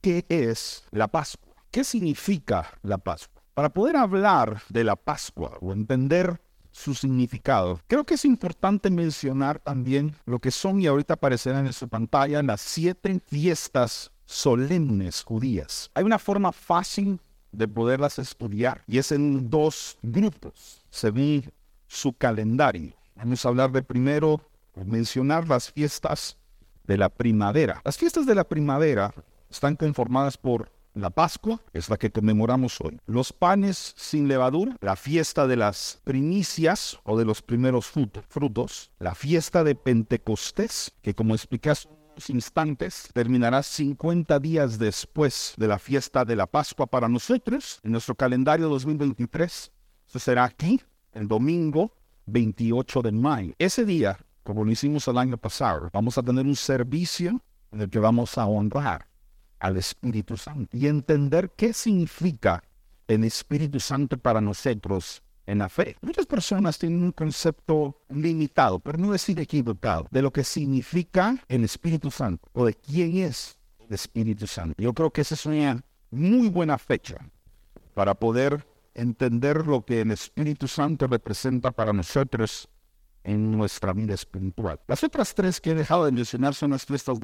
qué 0.00 0.24
es 0.28 0.84
la 0.90 1.08
Pascua, 1.08 1.54
qué 1.70 1.84
significa 1.84 2.78
la 2.82 2.98
Pascua. 2.98 3.42
Para 3.54 3.68
poder 3.68 3.96
hablar 3.96 4.62
de 4.68 4.84
la 4.84 4.96
Pascua 4.96 5.58
o 5.60 5.72
entender 5.72 6.40
su 6.72 6.94
significado. 6.94 7.80
Creo 7.88 8.04
que 8.04 8.14
es 8.14 8.24
importante 8.24 8.90
mencionar 8.90 9.58
también 9.58 10.14
lo 10.24 10.38
que 10.38 10.50
son, 10.50 10.80
y 10.80 10.86
ahorita 10.86 11.14
aparecerán 11.14 11.66
en 11.66 11.72
su 11.72 11.88
pantalla, 11.88 12.42
las 12.42 12.60
siete 12.60 13.20
fiestas 13.26 14.12
solemnes 14.24 15.22
judías. 15.22 15.90
Hay 15.94 16.04
una 16.04 16.18
forma 16.18 16.52
fácil 16.52 17.20
de 17.52 17.66
poderlas 17.66 18.18
estudiar 18.18 18.82
y 18.86 18.98
es 18.98 19.10
en 19.10 19.50
dos 19.50 19.98
grupos, 20.02 20.84
según 20.90 21.52
su 21.88 22.12
calendario. 22.12 22.94
Vamos 23.16 23.44
a 23.44 23.48
hablar 23.48 23.72
de 23.72 23.82
primero, 23.82 24.40
mencionar 24.86 25.48
las 25.48 25.72
fiestas 25.72 26.36
de 26.84 26.96
la 26.96 27.08
primavera. 27.08 27.82
Las 27.84 27.98
fiestas 27.98 28.24
de 28.24 28.36
la 28.36 28.44
primavera 28.44 29.12
están 29.50 29.76
conformadas 29.76 30.38
por 30.38 30.70
la 30.94 31.10
Pascua, 31.10 31.60
es 31.72 31.88
la 31.88 31.96
que 31.96 32.10
conmemoramos 32.10 32.80
hoy. 32.80 32.98
Los 33.06 33.32
panes 33.32 33.94
sin 33.96 34.28
levadura, 34.28 34.76
la 34.80 34.96
fiesta 34.96 35.46
de 35.46 35.56
las 35.56 36.00
primicias 36.04 36.98
o 37.04 37.18
de 37.18 37.24
los 37.24 37.42
primeros 37.42 37.86
frutos, 37.86 38.90
la 38.98 39.14
fiesta 39.14 39.62
de 39.62 39.74
Pentecostés, 39.74 40.92
que 41.02 41.14
como 41.14 41.34
unos 41.34 41.48
instantes, 42.28 43.08
terminará 43.12 43.62
50 43.62 44.38
días 44.40 44.78
después 44.78 45.54
de 45.56 45.68
la 45.68 45.78
fiesta 45.78 46.24
de 46.24 46.36
la 46.36 46.46
Pascua 46.46 46.86
para 46.86 47.08
nosotros, 47.08 47.80
en 47.82 47.92
nuestro 47.92 48.14
calendario 48.14 48.68
2023. 48.68 49.72
Eso 50.08 50.18
será 50.18 50.44
aquí, 50.44 50.80
el 51.12 51.28
domingo 51.28 51.92
28 52.26 53.02
de 53.02 53.12
mayo. 53.12 53.54
Ese 53.58 53.84
día, 53.84 54.18
como 54.42 54.64
lo 54.64 54.72
hicimos 54.72 55.06
el 55.08 55.18
año 55.18 55.36
pasado, 55.38 55.88
vamos 55.92 56.18
a 56.18 56.22
tener 56.22 56.46
un 56.46 56.56
servicio 56.56 57.40
en 57.70 57.80
el 57.80 57.90
que 57.90 58.00
vamos 58.00 58.36
a 58.36 58.46
honrar 58.46 59.09
al 59.60 59.76
Espíritu 59.76 60.36
Santo 60.36 60.76
y 60.76 60.86
entender 60.86 61.52
qué 61.56 61.72
significa 61.72 62.62
el 63.06 63.24
Espíritu 63.24 63.78
Santo 63.78 64.16
para 64.16 64.40
nosotros 64.40 65.22
en 65.46 65.58
la 65.58 65.68
fe. 65.68 65.96
Muchas 66.00 66.26
personas 66.26 66.78
tienen 66.78 67.02
un 67.02 67.12
concepto 67.12 68.02
limitado, 68.08 68.78
pero 68.78 68.98
no 68.98 69.12
decir 69.12 69.38
equivocado, 69.40 70.06
de 70.10 70.22
lo 70.22 70.32
que 70.32 70.44
significa 70.44 71.36
el 71.48 71.64
Espíritu 71.64 72.10
Santo 72.10 72.48
o 72.52 72.66
de 72.66 72.74
quién 72.74 73.18
es 73.18 73.58
el 73.78 73.94
Espíritu 73.94 74.46
Santo. 74.46 74.74
Yo 74.78 74.92
creo 74.92 75.10
que 75.10 75.22
esa 75.22 75.34
es 75.34 75.46
una 75.46 75.82
muy 76.10 76.48
buena 76.48 76.78
fecha 76.78 77.16
para 77.94 78.14
poder 78.14 78.66
entender 78.94 79.66
lo 79.66 79.84
que 79.84 80.02
el 80.02 80.12
Espíritu 80.12 80.68
Santo 80.68 81.06
representa 81.06 81.70
para 81.70 81.92
nosotros 81.92 82.68
en 83.24 83.50
nuestra 83.50 83.92
vida 83.92 84.14
espiritual. 84.14 84.80
Las 84.86 85.04
otras 85.04 85.34
tres 85.34 85.60
que 85.60 85.70
he 85.70 85.74
dejado 85.74 86.04
de 86.04 86.12
mencionar 86.12 86.54
son 86.54 86.70
las 86.70 86.86
fiestas 86.86 87.18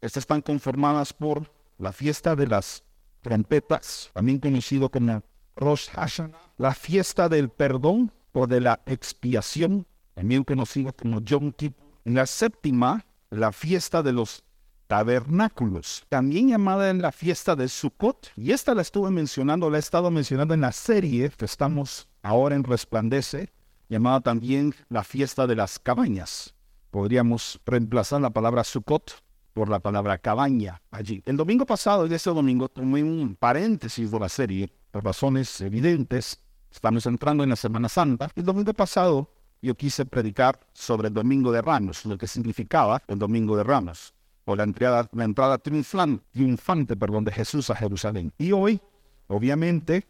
Estas 0.00 0.22
están 0.22 0.42
conformadas 0.42 1.12
por 1.12 1.50
la 1.80 1.92
fiesta 1.92 2.36
de 2.36 2.46
las 2.46 2.84
trompetas, 3.22 4.10
también 4.12 4.38
conocido 4.38 4.90
como 4.90 5.22
Rosh 5.56 5.88
Hashanah, 5.90 6.38
la 6.58 6.74
fiesta 6.74 7.28
del 7.28 7.48
perdón 7.48 8.12
o 8.32 8.46
de 8.46 8.60
la 8.60 8.80
expiación, 8.86 9.86
también 10.14 10.44
conocido 10.44 10.92
como 10.92 11.20
Yom 11.20 11.52
Kippur. 11.52 11.86
En 12.04 12.14
la 12.14 12.26
séptima, 12.26 13.04
la 13.30 13.52
fiesta 13.52 14.02
de 14.02 14.12
los 14.12 14.44
tabernáculos, 14.86 16.04
también 16.08 16.48
llamada 16.48 16.90
en 16.90 17.00
la 17.00 17.12
fiesta 17.12 17.54
de 17.56 17.68
Sukkot. 17.68 18.32
Y 18.36 18.52
esta 18.52 18.74
la 18.74 18.82
estuve 18.82 19.10
mencionando, 19.10 19.70
la 19.70 19.76
he 19.76 19.80
estado 19.80 20.10
mencionando 20.10 20.54
en 20.54 20.62
la 20.62 20.72
serie 20.72 21.30
que 21.30 21.44
estamos 21.44 22.08
ahora 22.22 22.56
en 22.56 22.64
Resplandece, 22.64 23.52
llamada 23.88 24.20
también 24.20 24.74
la 24.88 25.04
fiesta 25.04 25.46
de 25.46 25.56
las 25.56 25.78
cabañas. 25.78 26.54
Podríamos 26.90 27.60
reemplazar 27.64 28.20
la 28.20 28.30
palabra 28.30 28.64
Sukkot 28.64 29.22
por 29.52 29.68
la 29.68 29.80
palabra 29.80 30.18
cabaña 30.18 30.80
allí. 30.90 31.22
El 31.26 31.36
domingo 31.36 31.66
pasado 31.66 32.06
y 32.06 32.14
ese 32.14 32.30
domingo 32.30 32.68
tomé 32.68 33.02
un 33.02 33.36
paréntesis 33.36 34.10
de 34.10 34.20
la 34.20 34.28
serie 34.28 34.72
por 34.90 35.04
razones 35.04 35.60
evidentes. 35.60 36.40
Estamos 36.70 37.06
entrando 37.06 37.42
en 37.42 37.50
la 37.50 37.56
Semana 37.56 37.88
Santa. 37.88 38.30
El 38.34 38.44
domingo 38.44 38.72
pasado 38.74 39.28
yo 39.62 39.74
quise 39.74 40.06
predicar 40.06 40.58
sobre 40.72 41.08
el 41.08 41.14
Domingo 41.14 41.52
de 41.52 41.60
Ramos, 41.60 42.06
lo 42.06 42.16
que 42.16 42.26
significaba 42.26 43.02
el 43.08 43.18
Domingo 43.18 43.56
de 43.56 43.64
Ramos, 43.64 44.14
o 44.44 44.56
la 44.56 44.64
entrada, 44.64 45.08
la 45.12 45.24
entrada 45.24 45.58
triunfante, 45.58 46.24
triunfante 46.32 46.96
perdón, 46.96 47.24
de 47.24 47.32
Jesús 47.32 47.68
a 47.70 47.76
Jerusalén. 47.76 48.32
Y 48.38 48.52
hoy, 48.52 48.80
obviamente, 49.28 50.06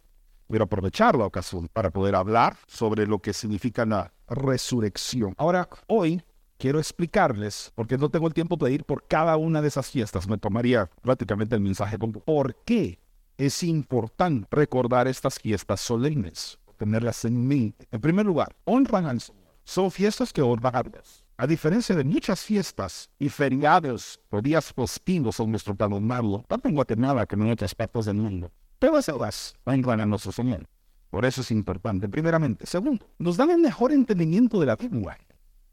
quiero 0.48 0.64
aprovechar 0.64 1.16
la 1.16 1.26
ocasión 1.26 1.68
para 1.72 1.90
poder 1.90 2.14
hablar 2.14 2.56
sobre 2.66 3.06
lo 3.06 3.18
que 3.18 3.32
significa 3.32 3.84
la 3.84 4.12
resurrección. 4.28 5.34
Ahora, 5.36 5.68
hoy 5.88 6.22
quiero 6.60 6.78
explicarles, 6.78 7.72
porque 7.74 7.96
no 7.96 8.10
tengo 8.10 8.28
el 8.28 8.34
tiempo 8.34 8.54
de 8.56 8.70
ir 8.70 8.84
por 8.84 9.08
cada 9.08 9.36
una 9.38 9.62
de 9.62 9.68
esas 9.68 9.90
fiestas, 9.90 10.28
me 10.28 10.36
tomaría 10.36 10.88
prácticamente 11.00 11.54
el 11.54 11.62
mensaje 11.62 11.98
¿Por 11.98 12.54
qué 12.66 13.00
es 13.38 13.62
importante 13.62 14.46
recordar 14.50 15.08
estas 15.08 15.38
fiestas 15.38 15.80
solemnes? 15.80 16.58
Tenerlas 16.76 17.24
en 17.24 17.48
mí. 17.48 17.74
En 17.90 18.00
primer 18.00 18.26
lugar, 18.26 18.54
honran 18.64 19.06
al 19.06 19.20
Señor. 19.20 19.40
Son 19.64 19.90
fiestas 19.90 20.32
que 20.32 20.42
honran 20.42 20.76
a 20.76 20.82
Dios. 20.82 21.24
A 21.38 21.46
diferencia 21.46 21.96
de 21.96 22.04
muchas 22.04 22.40
fiestas 22.40 23.08
y 23.18 23.30
feriados 23.30 24.20
o 24.28 24.42
días 24.42 24.72
festivos 24.72 25.40
en 25.40 25.50
nuestro 25.50 25.74
calendario, 25.74 26.44
tanto 26.46 26.68
en 26.68 26.74
Guatemala 26.74 27.26
como 27.26 27.44
en 27.44 27.52
otros 27.52 27.70
aspectos 27.70 28.04
del 28.04 28.16
mundo, 28.16 28.50
todas 28.78 29.08
ellas 29.08 29.54
honran 29.64 30.00
a 30.00 30.06
nuestro 30.06 30.32
Señor. 30.32 30.66
Por 31.08 31.24
eso 31.24 31.40
es 31.40 31.50
importante, 31.50 32.08
primeramente. 32.08 32.66
Segundo, 32.66 33.06
nos 33.18 33.38
dan 33.38 33.50
el 33.50 33.58
mejor 33.58 33.92
entendimiento 33.92 34.60
de 34.60 34.66
la 34.66 34.76
Biblia 34.76 35.18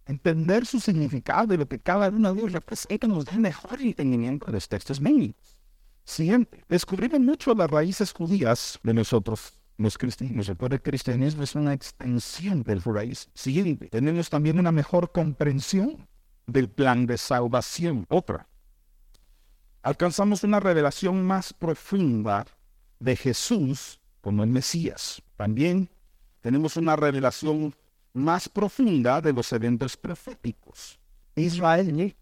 entender 0.08 0.66
su 0.66 0.80
significado 0.80 1.54
y 1.54 1.58
lo 1.58 1.68
que 1.68 1.80
cada 1.80 2.10
uno 2.10 2.34
de 2.34 2.40
ellos 2.40 2.54
representa 2.54 3.08
nos 3.08 3.26
da 3.26 3.38
mejor 3.38 3.82
entendimiento 3.82 4.46
de 4.46 4.54
los 4.54 4.68
textos 4.68 5.00
bíblicos. 5.00 5.58
Siguiente, 6.04 6.64
descubrir 6.70 7.20
mucho 7.20 7.54
las 7.54 7.70
raíces 7.70 8.14
judías 8.14 8.80
de 8.82 8.94
nosotros, 8.94 9.54
los 9.78 9.98
cristianos. 9.98 10.48
El 10.50 10.82
cristianismo 10.82 11.44
es 11.44 11.54
una 11.56 11.74
extensión 11.74 12.64
del 12.64 12.82
raíz. 12.82 13.30
Siguiente, 13.34 13.90
tenemos 13.90 14.30
también 14.30 14.58
una 14.58 14.72
mejor 14.72 15.12
comprensión 15.12 16.08
del 16.46 16.70
plan 16.70 17.06
de 17.06 17.18
salvación. 17.18 18.06
Otra, 18.08 18.48
alcanzamos 19.82 20.44
una 20.44 20.62
revelación 20.62 21.24
más 21.24 21.54
profunda 21.54 22.46
de 23.00 23.16
Jesús 23.16 24.00
como 24.22 24.44
el 24.44 24.50
Mesías. 24.50 25.22
También 25.36 25.90
tenemos 26.42 26.78
una 26.78 26.96
revelación 26.96 27.76
más 28.18 28.50
profunda 28.50 29.22
de 29.22 29.32
los 29.32 29.54
eventos 29.54 29.96
proféticos. 29.96 31.00
Israel, 31.36 32.16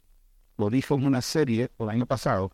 lo 0.58 0.70
dijo 0.70 0.96
en 0.96 1.06
una 1.06 1.22
serie 1.22 1.72
el 1.80 1.90
año 1.90 2.06
pasado, 2.06 2.52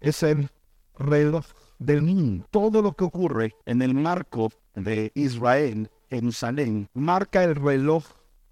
es 0.00 0.22
el 0.22 0.50
reloj 0.98 1.46
del 1.78 2.02
mundo. 2.02 2.46
Todo 2.50 2.82
lo 2.82 2.92
que 2.92 3.04
ocurre 3.04 3.54
en 3.64 3.80
el 3.82 3.94
marco 3.94 4.50
de 4.74 5.12
Israel, 5.14 5.90
Jerusalén, 6.10 6.88
marca 6.92 7.44
el 7.44 7.54
reloj 7.54 8.04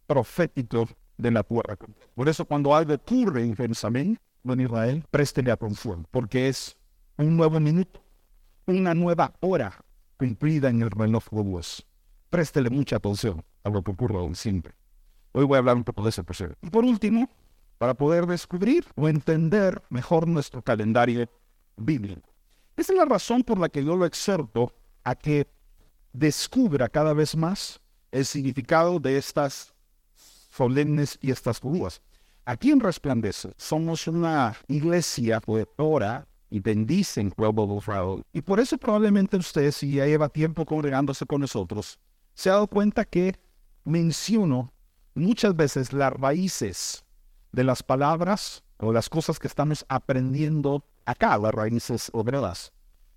profético 0.06 0.88
de 1.16 1.30
la 1.32 1.42
tierra. 1.42 1.76
Por 2.14 2.28
eso 2.28 2.44
cuando 2.44 2.74
algo 2.74 2.94
ocurre 2.94 3.42
en 3.42 3.56
Jerusalén, 3.56 4.18
en 4.44 4.60
Israel, 4.60 5.04
préstele 5.10 5.50
atención, 5.50 6.06
porque 6.10 6.48
es 6.48 6.76
un 7.16 7.36
nuevo 7.36 7.58
minuto, 7.60 8.00
una 8.66 8.94
nueva 8.94 9.34
hora 9.40 9.84
cumplida 10.16 10.70
en 10.70 10.82
el 10.82 10.90
reloj 10.90 11.24
de 11.30 11.42
Dios. 11.42 11.86
Préstele 12.30 12.70
mucha 12.70 12.96
atención 12.96 13.42
a 13.64 13.70
lo 13.70 13.82
que 13.82 13.90
ocurre 13.90 14.34
siempre. 14.34 14.74
Hoy 15.32 15.44
voy 15.44 15.56
a 15.56 15.58
hablar 15.58 15.76
un 15.76 15.84
poco 15.84 16.02
de 16.02 16.10
ese 16.10 16.24
proceso. 16.24 16.54
Y 16.62 16.70
por 16.70 16.84
último, 16.84 17.28
para 17.78 17.94
poder 17.94 18.26
descubrir 18.26 18.84
o 18.96 19.08
entender 19.08 19.82
mejor 19.88 20.26
nuestro 20.26 20.62
calendario 20.62 21.28
bíblico. 21.76 22.28
Esa 22.76 22.92
es 22.92 22.98
la 22.98 23.04
razón 23.04 23.42
por 23.42 23.58
la 23.58 23.68
que 23.68 23.84
yo 23.84 23.96
lo 23.96 24.04
exhorto 24.04 24.72
a 25.04 25.14
que 25.14 25.46
descubra 26.12 26.88
cada 26.88 27.12
vez 27.12 27.36
más 27.36 27.80
el 28.10 28.24
significado 28.24 28.98
de 28.98 29.16
estas 29.16 29.74
solemnes 30.50 31.18
y 31.20 31.30
estas 31.30 31.60
judías. 31.60 32.00
Aquí 32.44 32.70
en 32.70 32.80
Resplandece 32.80 33.52
somos 33.56 34.06
una 34.06 34.56
iglesia 34.68 35.40
poetora 35.40 36.26
y 36.50 36.60
bendicen 36.60 37.30
pueblo 37.30 37.66
de 37.66 37.76
Israel. 37.76 38.22
Y 38.32 38.40
por 38.40 38.58
eso 38.58 38.78
probablemente 38.78 39.36
usted, 39.36 39.70
si 39.70 39.92
ya 39.92 40.06
lleva 40.06 40.28
tiempo 40.28 40.64
congregándose 40.64 41.26
con 41.26 41.42
nosotros, 41.42 41.98
se 42.34 42.48
ha 42.48 42.54
dado 42.54 42.66
cuenta 42.66 43.04
que 43.04 43.34
menciono 43.84 44.72
muchas 45.14 45.54
veces 45.56 45.92
las 45.92 46.12
raíces 46.12 47.04
de 47.52 47.64
las 47.64 47.82
palabras 47.82 48.62
o 48.78 48.92
las 48.92 49.08
cosas 49.08 49.38
que 49.38 49.46
estamos 49.46 49.84
aprendiendo 49.88 50.84
acá, 51.04 51.36
las 51.38 51.54
raíces 51.54 52.10
obreras. 52.12 52.72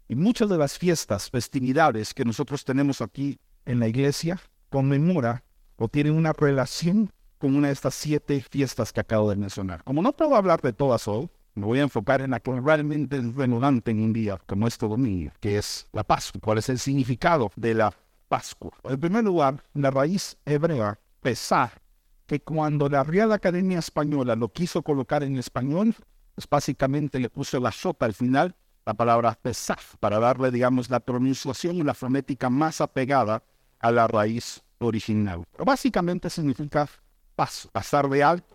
Y 0.08 0.16
muchas 0.16 0.50
de 0.50 0.58
las 0.58 0.78
fiestas, 0.78 1.30
festividades 1.30 2.14
que 2.14 2.26
nosotros 2.26 2.66
tenemos 2.66 3.02
aquí 3.02 3.40
en 3.66 3.80
la 3.80 3.88
iglesia 3.88 4.40
conmemora 4.70 5.44
o 5.78 5.88
tienen 5.88 6.14
una 6.14 6.34
relación 6.34 7.12
con 7.38 7.56
una 7.56 7.68
de 7.68 7.74
estas 7.74 7.96
siete 7.96 8.42
fiestas 8.50 8.94
que 8.94 9.00
acabo 9.00 9.30
de 9.30 9.36
mencionar. 9.36 9.84
Como 9.84 10.02
no 10.02 10.14
puedo 10.14 10.36
hablar 10.36 10.62
de 10.62 10.74
todas 10.74 11.08
hoy, 11.08 11.30
me 11.56 11.66
voy 11.66 11.80
a 11.80 11.84
enfocar 11.84 12.22
en 12.22 12.32
la 12.32 12.40
realmente 12.40 13.18
es 13.18 13.24
en 13.24 14.04
un 14.04 14.14
día 14.14 14.40
como 14.46 14.68
este 14.68 14.88
domingo, 14.88 15.32
que 15.40 15.58
es 15.58 15.88
la 15.92 16.04
Pascua. 16.04 16.40
¿Cuál 16.42 16.60
es 16.60 16.70
el 16.70 16.80
significado 16.80 17.52
de 17.56 17.74
la 17.74 17.94
Pascua. 18.32 18.72
En 18.86 18.98
primer 18.98 19.26
lugar, 19.26 19.62
la 19.74 19.92
raíz 19.92 20.38
hebrea, 20.46 20.98
pesar, 21.20 21.82
que 22.26 22.40
cuando 22.40 22.88
la 22.88 23.04
Real 23.04 23.34
Academia 23.34 23.80
Española 23.80 24.38
lo 24.38 24.48
quiso 24.54 24.84
colocar 24.84 25.22
en 25.22 25.36
español, 25.36 25.94
pues 26.34 26.48
básicamente 26.50 27.20
le 27.20 27.30
puso 27.30 27.60
la 27.60 27.74
sopa 27.74 28.06
al 28.06 28.14
final 28.14 28.56
la 28.86 28.94
palabra 28.94 29.38
pesaf, 29.42 29.98
para 30.00 30.18
darle, 30.18 30.50
digamos, 30.50 30.90
la 30.90 31.02
pronunciación 31.02 31.76
y 31.76 31.84
la 31.84 31.94
fonética 31.94 32.50
más 32.50 32.80
apegada 32.80 33.44
a 33.80 33.92
la 33.92 34.08
raíz 34.08 34.64
original. 34.80 35.44
Pero 35.52 35.66
básicamente 35.66 36.30
significa 36.30 36.88
paso, 37.36 37.68
pasar 37.74 38.08
de 38.08 38.24
alto 38.24 38.51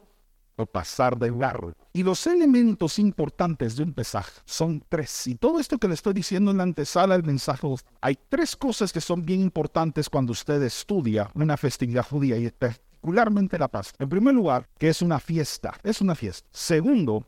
o 0.56 0.67
pasar 0.67 1.19
de 1.19 1.31
largo. 1.31 1.73
Y 1.93 2.03
los 2.03 2.26
elementos 2.26 2.99
importantes 2.99 3.76
de 3.76 3.85
un 3.85 3.93
pesaje 3.93 4.32
son 4.44 4.82
tres. 4.88 5.26
Y 5.26 5.35
todo 5.35 5.61
esto 5.61 5.79
que 5.79 5.88
le 5.88 5.94
estoy 5.94 6.14
diciendo 6.14 6.50
en 6.50 6.58
la 6.58 6.62
antesala 6.64 7.14
del 7.14 7.25
mensaje, 7.25 7.67
hay 8.00 8.19
tres 8.29 8.56
cosas 8.56 8.93
que 8.93 9.00
son 9.00 9.25
bien 9.25 9.41
importantes 9.41 10.08
cuando 10.08 10.32
usted 10.32 10.62
estudia 10.62 11.31
una 11.35 11.56
festividad 11.56 12.06
judía 12.06 12.37
y 12.37 12.50
particularmente 12.50 13.58
la 13.58 13.69
Pascua. 13.69 14.03
En 14.03 14.08
primer 14.08 14.35
lugar, 14.35 14.69
que 14.79 14.88
es 14.88 15.03
una 15.03 15.20
fiesta, 15.20 15.75
es 15.82 16.00
una 16.00 16.14
fiesta. 16.14 16.49
Segundo, 16.50 17.26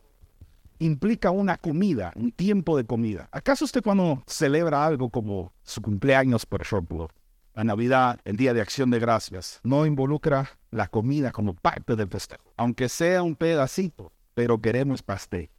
implica 0.78 1.31
una 1.31 1.56
comida, 1.56 2.12
un 2.16 2.32
tiempo 2.32 2.76
de 2.76 2.84
comida. 2.84 3.28
¿Acaso 3.32 3.64
usted 3.64 3.82
cuando 3.82 4.22
celebra 4.26 4.84
algo 4.84 5.10
como 5.10 5.52
su 5.62 5.81
cumpleaños, 5.82 6.46
por 6.46 6.62
ejemplo, 6.62 7.08
la 7.58 7.64
Navidad, 7.64 8.20
el 8.25 8.37
Día 8.37 8.55
de 8.55 8.60
Acción 8.60 8.88
de 8.88 9.00
Gracias, 9.00 9.58
no 9.64 9.84
involucra 9.84 10.49
la 10.70 10.87
comida 10.87 11.32
como 11.32 11.55
parte 11.55 11.96
del 11.96 12.06
festejo, 12.06 12.52
aunque 12.56 12.88
sea 12.88 13.25
un 13.25 13.34
pedacito, 13.34 14.12
pero 14.34 14.60
queremos 14.60 15.02
pastel. 15.02 15.50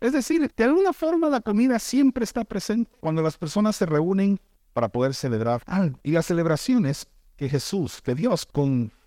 Es 0.00 0.14
decir, 0.14 0.50
de 0.56 0.64
alguna 0.64 0.94
forma 0.94 1.28
la 1.28 1.42
comida 1.42 1.78
siempre 1.78 2.24
está 2.24 2.44
presente 2.44 2.90
cuando 3.00 3.20
las 3.20 3.36
personas 3.36 3.76
se 3.76 3.84
reúnen 3.84 4.40
para 4.72 4.88
poder 4.88 5.12
celebrar 5.12 5.60
algo. 5.66 6.00
Y 6.02 6.12
las 6.12 6.24
celebraciones 6.24 7.06
que 7.36 7.50
Jesús, 7.50 8.00
que 8.00 8.14
Dios 8.14 8.48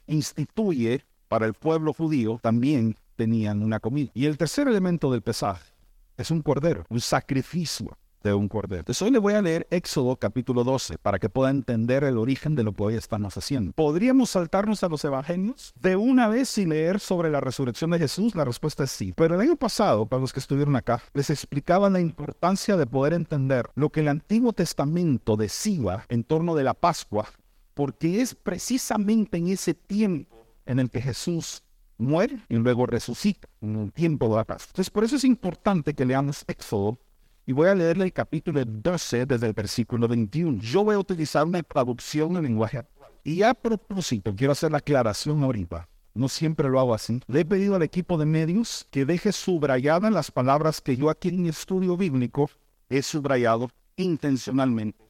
instituye 0.05 1.03
para 1.27 1.47
el 1.47 1.55
pueblo 1.55 1.93
judío, 1.93 2.39
también 2.43 2.95
tenían 3.15 3.63
una 3.63 3.79
comida. 3.79 4.11
Y 4.13 4.27
el 4.27 4.37
tercer 4.37 4.67
elemento 4.67 5.11
del 5.11 5.23
pesaje 5.23 5.73
es 6.15 6.29
un 6.29 6.43
cordero, 6.43 6.85
un 6.89 7.01
sacrificio 7.01 7.97
de 8.29 8.33
un 8.33 8.49
cordero. 8.49 8.79
Entonces 8.79 9.01
hoy 9.01 9.11
le 9.11 9.19
voy 9.19 9.33
a 9.33 9.41
leer 9.41 9.67
Éxodo 9.69 10.15
capítulo 10.15 10.63
12 10.63 10.97
para 10.97 11.19
que 11.19 11.29
pueda 11.29 11.51
entender 11.51 12.03
el 12.03 12.17
origen 12.17 12.55
de 12.55 12.63
lo 12.63 12.73
que 12.73 12.83
hoy 12.83 12.95
estamos 12.95 13.37
haciendo. 13.37 13.71
¿Podríamos 13.73 14.31
saltarnos 14.31 14.83
a 14.83 14.89
los 14.89 15.05
evangelios 15.05 15.73
de 15.79 15.95
una 15.95 16.27
vez 16.27 16.57
y 16.57 16.65
leer 16.65 16.99
sobre 16.99 17.29
la 17.29 17.39
resurrección 17.39 17.91
de 17.91 17.99
Jesús? 17.99 18.35
La 18.35 18.43
respuesta 18.43 18.83
es 18.83 18.91
sí. 18.91 19.13
Pero 19.15 19.35
el 19.35 19.41
año 19.41 19.55
pasado, 19.55 20.07
para 20.07 20.21
los 20.21 20.33
que 20.33 20.39
estuvieron 20.39 20.75
acá, 20.75 21.01
les 21.13 21.29
explicaba 21.29 21.89
la 21.89 21.99
importancia 21.99 22.75
de 22.75 22.87
poder 22.87 23.13
entender 23.13 23.69
lo 23.75 23.91
que 23.91 23.99
el 23.99 24.07
Antiguo 24.07 24.53
Testamento 24.53 25.37
decía 25.37 26.05
en 26.09 26.23
torno 26.23 26.55
de 26.55 26.63
la 26.63 26.73
Pascua, 26.73 27.29
porque 27.75 28.21
es 28.21 28.33
precisamente 28.33 29.37
en 29.37 29.49
ese 29.49 29.75
tiempo 29.75 30.47
en 30.65 30.79
el 30.79 30.89
que 30.89 31.01
Jesús 31.01 31.61
muere 31.97 32.39
y 32.49 32.55
luego 32.55 32.87
resucita 32.87 33.47
en 33.61 33.75
el 33.75 33.93
tiempo 33.93 34.27
de 34.29 34.35
la 34.35 34.45
Pascua. 34.45 34.71
Entonces, 34.71 34.89
por 34.89 35.03
eso 35.03 35.15
es 35.15 35.23
importante 35.23 35.93
que 35.93 36.05
leamos 36.05 36.43
Éxodo 36.47 36.97
y 37.45 37.53
voy 37.53 37.67
a 37.67 37.75
leerle 37.75 38.05
el 38.05 38.13
capítulo 38.13 38.63
12 38.65 39.25
desde 39.25 39.47
el 39.47 39.53
versículo 39.53 40.07
21. 40.07 40.59
Yo 40.61 40.83
voy 40.83 40.95
a 40.95 40.99
utilizar 40.99 41.45
una 41.45 41.61
traducción 41.61 42.35
en 42.37 42.43
lenguaje 42.43 42.79
actual. 42.79 43.11
Y 43.23 43.43
a 43.43 43.53
propósito, 43.53 44.35
quiero 44.35 44.53
hacer 44.53 44.71
la 44.71 44.79
aclaración 44.79 45.43
ahorita. 45.43 45.87
No 46.15 46.29
siempre 46.29 46.69
lo 46.69 46.79
hago 46.79 46.93
así. 46.93 47.21
Le 47.27 47.41
he 47.41 47.45
pedido 47.45 47.75
al 47.75 47.83
equipo 47.83 48.17
de 48.17 48.25
medios 48.25 48.87
que 48.89 49.05
deje 49.05 49.31
subrayadas 49.31 50.11
las 50.11 50.31
palabras 50.31 50.81
que 50.81 50.97
yo 50.97 51.09
aquí 51.09 51.29
en 51.29 51.43
mi 51.43 51.49
estudio 51.49 51.97
bíblico 51.97 52.49
he 52.89 53.01
subrayado 53.01 53.69
intencionalmente. 53.97 55.03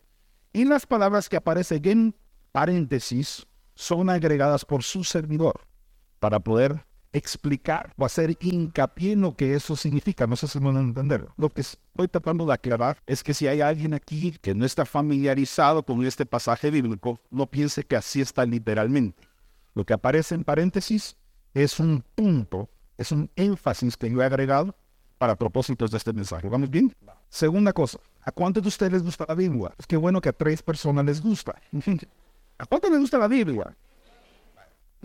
Y 0.51 0.65
las 0.65 0.85
palabras 0.85 1.29
que 1.29 1.37
aparecen 1.37 1.81
en 1.85 2.15
paréntesis 2.51 3.45
son 3.75 4.09
agregadas 4.09 4.65
por 4.65 4.83
su 4.83 5.03
servidor 5.03 5.61
para 6.19 6.39
poder 6.39 6.85
explicar 7.15 7.93
o 7.97 8.05
hacer 8.05 8.37
hincapié 8.41 9.13
en 9.13 9.21
lo 9.21 9.35
que 9.35 9.53
eso 9.53 9.75
significa. 9.75 10.27
No 10.27 10.35
sé 10.35 10.47
si 10.47 10.59
me 10.59 10.67
van 10.67 10.77
a 10.77 10.81
entender. 10.81 11.25
Lo 11.37 11.49
que 11.49 11.61
estoy 11.61 12.07
tratando 12.09 12.45
de 12.45 12.53
aclarar 12.53 12.97
es 13.07 13.23
que 13.23 13.33
si 13.33 13.47
hay 13.47 13.61
alguien 13.61 13.93
aquí 13.93 14.37
que 14.41 14.53
no 14.53 14.65
está 14.65 14.85
familiarizado 14.85 15.83
con 15.83 16.05
este 16.05 16.25
pasaje 16.25 16.69
bíblico, 16.69 17.19
no 17.31 17.47
piense 17.47 17.83
que 17.83 17.95
así 17.95 18.19
está 18.19 18.45
literalmente. 18.45 19.23
Lo 19.73 19.85
que 19.85 19.93
aparece 19.93 20.35
en 20.35 20.43
paréntesis 20.43 21.15
es 21.53 21.79
un 21.79 22.03
punto, 22.15 22.69
es 22.97 23.11
un 23.11 23.29
énfasis 23.35 23.95
que 23.95 24.11
yo 24.11 24.21
he 24.21 24.25
agregado 24.25 24.75
para 25.17 25.37
propósitos 25.37 25.91
de 25.91 25.97
este 25.97 26.11
mensaje. 26.11 26.49
¿Vamos 26.49 26.69
bien? 26.69 26.93
Segunda 27.29 27.71
cosa, 27.71 27.99
¿a 28.21 28.31
cuántos 28.31 28.61
de 28.63 28.69
ustedes 28.69 28.91
les 28.91 29.03
gusta 29.03 29.25
la 29.27 29.35
Biblia? 29.35 29.73
Es 29.77 29.87
que 29.87 29.95
bueno 29.95 30.19
que 30.19 30.29
a 30.29 30.33
tres 30.33 30.61
personas 30.61 31.05
les 31.05 31.21
gusta. 31.21 31.55
¿A 32.57 32.65
cuántos 32.65 32.89
les 32.91 32.99
gusta 32.99 33.17
la 33.17 33.27
Biblia? 33.27 33.75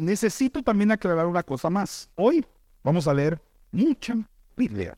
Necesito 0.00 0.62
también 0.62 0.90
aclarar 0.90 1.26
una 1.26 1.42
cosa 1.42 1.70
más. 1.70 2.10
Hoy 2.16 2.44
vamos 2.82 3.06
a 3.06 3.14
leer 3.14 3.40
mucha 3.70 4.16
Biblia. 4.56 4.96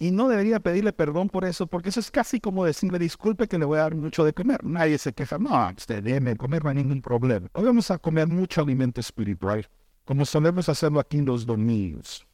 Y 0.00 0.12
no 0.12 0.28
debería 0.28 0.60
pedirle 0.60 0.92
perdón 0.92 1.28
por 1.28 1.44
eso, 1.44 1.66
porque 1.66 1.88
eso 1.88 1.98
es 1.98 2.10
casi 2.10 2.38
como 2.38 2.64
decirle 2.64 2.98
disculpe 2.98 3.48
que 3.48 3.58
le 3.58 3.64
voy 3.64 3.78
a 3.78 3.82
dar 3.82 3.96
mucho 3.96 4.24
de 4.24 4.32
comer. 4.32 4.62
Nadie 4.64 4.96
se 4.98 5.12
queja, 5.12 5.38
no, 5.38 5.72
usted 5.76 6.02
déjeme 6.02 6.36
comer, 6.36 6.62
no 6.62 6.70
hay 6.70 6.76
ningún 6.76 7.02
problema. 7.02 7.48
Hoy 7.52 7.64
vamos 7.64 7.90
a 7.90 7.98
comer 7.98 8.28
mucho 8.28 8.60
alimento 8.60 9.00
espiritual, 9.00 9.68
como 10.04 10.24
solemos 10.24 10.68
hacerlo 10.68 11.00
aquí 11.00 11.18
en 11.18 11.26
los 11.26 11.44
domingos. 11.46 12.26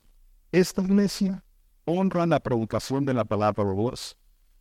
Esta 0.52 0.82
iglesia 0.82 1.42
honra 1.86 2.26
la 2.26 2.40
provocación 2.40 3.04
de 3.06 3.14
la 3.14 3.24
palabra 3.24 3.64
de 3.64 3.74
Dios 3.74 4.16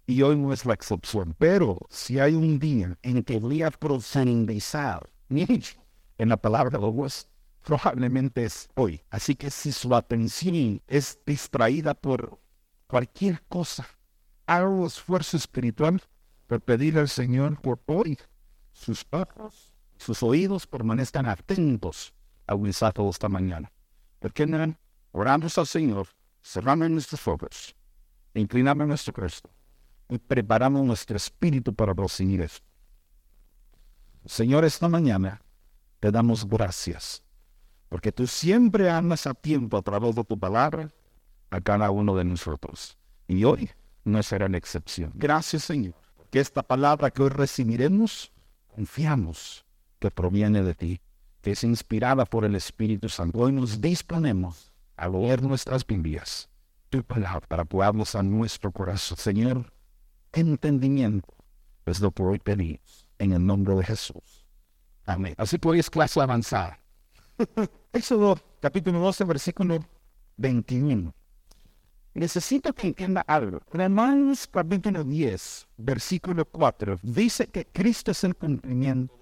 y 0.05 0.21
hoy 0.21 0.37
no 0.37 0.53
es 0.53 0.65
la 0.65 0.73
excepción. 0.73 1.35
Pero 1.37 1.79
si 1.89 2.19
hay 2.19 2.35
un 2.35 2.57
día 2.57 2.97
en 3.01 3.23
que 3.23 3.39
voy 3.39 3.63
a 3.63 3.71
profundizar, 3.71 5.09
en 6.17 6.29
la 6.29 6.37
palabra 6.37 6.77
de 6.77 6.91
Dios, 6.91 7.27
probablemente 7.63 8.45
es 8.45 8.69
hoy. 8.75 9.01
Así 9.09 9.35
que 9.35 9.49
si 9.49 9.71
su 9.71 9.93
atención 9.95 10.81
es 10.87 11.19
distraída 11.25 11.93
por 11.93 12.39
cualquier 12.87 13.41
cosa, 13.43 13.87
haga 14.45 14.67
un 14.67 14.85
esfuerzo 14.85 15.37
espiritual 15.37 16.01
por 16.47 16.61
pedir 16.61 16.97
al 16.97 17.09
Señor 17.09 17.59
por 17.59 17.79
hoy 17.85 18.17
sus 18.73 19.05
ojos, 19.11 19.73
sus 19.97 20.21
oídos 20.21 20.67
permanezcan 20.67 21.25
atentos 21.25 22.13
al 22.47 22.59
mensaje 22.59 23.01
de 23.01 23.09
esta 23.09 23.29
mañana. 23.29 23.71
Porque 24.19 24.45
no? 24.45 24.75
oramos 25.11 25.57
al 25.57 25.67
Señor, 25.67 26.07
cerramos 26.43 26.89
nuestros 26.89 27.27
ojos, 27.27 27.75
inclinamos 28.33 28.87
nuestro 28.87 29.13
Cristo 29.13 29.49
y 30.09 30.17
preparamos 30.17 30.83
nuestro 30.83 31.17
espíritu 31.17 31.73
para 31.73 31.93
proseguir 31.93 32.41
esto. 32.41 32.65
Señor, 34.25 34.65
esta 34.65 34.87
mañana 34.87 35.41
te 36.03 36.11
damos 36.11 36.45
gracias, 36.45 37.23
porque 37.87 38.11
tú 38.11 38.27
siempre 38.27 38.89
amas 38.89 39.25
a 39.25 39.33
tiempo 39.33 39.77
a 39.77 39.81
través 39.81 40.15
de 40.15 40.25
tu 40.25 40.37
palabra 40.37 40.89
a 41.49 41.61
cada 41.61 41.91
uno 41.91 42.13
de 42.13 42.25
nosotros. 42.25 42.97
Y 43.25 43.45
hoy 43.45 43.69
no 44.03 44.21
será 44.21 44.49
la 44.49 44.57
excepción. 44.57 45.13
Gracias, 45.15 45.63
Señor, 45.63 45.95
que 46.29 46.41
esta 46.41 46.61
palabra 46.61 47.09
que 47.09 47.23
hoy 47.23 47.29
recibiremos, 47.29 48.33
confiamos 48.75 49.63
que 49.99 50.11
proviene 50.11 50.61
de 50.61 50.75
ti, 50.75 50.99
que 51.39 51.51
es 51.51 51.63
inspirada 51.63 52.25
por 52.25 52.43
el 52.43 52.55
Espíritu 52.55 53.07
Santo. 53.07 53.39
Hoy 53.39 53.53
nos 53.53 53.79
disponemos 53.79 54.73
a 54.97 55.07
leer 55.07 55.41
nuestras 55.41 55.87
Biblias, 55.87 56.49
tu 56.89 57.01
palabra, 57.01 57.47
para 57.47 57.63
podernos 57.63 58.13
a 58.15 58.23
nuestro 58.23 58.73
corazón. 58.73 59.17
Señor, 59.17 59.71
entendimiento 60.33 61.33
es 61.85 62.01
lo 62.01 62.11
que 62.11 62.23
hoy 62.23 62.39
pedimos, 62.39 63.07
en 63.19 63.31
el 63.31 63.45
nombre 63.45 63.73
de 63.75 63.85
Jesús. 63.85 64.42
Amén. 65.05 65.33
Así 65.37 65.57
que 65.57 65.67
hoy 65.67 65.79
es 65.79 65.89
clase 65.89 66.21
avanzada. 66.21 66.79
Éxodo 67.93 68.39
capítulo 68.61 68.99
12, 68.99 69.23
versículo 69.25 69.79
21. 70.37 71.13
Necesito 72.15 72.73
que 72.73 72.87
entienda 72.87 73.21
algo. 73.21 73.59
Romanos 73.71 74.47
capítulo 74.47 75.03
10, 75.03 75.67
versículo 75.77 76.45
4, 76.45 76.99
dice 77.01 77.47
que 77.47 77.65
Cristo 77.65 78.11
es 78.11 78.23
el 78.23 78.35
cumplimiento. 78.35 79.13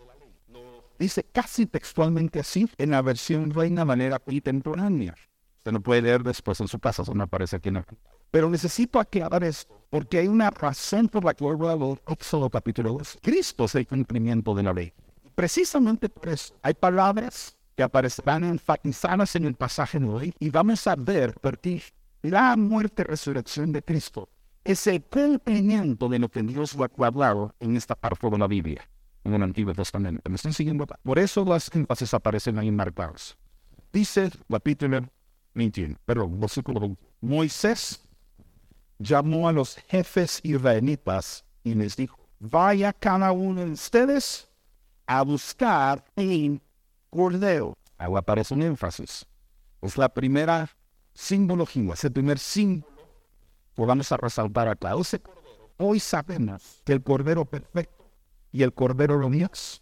Dice 0.99 1.23
casi 1.23 1.65
textualmente 1.65 2.39
así 2.39 2.69
en 2.77 2.91
la 2.91 3.01
versión 3.01 3.49
Reina 3.49 3.83
Valera 3.83 4.19
contemporánea. 4.19 5.15
Usted 5.57 5.71
no 5.71 5.81
puede 5.81 6.01
leer 6.01 6.21
después 6.21 6.59
en 6.59 6.67
su 6.67 6.79
casa, 6.79 7.01
eso 7.01 7.15
no 7.15 7.23
aparece 7.23 7.55
aquí 7.55 7.69
en 7.69 7.75
la 7.75 7.85
Pero 8.29 8.49
necesito 8.49 8.99
aclarar 8.99 9.43
esto, 9.43 9.73
porque 9.89 10.19
hay 10.19 10.27
una 10.27 10.49
razón 10.49 11.07
por 11.07 11.23
la 11.23 11.33
que 11.33 11.43
luego 11.43 11.97
Éxodo 12.07 12.49
capítulo 12.49 12.93
2. 12.93 13.19
Cristo 13.21 13.65
es 13.65 13.75
el 13.75 13.87
cumplimiento 13.87 14.53
de 14.53 14.63
la 14.63 14.73
ley. 14.73 14.93
Precisamente 15.41 16.07
por 16.07 16.29
eso 16.29 16.53
hay 16.61 16.75
palabras 16.75 17.57
que 17.75 17.81
aparecerán 17.81 18.43
enfatizadas 18.43 19.35
en 19.35 19.45
el 19.45 19.55
pasaje 19.55 19.97
de 19.97 20.07
hoy 20.07 20.35
y 20.37 20.51
vamos 20.51 20.85
a 20.85 20.95
ver 20.95 21.33
por 21.33 21.57
ti 21.57 21.81
la 22.21 22.55
muerte 22.55 23.01
y 23.01 23.05
resurrección 23.05 23.71
de 23.71 23.81
Cristo 23.81 24.29
es 24.63 24.85
el 24.85 25.01
cumplimiento 25.03 26.07
de 26.09 26.19
lo 26.19 26.29
que 26.29 26.43
Dios 26.43 26.79
va 26.79 26.91
a 26.95 27.07
hablar 27.07 27.55
en 27.59 27.75
esta 27.75 27.95
parte 27.95 28.29
de 28.29 28.37
la 28.37 28.45
Biblia, 28.45 28.87
en 29.23 29.33
el 29.33 29.41
Antiguo 29.41 29.73
Testamento. 29.73 30.21
¿Me 30.29 30.35
están 30.35 30.53
siguiendo? 30.53 30.85
Por 30.85 31.17
eso 31.17 31.43
las 31.43 31.73
énfasis 31.73 32.13
aparecen 32.13 32.59
ahí 32.59 32.69
marcadas. 32.69 33.35
Dice 33.91 34.29
capítulo 34.47 35.09
21, 35.55 35.95
perdón, 36.05 36.39
versículo 36.39 36.95
Moisés 37.19 38.07
llamó 38.99 39.49
a 39.49 39.51
los 39.51 39.75
jefes 39.87 40.39
israelitas 40.43 41.43
y 41.63 41.73
les 41.73 41.95
dijo, 41.95 42.29
vaya 42.37 42.93
cada 42.93 43.31
uno 43.31 43.65
de 43.65 43.71
ustedes 43.71 44.50
a 45.17 45.23
buscar 45.23 46.03
en 46.15 46.61
cordero. 47.09 47.77
Ahí 47.97 48.11
aparece 48.15 48.53
un 48.53 48.61
énfasis. 48.61 49.25
Es 49.81 49.97
la 49.97 50.09
primera 50.09 50.69
simbología, 51.13 51.93
es 51.93 52.03
el 52.05 52.11
primer 52.13 52.39
símbolo 52.39 52.91
podamos 53.75 54.11
a 54.11 54.17
resaltar 54.17 54.67
acá. 54.67 54.93
Hoy 55.77 55.99
sabemos 55.99 56.81
que 56.85 56.93
el 56.93 57.01
Cordero 57.01 57.45
perfecto 57.45 58.09
y 58.51 58.63
el 58.63 58.73
Cordero 58.73 59.19
de 59.19 59.37
Dios 59.37 59.81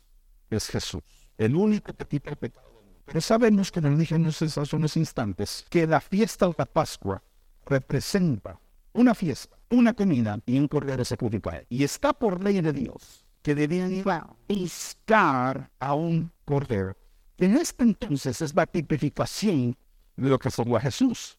es 0.49 0.67
Jesús, 0.67 1.03
el 1.37 1.55
único 1.55 1.93
que 1.93 2.05
quita 2.05 2.29
el 2.29 2.37
pecado. 2.37 2.69
Pero 3.05 3.21
sabemos, 3.21 3.71
que 3.71 3.81
nos 3.81 4.11
en 4.11 4.25
hace 4.25 4.75
unos 4.75 4.95
instantes, 4.95 5.65
que 5.69 5.85
la 5.85 5.99
fiesta 5.99 6.47
de 6.47 6.55
la 6.57 6.65
Pascua 6.65 7.21
representa 7.65 8.59
una 8.93 9.13
fiesta, 9.13 9.57
una 9.69 9.93
comida 9.93 10.39
y 10.45 10.57
un 10.59 10.67
cordero 10.67 11.03
sacrificado. 11.03 11.63
Y 11.69 11.83
está 11.83 12.13
por 12.13 12.43
ley 12.43 12.61
de 12.61 12.71
Dios 12.71 13.25
que 13.41 13.55
debían 13.55 13.91
ir 13.91 14.09
a 14.09 14.27
buscar 14.47 15.71
a 15.79 15.93
un 15.93 16.31
cordero. 16.45 16.95
En 17.37 17.55
este 17.55 17.83
entonces 17.83 18.41
es 18.41 18.53
la 18.53 18.65
tipificación 18.65 19.77
de 20.15 20.29
lo 20.29 20.37
que 20.37 20.51
fue 20.51 20.79
Jesús. 20.81 21.37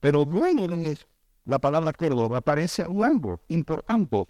Pero 0.00 0.24
luego 0.24 0.66
de 0.66 0.98
la 1.44 1.58
palabra 1.58 1.92
cordero 1.92 2.34
aparece 2.34 2.82
algo 2.82 3.40
importante 3.48 4.26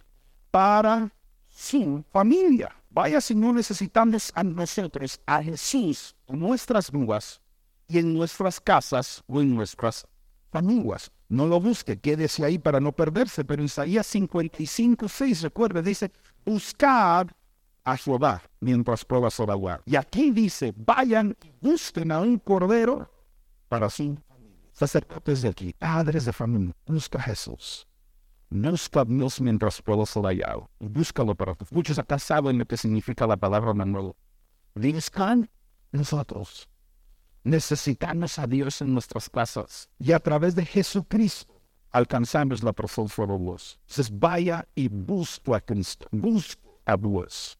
para 0.51 1.11
su 1.47 2.03
familia. 2.11 2.75
Vaya 2.89 3.21
si 3.21 3.33
no 3.33 3.53
necesitamos 3.53 4.31
a 4.35 4.43
nosotros, 4.43 5.19
a 5.25 5.41
Jesús, 5.41 6.15
en 6.27 6.39
nuestras 6.39 6.91
vidas 6.91 7.41
y 7.87 7.99
en 7.99 8.13
nuestras 8.13 8.59
casas 8.59 9.23
o 9.27 9.41
en 9.41 9.55
nuestras 9.55 10.05
familias. 10.51 11.11
No 11.29 11.47
lo 11.47 11.59
busque, 11.59 11.99
quédese 11.99 12.45
ahí 12.45 12.59
para 12.59 12.79
no 12.79 12.91
perderse. 12.91 13.43
Pero 13.43 13.63
Isaías 13.63 14.05
55, 14.07 15.07
6, 15.07 15.41
recuerde, 15.41 15.81
dice, 15.81 16.11
buscad 16.45 17.27
a 17.83 17.97
Jehová 17.97 18.41
mientras 18.59 19.03
pueda 19.03 19.29
salvar. 19.29 19.81
Y 19.85 19.95
aquí 19.95 20.31
dice, 20.31 20.73
vayan, 20.75 21.35
busquen 21.61 22.11
a 22.11 22.21
un 22.21 22.37
cordero 22.39 23.09
para 23.67 23.89
su 23.89 24.17
sacerdotes 24.73 25.41
de 25.41 25.49
aquí, 25.49 25.73
padres 25.73 26.25
de 26.25 26.33
familia, 26.33 26.75
busca 26.85 27.19
a 27.19 27.23
Jesús. 27.23 27.87
No 28.49 28.71
busca 28.71 29.03
Dios 29.03 29.41
mientras 29.41 29.81
pueda 29.81 30.05
salvar. 30.05 30.69
Búscalo 30.79 31.33
para 31.33 31.55
Muchos 31.71 31.97
acá 31.97 32.19
saben 32.19 32.59
lo 32.59 32.65
que 32.65 32.77
significa 32.77 33.25
la 33.25 33.37
palabra 33.37 33.73
Manuel. 33.73 34.13
Buscan 34.75 35.49
nosotros. 35.91 36.69
Necesitamos 37.43 38.39
a 38.39 38.47
Dios 38.47 38.81
en 38.81 38.93
nuestras 38.93 39.29
casas. 39.29 39.89
Y 39.99 40.11
a 40.11 40.19
través 40.19 40.55
de 40.55 40.65
Jesucristo 40.65 41.53
alcanzamos 41.91 42.63
la 42.63 42.73
presencia 42.73 43.25
de 43.25 43.37
Dios. 43.37 43.79
Entonces 43.81 44.19
vaya 44.19 44.67
y 44.75 44.87
busca 44.87 45.57
a 45.57 45.61
Cristo. 45.61 46.07
Busca 46.11 46.61
a 46.85 46.97
Dios. 46.97 47.57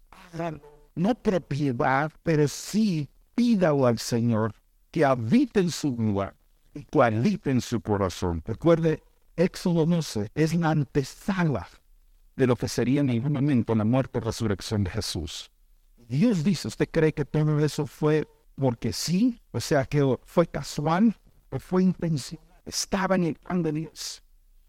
No 0.95 1.15
propiedad, 1.15 2.11
pero 2.23 2.47
sí 2.47 3.09
pídalo 3.35 3.85
al 3.85 3.99
Señor 3.99 4.53
que 4.91 5.03
habite 5.03 5.59
en 5.59 5.71
su 5.71 5.95
lugar 5.95 6.35
y 6.73 6.83
que 6.83 7.03
habite 7.03 7.51
en 7.51 7.61
su 7.61 7.81
corazón. 7.81 8.41
Recuerde, 8.45 9.03
Éxodo 9.35 9.85
12 9.85 10.29
es 10.35 10.53
la 10.53 10.69
antesala 10.69 11.67
de 12.35 12.47
lo 12.47 12.55
que 12.55 12.67
sería 12.67 13.01
en 13.01 13.09
algún 13.09 13.33
momento 13.33 13.75
la 13.75 13.83
muerte 13.83 14.19
y 14.19 14.21
resurrección 14.21 14.83
de 14.83 14.91
Jesús. 14.91 15.51
Dios 15.97 16.43
dice, 16.43 16.67
¿usted 16.67 16.89
cree 16.91 17.13
que 17.13 17.25
todo 17.25 17.59
eso 17.59 17.85
fue 17.87 18.27
porque 18.55 18.93
sí? 18.93 19.41
O 19.51 19.59
sea, 19.59 19.85
que 19.85 20.17
fue 20.25 20.47
casual 20.47 21.15
o 21.49 21.59
fue 21.59 21.83
intencional. 21.83 22.61
Estaba 22.65 23.15
en 23.15 23.25
el 23.25 23.35
plan 23.35 23.63
de 23.63 23.71
Dios. 23.71 24.23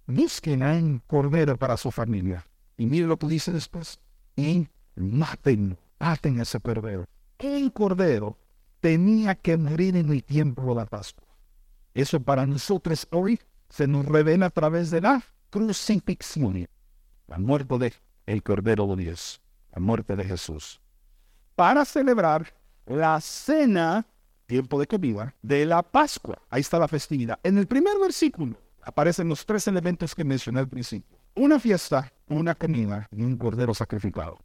Busquen 0.06 0.62
a 0.62 0.72
un 0.72 1.00
cordero 1.06 1.56
para 1.56 1.76
su 1.76 1.90
familia. 1.90 2.46
Y 2.76 2.86
mire 2.86 3.06
lo 3.06 3.18
que 3.18 3.26
dice 3.26 3.52
después. 3.52 3.98
Y 4.36 4.68
maten, 4.96 5.78
maten 5.98 6.40
a 6.40 6.42
ese 6.42 6.60
cordero. 6.60 7.04
El 7.38 7.72
cordero 7.72 8.38
tenía 8.80 9.34
que 9.34 9.56
morir 9.56 9.96
en 9.96 10.10
el 10.10 10.24
tiempo 10.24 10.62
de 10.62 10.74
la 10.74 10.86
Pascua. 10.86 11.26
Eso 11.94 12.20
para 12.20 12.46
nosotros 12.46 13.06
hoy 13.12 13.40
se 13.68 13.86
nos 13.86 14.04
revela 14.04 14.46
a 14.46 14.50
través 14.50 14.90
de 14.90 15.00
la 15.00 15.22
crucifixión, 15.50 16.66
la 17.28 17.38
muerte 17.38 17.78
de 17.78 17.92
el 18.26 18.42
Cordero 18.42 18.86
de 18.88 19.04
Dios, 19.04 19.40
la 19.72 19.80
muerte 19.80 20.16
de 20.16 20.24
Jesús, 20.24 20.80
para 21.54 21.84
celebrar 21.84 22.52
la 22.86 23.20
cena, 23.20 24.06
tiempo 24.46 24.78
de 24.78 24.86
comida, 24.86 25.34
de 25.42 25.64
la 25.66 25.82
Pascua. 25.82 26.40
Ahí 26.50 26.60
está 26.60 26.78
la 26.78 26.88
festividad. 26.88 27.38
En 27.42 27.58
el 27.58 27.66
primer 27.66 27.98
versículo 27.98 28.56
aparecen 28.82 29.28
los 29.28 29.44
tres 29.46 29.66
elementos 29.68 30.14
que 30.14 30.24
mencioné 30.24 30.60
al 30.60 30.68
principio. 30.68 31.18
Una 31.34 31.58
fiesta, 31.58 32.12
una 32.28 32.54
comida 32.54 33.08
y 33.10 33.22
un 33.22 33.36
cordero 33.36 33.74
sacrificado. 33.74 34.38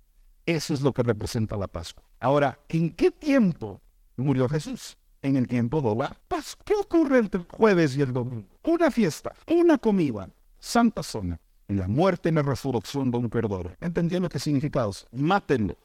Eso 0.46 0.74
es 0.74 0.82
lo 0.82 0.94
que 0.94 1.04
representa 1.04 1.58
la 1.58 1.68
Pascua. 1.68 2.04
Ahora, 2.20 2.60
¿en 2.70 2.90
qué 2.92 3.12
tiempo 3.12 3.82
murió 4.16 4.50
Jesús? 4.50 4.98
En 5.22 5.36
el 5.36 5.48
tiempo 5.48 5.82
de 5.82 5.96
la 5.96 6.18
Pascua. 6.28 6.64
¿Qué 6.66 6.74
ocurre 6.74 7.20
entre 7.20 7.42
el 7.42 7.48
jueves 7.48 7.96
y 7.96 8.02
el 8.02 8.14
domingo? 8.14 8.48
Una 8.64 8.90
fiesta, 8.90 9.34
una 9.48 9.78
comida, 9.78 10.30
santa 10.58 11.04
zona, 11.04 11.40
la 11.68 11.88
muerte 11.88 12.30
y 12.30 12.32
la 12.32 12.42
resurrección 12.42 13.12
de 13.12 13.18
un 13.18 13.30
perdón. 13.30 13.76
¿Entendiendo 13.82 14.30
qué 14.30 14.40
significa 14.40 14.88
eso? 14.88 15.06
Mátenlo 15.12 15.76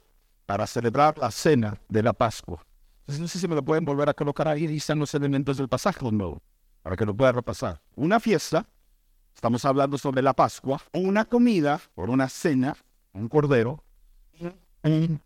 para 0.47 0.67
celebrar 0.67 1.19
la 1.19 1.31
cena 1.31 1.79
de 1.89 2.03
la 2.03 2.13
Pascua. 2.13 2.65
Entonces, 3.01 3.21
no 3.21 3.29
sé 3.29 3.39
si 3.39 3.49
me 3.49 3.55
lo 3.55 3.65
pueden 3.65 3.85
volver 3.85 4.09
a 4.09 4.15
colocar 4.15 4.49
ahí, 4.49 4.65
y 4.65 4.77
están 4.77 4.99
los 4.99 5.15
elementos 5.15 5.57
del 5.57 5.69
pasaje 5.69 6.11
no, 6.11 6.41
para 6.83 6.97
que 6.97 7.05
lo 7.05 7.15
pueda 7.15 7.33
repasar. 7.33 7.81
Una 7.97 8.19
fiesta, 8.19 8.67
estamos 9.35 9.65
hablando 9.65 9.99
sobre 9.99 10.23
la 10.23 10.33
Pascua, 10.33 10.81
una 10.93 11.25
comida, 11.25 11.81
por 11.95 12.11
una 12.11 12.29
cena, 12.29 12.77
un 13.13 13.29
cordero, 13.29 13.83
un 14.83 15.21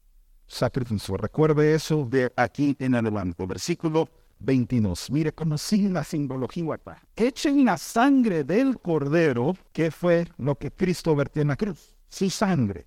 sacrificio. 0.46 1.16
Recuerde 1.16 1.74
eso 1.74 2.06
de 2.08 2.32
aquí 2.36 2.76
en 2.78 2.94
adelante. 2.94 3.46
Versículo 3.46 4.08
22. 4.40 5.10
Mire 5.10 5.34
sigue 5.56 5.90
la 5.90 6.04
simbología. 6.04 6.78
Echen 7.16 7.64
la 7.64 7.76
sangre 7.76 8.44
del 8.44 8.78
cordero, 8.80 9.56
que 9.72 9.90
fue 9.90 10.26
lo 10.36 10.56
que 10.56 10.70
Cristo 10.70 11.14
vertió 11.14 11.42
en 11.42 11.48
la 11.48 11.56
cruz. 11.56 11.96
Su 12.08 12.30
sangre. 12.30 12.86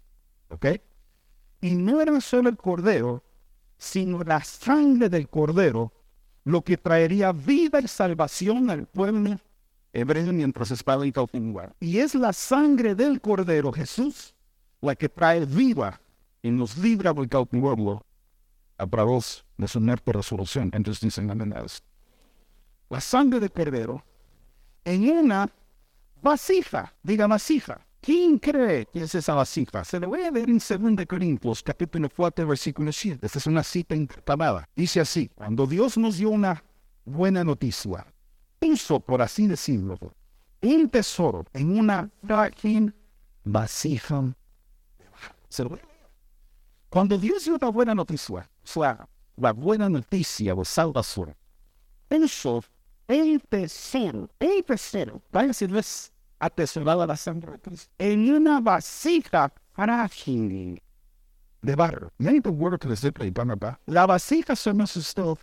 ¿Ok? 0.50 0.66
Y 1.62 1.76
no 1.76 2.02
era 2.02 2.20
solo 2.20 2.50
el 2.50 2.58
cordero, 2.58 3.24
sino 3.78 4.24
la 4.24 4.44
sangre 4.44 5.10
del 5.10 5.30
cordero, 5.30 5.94
lo 6.44 6.62
que 6.64 6.78
traería 6.78 7.32
vida 7.32 7.80
y 7.80 7.88
salvación 7.88 8.70
al 8.70 8.88
pueblo 8.88 9.40
hebreo 9.94 10.34
mientras 10.34 10.72
estaba 10.72 11.04
en 11.06 11.12
cautividad. 11.12 11.74
Y 11.80 12.00
es 12.00 12.16
la 12.16 12.34
sangre 12.34 12.96
del 12.96 13.22
cordero, 13.22 13.72
Jesús, 13.72 14.34
la 14.82 14.96
que 14.96 15.10
trae 15.10 15.46
vida 15.46 16.02
y 16.42 16.50
nos 16.50 16.78
libra 16.78 17.14
del 17.14 17.30
cautiverio 17.30 18.04
a 18.78 18.88
través 18.88 19.44
de 19.58 19.68
su 19.68 19.80
muerte 19.80 20.12
resolución. 20.12 20.72
Entonces 20.74 21.02
dicen 21.02 21.28
la 22.90 23.00
sangre 23.00 23.40
del 23.40 23.52
cordero 23.52 24.04
en 24.84 25.10
una 25.10 25.50
vasija, 26.22 26.94
diga 27.04 27.28
vasija, 27.28 27.86
¿Quién 28.02 28.40
cree 28.40 28.88
que 28.88 29.04
es 29.04 29.14
esa 29.14 29.36
vasija? 29.36 29.84
Se 29.84 30.00
le 30.00 30.08
voy 30.08 30.24
a 30.24 30.32
ver 30.32 30.50
en 30.50 30.58
2 30.58 31.06
Corintios, 31.08 31.62
capítulo 31.62 32.10
4, 32.10 32.48
versículo 32.48 32.92
7. 32.92 33.24
Esta 33.24 33.38
es 33.38 33.46
una 33.46 33.62
cita 33.62 33.96
intercalada. 33.96 34.68
Dice 34.76 35.02
así, 35.02 35.30
cuando 35.36 35.68
Dios 35.68 36.00
nos 36.00 36.18
dio 36.18 36.32
una 36.32 36.64
buena 37.06 37.44
noticia, 37.44 38.08
puso, 38.58 39.00
por 39.00 39.22
así 39.22 39.46
decirlo, 39.46 40.00
un 40.64 40.90
tesoro 40.90 41.46
en 41.54 41.78
una 41.78 42.10
frágil 42.26 42.92
vasija. 43.44 44.34
Se 45.48 45.64
lo 45.64 45.78
Cuando 46.90 47.20
Dios 47.20 47.46
dio 47.46 47.54
una 47.54 47.70
buena 47.70 47.94
noticia, 47.94 48.50
fue 48.64 48.96
la 49.38 49.54
buena 49.54 49.88
noticia 49.90 50.56
de 50.56 50.66
salvación, 50.66 51.36
puso 52.10 52.64
el 53.08 53.44
tesoro, 53.44 54.28
el 54.40 54.64
tesoro, 54.64 55.22
a 55.34 55.44
decirles 55.44 56.12
atesorada 56.42 57.08
la 57.08 57.16
sangre 57.16 57.54
de 57.54 57.60
Cristo. 57.60 57.94
En 57.98 58.34
una 58.34 58.60
vasija 58.60 59.54
frágil. 59.74 60.82
De 61.62 61.76
barro. 61.76 62.12
Many 62.18 62.42
the 62.42 62.50
word 62.50 62.80
to 62.80 62.90
the 62.90 63.76
La 63.86 64.08
vasija 64.08 64.56
somos 64.56 64.96
usted 64.98 65.38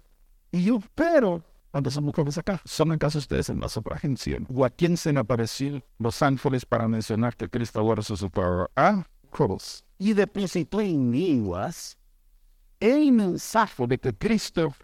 y 0.51 0.65
yo, 0.65 0.81
pero 0.95 1.43
cuando 1.71 1.91
somos 1.91 2.09
mujeres 2.09 2.39
acá, 2.39 2.61
son 2.65 2.91
acaso 2.93 3.19
ustedes 3.19 3.49
en 3.51 3.61
la 3.61 3.69
frágil. 3.69 4.47
o 4.53 4.65
a 4.65 4.71
quién 4.71 4.97
se 4.97 5.13
me 5.13 5.21
apareció 5.21 5.81
los 5.99 6.21
ángeles 6.23 6.67
para 6.67 6.89
mencionar 6.89 7.37
que 7.37 7.49
Cristo 7.49 7.79
ahora 7.79 8.03
su 8.03 8.17
superior 8.17 8.71
a 8.75 9.07
cruz. 9.31 9.85
Y 9.99 10.13
depositó 10.13 10.81
en 10.81 11.15
iguas 11.15 11.97
el 12.81 13.13
mensaje 13.13 13.87
de 13.87 13.99
que 13.99 14.13
Cristo 14.13 14.75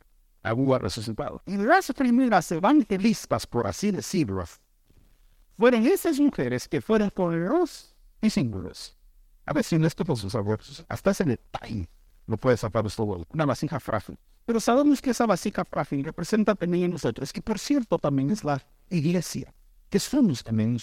había 0.42 0.78
resucitado. 0.78 1.42
Y 1.46 1.56
las 1.56 1.92
primeras 1.92 2.52
evangelistas, 2.52 3.46
por 3.46 3.66
así 3.66 3.90
decirlo, 3.90 4.44
fueron 5.56 5.86
esas 5.86 6.18
mujeres 6.20 6.68
que 6.68 6.80
fueron 6.80 7.10
poderosos 7.10 7.94
y 8.20 8.30
singulos. 8.30 8.96
A 9.46 9.52
en 9.70 9.84
esto 9.84 10.04
por 10.04 10.16
sus 10.16 10.34
abuelos, 10.34 10.84
hasta 10.88 11.10
ese 11.10 11.24
detalle 11.24 11.88
lo 12.26 12.36
puede 12.36 12.56
sacar 12.56 12.90
todo 12.90 13.26
una 13.32 13.44
vasija 13.44 13.78
frágil. 13.78 14.18
Pero 14.46 14.60
sabemos 14.60 15.00
que 15.00 15.10
esa 15.10 15.26
vasija 15.26 15.64
frágil 15.64 16.04
representa 16.04 16.54
también 16.54 16.84
a 16.84 16.88
nosotros, 16.88 17.32
que 17.32 17.42
por 17.42 17.58
cierto 17.58 17.98
también 17.98 18.30
es 18.30 18.44
la 18.44 18.62
iglesia, 18.90 19.52
que 19.90 19.98
somos 19.98 20.42
también 20.42 20.78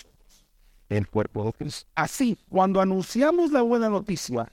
el 0.89 1.07
cuerpo 1.07 1.45
de 1.45 1.53
Cristo. 1.53 1.89
Así, 1.95 2.37
cuando 2.49 2.81
anunciamos 2.81 3.51
la 3.51 3.61
buena 3.61 3.89
noticia, 3.89 4.51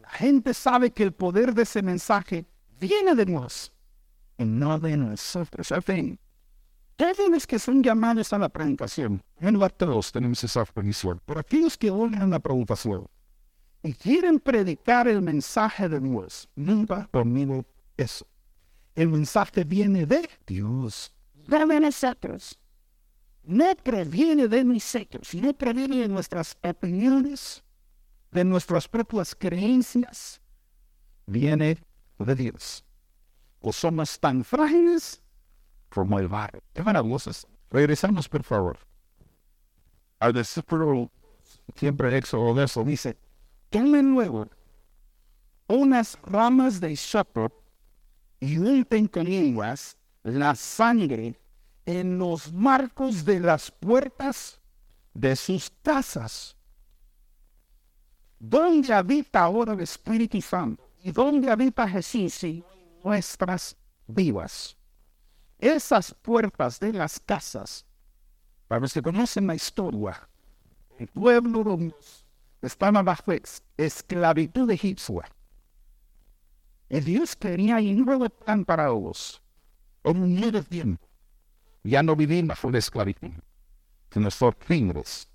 la 0.00 0.08
gente 0.10 0.54
sabe 0.54 0.90
que 0.90 1.02
el 1.02 1.12
poder 1.12 1.54
de 1.54 1.62
ese 1.62 1.82
mensaje 1.82 2.44
viene 2.78 3.14
de 3.14 3.24
Dios 3.24 3.72
y 4.38 4.44
no 4.44 4.78
de 4.78 4.96
nosotros. 4.96 5.70
En 5.70 5.82
fin, 5.82 6.18
los 7.30 7.46
que 7.46 7.58
son 7.58 7.82
llamados 7.82 8.32
a 8.32 8.38
la 8.38 8.48
predicación, 8.48 9.22
no 9.40 9.64
a 9.64 9.68
todos 9.68 10.12
tenemos 10.12 10.42
esa 10.44 10.64
bendición, 10.74 11.20
pero 11.24 11.40
aquellos 11.40 11.76
que 11.76 11.90
oyen 11.90 12.30
la 12.30 12.38
predicación 12.38 13.06
y 13.82 13.92
quieren 13.92 14.38
predicar 14.38 15.08
el 15.08 15.20
mensaje 15.20 15.88
de 15.88 16.00
Dios, 16.00 16.48
nunca 16.54 17.08
conmigo 17.12 17.64
eso. 17.96 18.26
El 18.94 19.08
mensaje 19.08 19.64
viene 19.64 20.06
de 20.06 20.28
Dios, 20.46 21.12
de 21.34 21.80
nosotros. 21.80 22.58
No 23.42 23.74
previene 23.76 24.48
de 24.48 24.64
nosotros, 24.64 25.34
no 25.34 25.52
previene 25.52 25.98
de 25.98 26.08
nuestras 26.08 26.56
opiniones, 26.62 27.62
de 28.30 28.44
nuestras 28.44 28.88
propias 28.88 29.34
creencias, 29.34 30.40
viene 31.26 31.76
de 32.18 32.34
Dios. 32.34 32.84
O 33.60 33.72
somos 33.72 34.18
tan 34.18 34.44
frágiles 34.44 35.23
el 36.02 36.28
maravillosas. 36.84 37.46
Regresamos, 37.70 38.28
por 38.28 38.42
favor. 38.42 38.78
Al 40.20 40.32
versículo 40.32 41.10
siempre 41.74 42.10
de 42.10 42.18
eso 42.64 42.84
dice, 42.84 43.16
tomen 43.70 44.12
luego 44.12 44.48
unas 45.68 46.18
ramas 46.22 46.80
de 46.80 46.96
sopo 46.96 47.52
y 48.40 48.58
unten 48.58 49.08
con 49.08 49.24
lenguas 49.24 49.96
la 50.22 50.54
sangre 50.54 51.38
en 51.86 52.18
los 52.18 52.52
marcos 52.52 53.24
de 53.24 53.40
las 53.40 53.70
puertas 53.70 54.60
de 55.12 55.36
sus 55.36 55.70
casas. 55.82 56.56
¿Dónde 58.38 58.92
habita 58.92 59.42
ahora 59.42 59.72
el 59.72 59.80
Espíritu 59.80 60.40
Santo? 60.40 60.86
¿Y 61.02 61.12
dónde 61.12 61.50
habita 61.50 61.88
Jesús 61.88 62.44
en 62.44 62.64
nuestras 63.02 63.76
vivas? 64.06 64.76
Esas 65.58 66.14
puertas 66.14 66.80
de 66.80 66.92
las 66.92 67.20
casas, 67.20 67.86
para 68.68 68.80
los 68.80 68.92
que 68.92 69.02
conocen 69.02 69.46
la 69.46 69.54
historia, 69.54 70.28
el 70.98 71.08
pueblo 71.08 71.78
estaba 72.62 73.02
bajo 73.02 73.32
esclavitud 73.76 74.70
egipcia. 74.70 75.24
Y 76.88 77.00
Dios 77.00 77.34
quería 77.36 77.80
y 77.80 77.94
no 77.94 78.28
plan 78.30 78.64
para 78.64 78.88
ellos. 78.88 79.42
Un 80.02 80.34
nuevo 80.34 80.62
tiempo. 80.62 81.06
Ya 81.82 82.02
no 82.02 82.14
vivimos 82.14 82.48
bajo 82.48 82.70
la 82.70 82.78
esclavitud, 82.78 83.32
sino 84.10 84.30
ser 84.30 84.56
libres 84.68 85.28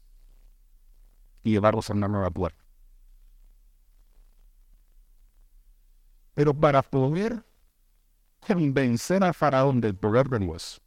y 1.44 1.52
llevarlos 1.52 1.90
a 1.90 1.94
una 1.94 2.08
nueva 2.08 2.30
puerta. 2.30 2.64
Pero 6.34 6.54
para 6.54 6.82
poder 6.82 7.44
convencer 8.46 9.24
a 9.24 9.34
Faraón 9.34 9.82
del 9.82 9.96
poder 9.96 10.30
de 10.30 10.40
Dios, 10.40 10.82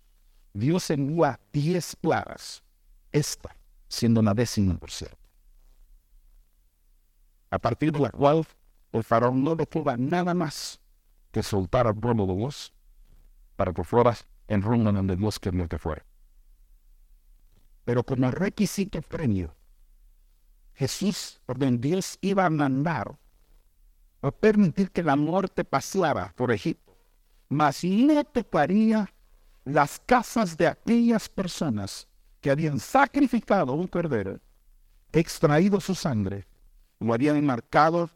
Dios 0.52 0.90
envía 0.90 1.40
diez 1.52 1.96
plagas, 1.96 2.62
esta 3.10 3.56
siendo 3.92 4.22
la 4.22 4.32
décima 4.32 4.76
por 4.78 4.90
cierto. 4.90 5.18
A 7.50 7.58
partir 7.58 7.92
de 7.92 8.00
la 8.00 8.10
cual 8.10 8.46
el 8.92 9.04
Faraón 9.04 9.44
no 9.44 9.54
le 9.54 9.66
queda 9.66 9.96
nada 9.98 10.32
más 10.32 10.80
que 11.30 11.42
soltar 11.42 11.86
al 11.86 11.94
pueblo 11.94 12.26
de 12.26 12.34
Dios 12.36 12.72
para 13.56 13.72
que 13.72 13.84
fuera 13.84 14.16
en 14.48 14.62
rumbo 14.62 14.90
donde 14.90 15.16
Dios 15.16 15.38
quería 15.38 15.68
que 15.68 15.78
fuera. 15.78 16.04
Pero 17.84 18.02
como 18.02 18.30
requisito 18.30 19.02
premio, 19.02 19.54
Jesús, 20.74 21.40
por 21.44 21.58
Dios 21.58 22.18
iba 22.22 22.46
a 22.46 22.50
mandar 22.50 23.18
a 24.22 24.30
permitir 24.30 24.90
que 24.90 25.02
la 25.02 25.16
muerte 25.16 25.64
pasara 25.64 26.32
por 26.34 26.50
Egipto, 26.50 26.81
mas 27.52 27.84
no 27.84 28.24
tocaría 28.24 29.12
las 29.64 30.00
casas 30.06 30.56
de 30.56 30.66
aquellas 30.66 31.28
personas 31.28 32.08
que 32.40 32.50
habían 32.50 32.80
sacrificado 32.80 33.74
un 33.74 33.86
cordero, 33.86 34.40
extraído 35.12 35.78
su 35.78 35.94
sangre, 35.94 36.46
lo 36.98 37.12
habían 37.12 37.44
marcado 37.44 38.08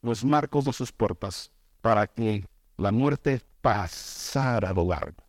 los 0.00 0.24
marcos 0.24 0.66
de 0.66 0.72
sus 0.72 0.92
puertas 0.92 1.50
para 1.80 2.06
que 2.06 2.46
la 2.76 2.92
muerte 2.92 3.42
pasara 3.60 4.72
de 4.72 4.84
largo. 4.84 5.24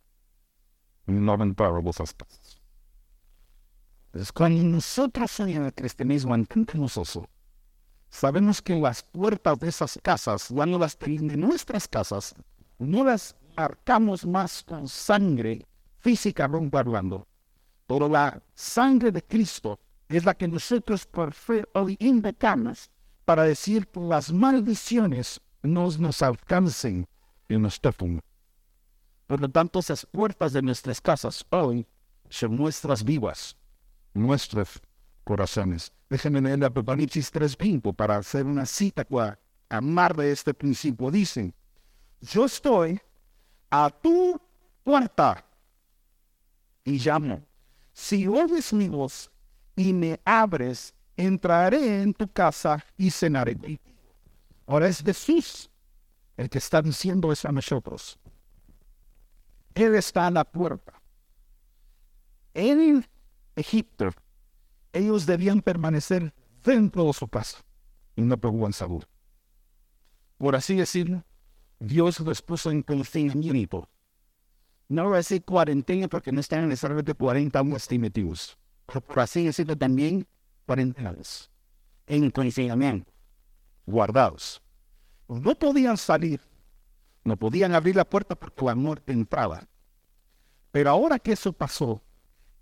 No 1.06 1.32
aventara 1.32 1.82
casas. 2.16 2.60
Es 4.12 4.30
cuando 4.30 4.62
nosotros 4.62 5.40
en 5.40 5.64
el 5.64 5.74
cristianismo 5.74 6.36
entendemos 6.36 7.18
sabemos 8.10 8.62
que 8.62 8.76
las 8.76 9.02
puertas 9.02 9.58
de 9.58 9.68
esas 9.68 9.98
casas, 10.02 10.50
cuando 10.54 10.78
las 10.78 10.96
de 11.26 11.36
nuestras 11.36 11.88
casas, 11.88 12.34
no 12.78 13.04
las 13.04 13.34
marcamos 13.56 14.26
más 14.26 14.62
con 14.62 14.88
sangre 14.88 15.66
física 15.98 16.44
hablando. 16.44 17.26
Pero 17.86 18.08
la 18.08 18.42
sangre 18.54 19.12
de 19.12 19.22
Cristo 19.22 19.78
es 20.08 20.24
la 20.24 20.34
que 20.34 20.48
nosotros 20.48 21.06
por 21.06 21.32
fe 21.32 21.64
hoy 21.74 21.96
invocamos 22.00 22.90
para 23.24 23.42
decir 23.44 23.88
que 23.88 24.00
las 24.00 24.32
maldiciones 24.32 25.40
no 25.62 25.88
nos 25.98 26.22
alcancen 26.22 27.06
y 27.48 27.56
nos 27.56 27.80
toquen. 27.80 28.20
Por 29.26 29.40
lo 29.40 29.48
tanto, 29.48 29.80
esas 29.80 30.06
puertas 30.06 30.52
de 30.52 30.62
nuestras 30.62 31.00
casas 31.00 31.44
hoy 31.50 31.86
son 32.28 32.56
nuestras 32.56 33.02
vivas, 33.02 33.56
nuestros 34.14 34.80
corazones. 35.24 35.92
Déjenme 36.08 36.40
leer 36.40 36.64
Apocalipsis 36.64 37.32
3.5 37.32 37.94
para 37.94 38.16
hacer 38.16 38.46
una 38.46 38.64
cita 38.66 39.04
para 39.04 39.40
amar 39.68 40.14
de 40.14 40.30
este 40.30 40.54
principio. 40.54 41.10
Dicen, 41.10 41.52
yo 42.20 42.44
estoy 42.44 43.00
a 43.84 43.90
tu 43.90 44.40
puerta 44.82 45.44
y 46.84 46.98
llamo. 46.98 47.42
Si 47.92 48.26
oyes 48.26 48.72
mi 48.72 48.88
voz 48.88 49.30
y 49.74 49.92
me 49.92 50.20
abres, 50.24 50.94
entraré 51.16 52.02
en 52.02 52.14
tu 52.14 52.28
casa 52.28 52.84
y 52.96 53.10
cenaré. 53.10 53.56
Ahora 54.66 54.88
es 54.88 55.02
Jesús 55.02 55.70
el 56.36 56.50
que 56.50 56.58
está 56.58 56.82
diciendo 56.82 57.32
eso 57.32 57.48
a 57.48 57.52
nosotros. 57.52 58.18
Él 59.74 59.94
está 59.94 60.26
a 60.26 60.30
la 60.30 60.44
puerta. 60.44 61.00
En 62.54 63.06
Egipto, 63.54 64.10
ellos 64.92 65.26
debían 65.26 65.60
permanecer 65.60 66.32
dentro 66.62 67.04
de 67.04 67.12
su 67.12 67.28
casa 67.28 67.58
y 68.14 68.22
no 68.22 68.36
podían 68.38 68.72
salud. 68.72 69.04
Por 70.38 70.56
así 70.56 70.76
decirlo, 70.76 71.22
Dios 71.78 72.20
los 72.20 72.42
puso 72.42 72.70
en 72.70 72.82
confinamiento. 72.82 73.88
No 74.88 75.08
voy 75.08 75.18
a 75.18 75.40
cuarentena 75.40 76.08
porque 76.08 76.32
no 76.32 76.40
están 76.40 76.68
necesariamente 76.68 77.14
40 77.14 77.58
años 77.58 77.88
metidos. 77.90 78.58
Pero 78.86 79.20
así 79.20 79.44
decirlo 79.44 79.76
también, 79.76 80.26
cuarentenas. 80.64 81.50
En 82.06 82.30
confinamiento. 82.30 83.12
Guardados. 83.84 84.62
No 85.28 85.54
podían 85.58 85.96
salir. 85.96 86.40
No 87.24 87.36
podían 87.36 87.74
abrir 87.74 87.96
la 87.96 88.04
puerta 88.04 88.36
porque 88.36 88.64
la 88.64 88.74
muerte 88.74 89.12
entraba. 89.12 89.66
Pero 90.70 90.90
ahora 90.90 91.18
que 91.18 91.32
eso 91.32 91.52
pasó, 91.52 92.02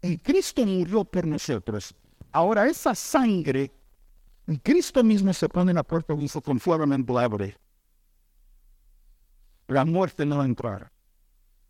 y 0.01 0.17
Cristo 0.19 0.65
murió 0.65 1.05
por 1.05 1.27
nosotros, 1.27 1.95
Ahora 2.35 2.67
esa 2.67 2.97
sangre, 2.97 3.71
Cristo 4.65 5.05
mismo 5.05 5.33
se 5.33 5.49
pone 5.49 5.71
en 5.71 5.77
la 5.77 5.85
puerta 5.85 6.15
y 6.15 6.17
dice 6.17 6.43
con 6.43 6.59
fuego 6.59 6.85
abre. 7.21 7.57
La 9.67 9.85
muerte 9.85 10.27
no 10.27 10.43
entrará. 10.45 10.93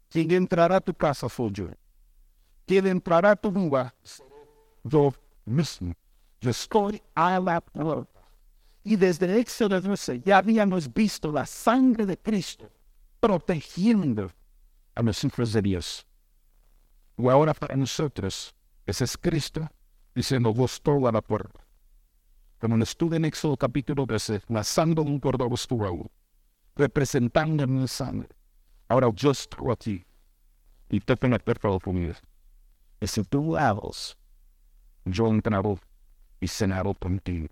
Quien 0.08 0.30
entrará 0.30 0.76
a 0.76 0.80
tu 0.80 0.94
casa 0.94 1.28
soy 1.28 1.50
yo. 1.52 1.68
Quien 2.66 2.86
entrará 2.86 3.32
a 3.32 3.36
tu 3.36 3.50
vida, 3.50 3.94
yo 4.82 5.12
mismo. 5.44 5.94
Yo 6.40 6.50
estoy 6.50 7.02
a 7.14 7.38
la 7.40 7.60
puerta. 7.60 8.20
Y 8.82 8.96
desde 8.96 9.38
Éxodo 9.38 9.80
12 9.80 10.20
ya 10.20 10.38
habíamos 10.38 10.92
visto 10.92 11.32
la 11.32 11.46
sangre 11.46 12.04
de 12.04 12.18
Cristo 12.18 12.70
protegiendo 13.18 14.30
a 14.94 15.02
los 15.02 15.24
hijos 15.24 15.52
de 15.52 15.62
Dios. 15.62 16.06
Y 17.16 17.28
ahora 17.28 17.54
para 17.54 17.76
nosotros, 17.76 18.54
ese 18.84 19.04
es 19.04 19.16
Cristo 19.16 19.66
diciendo, 20.14 20.52
vos 20.52 20.80
a 20.84 21.12
la 21.12 21.22
puerta. 21.22 21.64
Como 22.58 22.76
estudio 22.82 23.16
en 23.16 23.24
Éxodo 23.24 23.56
capítulo 23.56 24.06
13, 24.06 24.42
la 24.48 24.62
sangre 24.64 25.02
de 25.02 25.10
un 25.10 25.18
cordero 25.18 25.54
estuvo 25.54 26.10
representando 26.76 27.66
mi 27.66 27.86
sangre. 27.88 28.28
Ahora 28.88 29.10
yo 29.14 29.30
estoy 29.30 29.70
aquí 29.70 30.04
y 30.88 31.00
te 31.00 31.16
tengo 31.16 31.38
que 31.38 31.80
conmigo. 31.80 32.14
Y 33.00 33.06
si 33.06 33.22
tú 33.24 33.56
hablas, 33.56 34.16
yo 35.04 35.28
entraré 35.28 35.76
y 36.40 36.48
cenaré 36.48 36.94
contigo. 36.94 37.48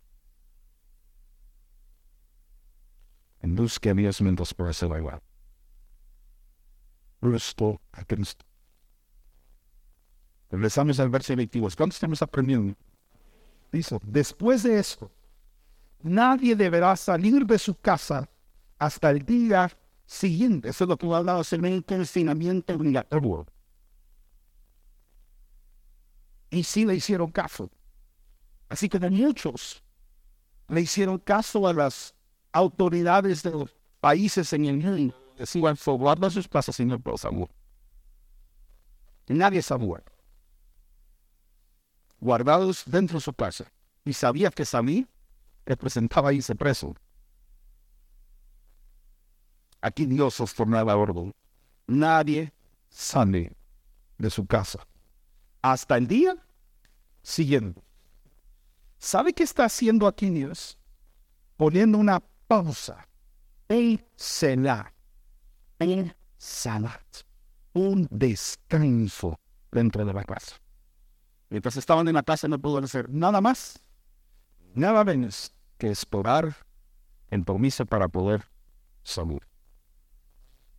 En 3.41 3.55
busca 3.57 3.89
de 3.91 4.03
diez 4.03 4.21
minutos 4.21 4.55
para 4.55 4.71
hacerlo 4.71 4.99
igual. 4.99 5.21
Rusto 7.21 7.81
a 7.93 8.05
Cristo. 8.05 8.45
Regresamos 10.51 11.01
al 11.01 11.09
verso 11.09 11.35
22. 11.35 11.75
¿Cuánto 11.75 11.95
estamos 11.95 12.21
aprendiendo? 12.23 12.75
Dice, 13.73 13.99
después 14.03 14.63
de 14.63 14.79
esto, 14.79 15.11
nadie 16.03 16.55
deberá 16.55 16.95
salir 16.95 17.47
de 17.47 17.59
su 17.59 17.75
casa 17.75 18.29
hasta 18.83 19.11
el 19.11 19.25
día 19.25 19.71
siguiente. 20.07 20.71
Eso 20.71 20.85
es 20.85 20.89
lo 20.89 20.97
que 20.97 21.07
hablado 21.19 21.43
en 21.53 21.65
el 21.65 21.85
confinamiento 21.85 22.75
obligatorio. 22.75 23.47
Y 26.51 26.65
sí 26.65 26.85
le 26.85 26.97
hicieron 26.97 27.31
caso. 27.31 27.71
Así 28.69 28.89
que 28.89 28.99
muchos 28.99 29.85
le 30.69 30.81
hicieron 30.81 31.19
caso 31.19 31.69
a 31.69 31.73
las 31.73 32.13
autoridades 32.51 33.45
de 33.45 33.53
los 33.53 33.71
países 34.01 34.53
en 34.53 34.65
el 34.65 34.79
mundo. 34.79 35.15
Decían, 35.39 35.77
guarda 35.85 36.29
sus 36.29 36.49
plazas 36.49 36.81
y 36.81 36.85
no 36.85 37.01
saber. 37.17 37.49
Nadie 39.29 39.63
sabía. 39.63 40.03
Guardados 42.19 42.83
dentro 42.87 43.19
de 43.19 43.21
su 43.21 43.33
casa. 43.33 43.71
Y 44.05 44.13
sabía 44.13 44.51
que 44.51 44.65
Samí 44.65 45.07
representaba 45.65 46.33
ese 46.33 46.57
preso. 46.57 46.97
Aquí 49.83 50.07
Dios 50.07 50.41
os 50.41 50.55
formaba 50.55 50.97
orden. 50.97 51.35
Nadie 51.89 52.53
sale 52.89 53.53
de 54.17 54.31
su 54.31 54.47
casa. 54.47 54.87
Hasta 55.61 55.97
el 55.97 56.07
día 56.07 56.37
siguiente. 57.23 57.83
¿Sabe 58.99 59.33
qué 59.33 59.43
está 59.43 59.65
haciendo 59.65 60.07
aquí 60.07 60.31
Dios? 60.31 60.79
Poniendo 61.57 61.99
una 61.99 62.23
pausa. 62.47 63.09
En 63.69 64.05
Selah. 64.15 64.93
En 65.81 66.15
Salat. 66.39 67.25
Un 67.73 68.07
descanso 68.11 69.39
dentro 69.73 70.05
de 70.05 70.13
la 70.13 70.25
casa. 70.25 70.57
Mientras 71.51 71.77
estaban 71.77 72.07
en 72.07 72.15
la 72.15 72.23
casa 72.23 72.47
no 72.47 72.59
pudo 72.59 72.79
hacer 72.79 73.11
nada 73.11 73.41
más, 73.41 73.83
nada 74.75 75.05
menos 75.05 75.53
que 75.77 75.89
explorar 75.89 76.57
el 77.29 77.45
permiso 77.45 77.85
para 77.85 78.09
poder 78.09 78.45
salir. 79.03 79.52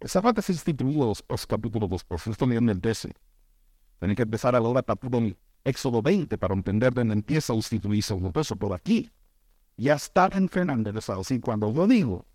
Esa 0.04 0.22
se 0.42 0.52
instituyó 0.52 1.06
los, 1.06 1.24
los 1.30 1.48
capítulos 1.48 1.90
2, 1.90 2.04
por 2.04 2.20
eso 2.20 2.34
en 2.42 2.70
el 2.70 2.82
13. 2.82 3.14
Tienen 4.00 4.18
que 4.18 4.24
empezar 4.24 4.54
a 4.54 4.60
leer 4.60 4.76
el 4.76 4.84
capítulo 4.84 5.34
Éxodo 5.64 6.02
20 6.02 6.38
para 6.38 6.54
entender 6.54 6.94
dónde 6.94 7.14
empieza 7.14 7.54
a 7.54 7.56
instituirse 7.56 8.14
un 8.14 8.34
peso 8.34 8.58
por 8.58 8.74
aquí. 8.74 9.10
Ya 9.78 9.94
está 9.94 10.30
en 10.34 10.50
Fernández, 10.50 11.10
así 11.10 11.40
cuando 11.40 11.72
lo 11.72 11.88
digo, 11.88 12.26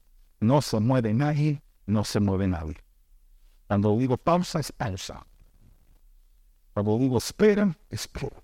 no 0.41 0.63
se 0.63 0.81
mueve 0.81 1.13
nadie, 1.13 1.63
no 1.85 2.05
se 2.05 2.21
mueve 2.21 2.49
nadie. 2.49 2.77
Cuando 3.67 3.99
digo 3.99 4.17
pausa, 4.17 4.61
es 4.61 4.73
pausa. 4.73 5.27
Cuando 6.73 6.97
digo 6.97 7.19
espera, 7.19 7.77
espera. 7.91 8.43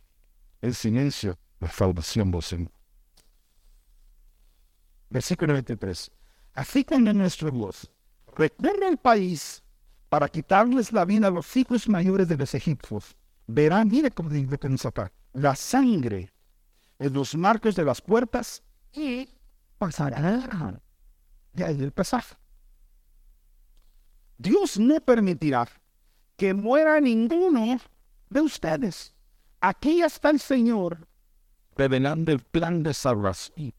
El 0.61 0.75
silencio, 0.75 1.39
la 1.61 1.71
salvación 1.71 2.31
del 2.31 2.69
Versículo 5.09 5.55
23. 5.55 6.11
Así 6.53 6.85
como 6.85 7.11
nuestro 7.15 7.51
Dios 7.51 7.91
recorre 8.37 8.89
el 8.89 8.97
país 8.97 9.63
para 10.09 10.29
quitarles 10.29 10.93
la 10.93 11.05
vida 11.05 11.29
a 11.29 11.31
los 11.31 11.57
hijos 11.57 11.89
mayores 11.89 12.29
de 12.29 12.37
los 12.37 12.55
egipcios, 12.55 13.17
verán, 13.47 13.89
mire 13.89 14.11
cómo 14.11 14.31
acá, 14.85 15.13
la 15.33 15.57
sangre 15.57 16.33
en 16.99 17.13
los 17.13 17.35
marcos 17.35 17.75
de 17.75 17.85
las 17.85 18.01
puertas 18.01 18.63
y 18.93 19.29
pasarán. 19.79 20.81
De 21.53 21.65
ahí 21.65 21.83
el 21.83 21.93
pasaje. 21.93 22.37
Dios 24.39 24.79
no 24.79 25.01
permitirá 25.01 25.69
que 26.37 26.55
muera 26.55 27.01
ninguno 27.01 27.79
de 28.31 28.41
ustedes. 28.41 29.15
Aquí 29.61 30.03
está 30.03 30.31
el 30.31 30.41
Señor 30.41 31.07
revelando 31.77 32.33
el 32.33 32.41
plan 32.41 32.83
de 32.83 32.95
salvación. 32.95 33.73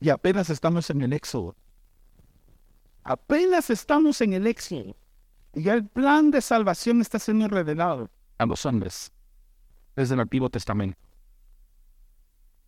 Y 0.00 0.10
apenas 0.10 0.50
estamos 0.50 0.90
en 0.90 1.02
el 1.02 1.12
éxodo. 1.12 1.56
Apenas 3.08 3.70
estamos 3.70 4.20
en 4.20 4.32
el 4.32 4.48
éxodo. 4.48 4.96
Y 5.54 5.68
el 5.68 5.86
plan 5.86 6.32
de 6.32 6.40
salvación 6.40 7.00
está 7.00 7.20
siendo 7.20 7.46
revelado 7.46 8.10
a 8.36 8.46
los 8.46 8.66
hombres 8.66 9.12
desde 9.94 10.14
el 10.14 10.20
Antiguo 10.20 10.50
Testamento. 10.50 10.98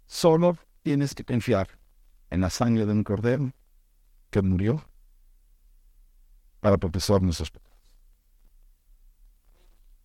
Solo 0.06 0.56
tienes 0.82 1.12
que 1.14 1.24
confiar 1.24 1.68
en 2.30 2.40
la 2.40 2.50
sangre 2.50 2.86
de 2.86 2.92
un 2.92 3.02
cordero 3.02 3.52
que 4.30 4.40
murió 4.40 4.88
para 6.60 6.78
proteger 6.78 7.20
nuestros 7.20 7.50
pecados. 7.50 7.78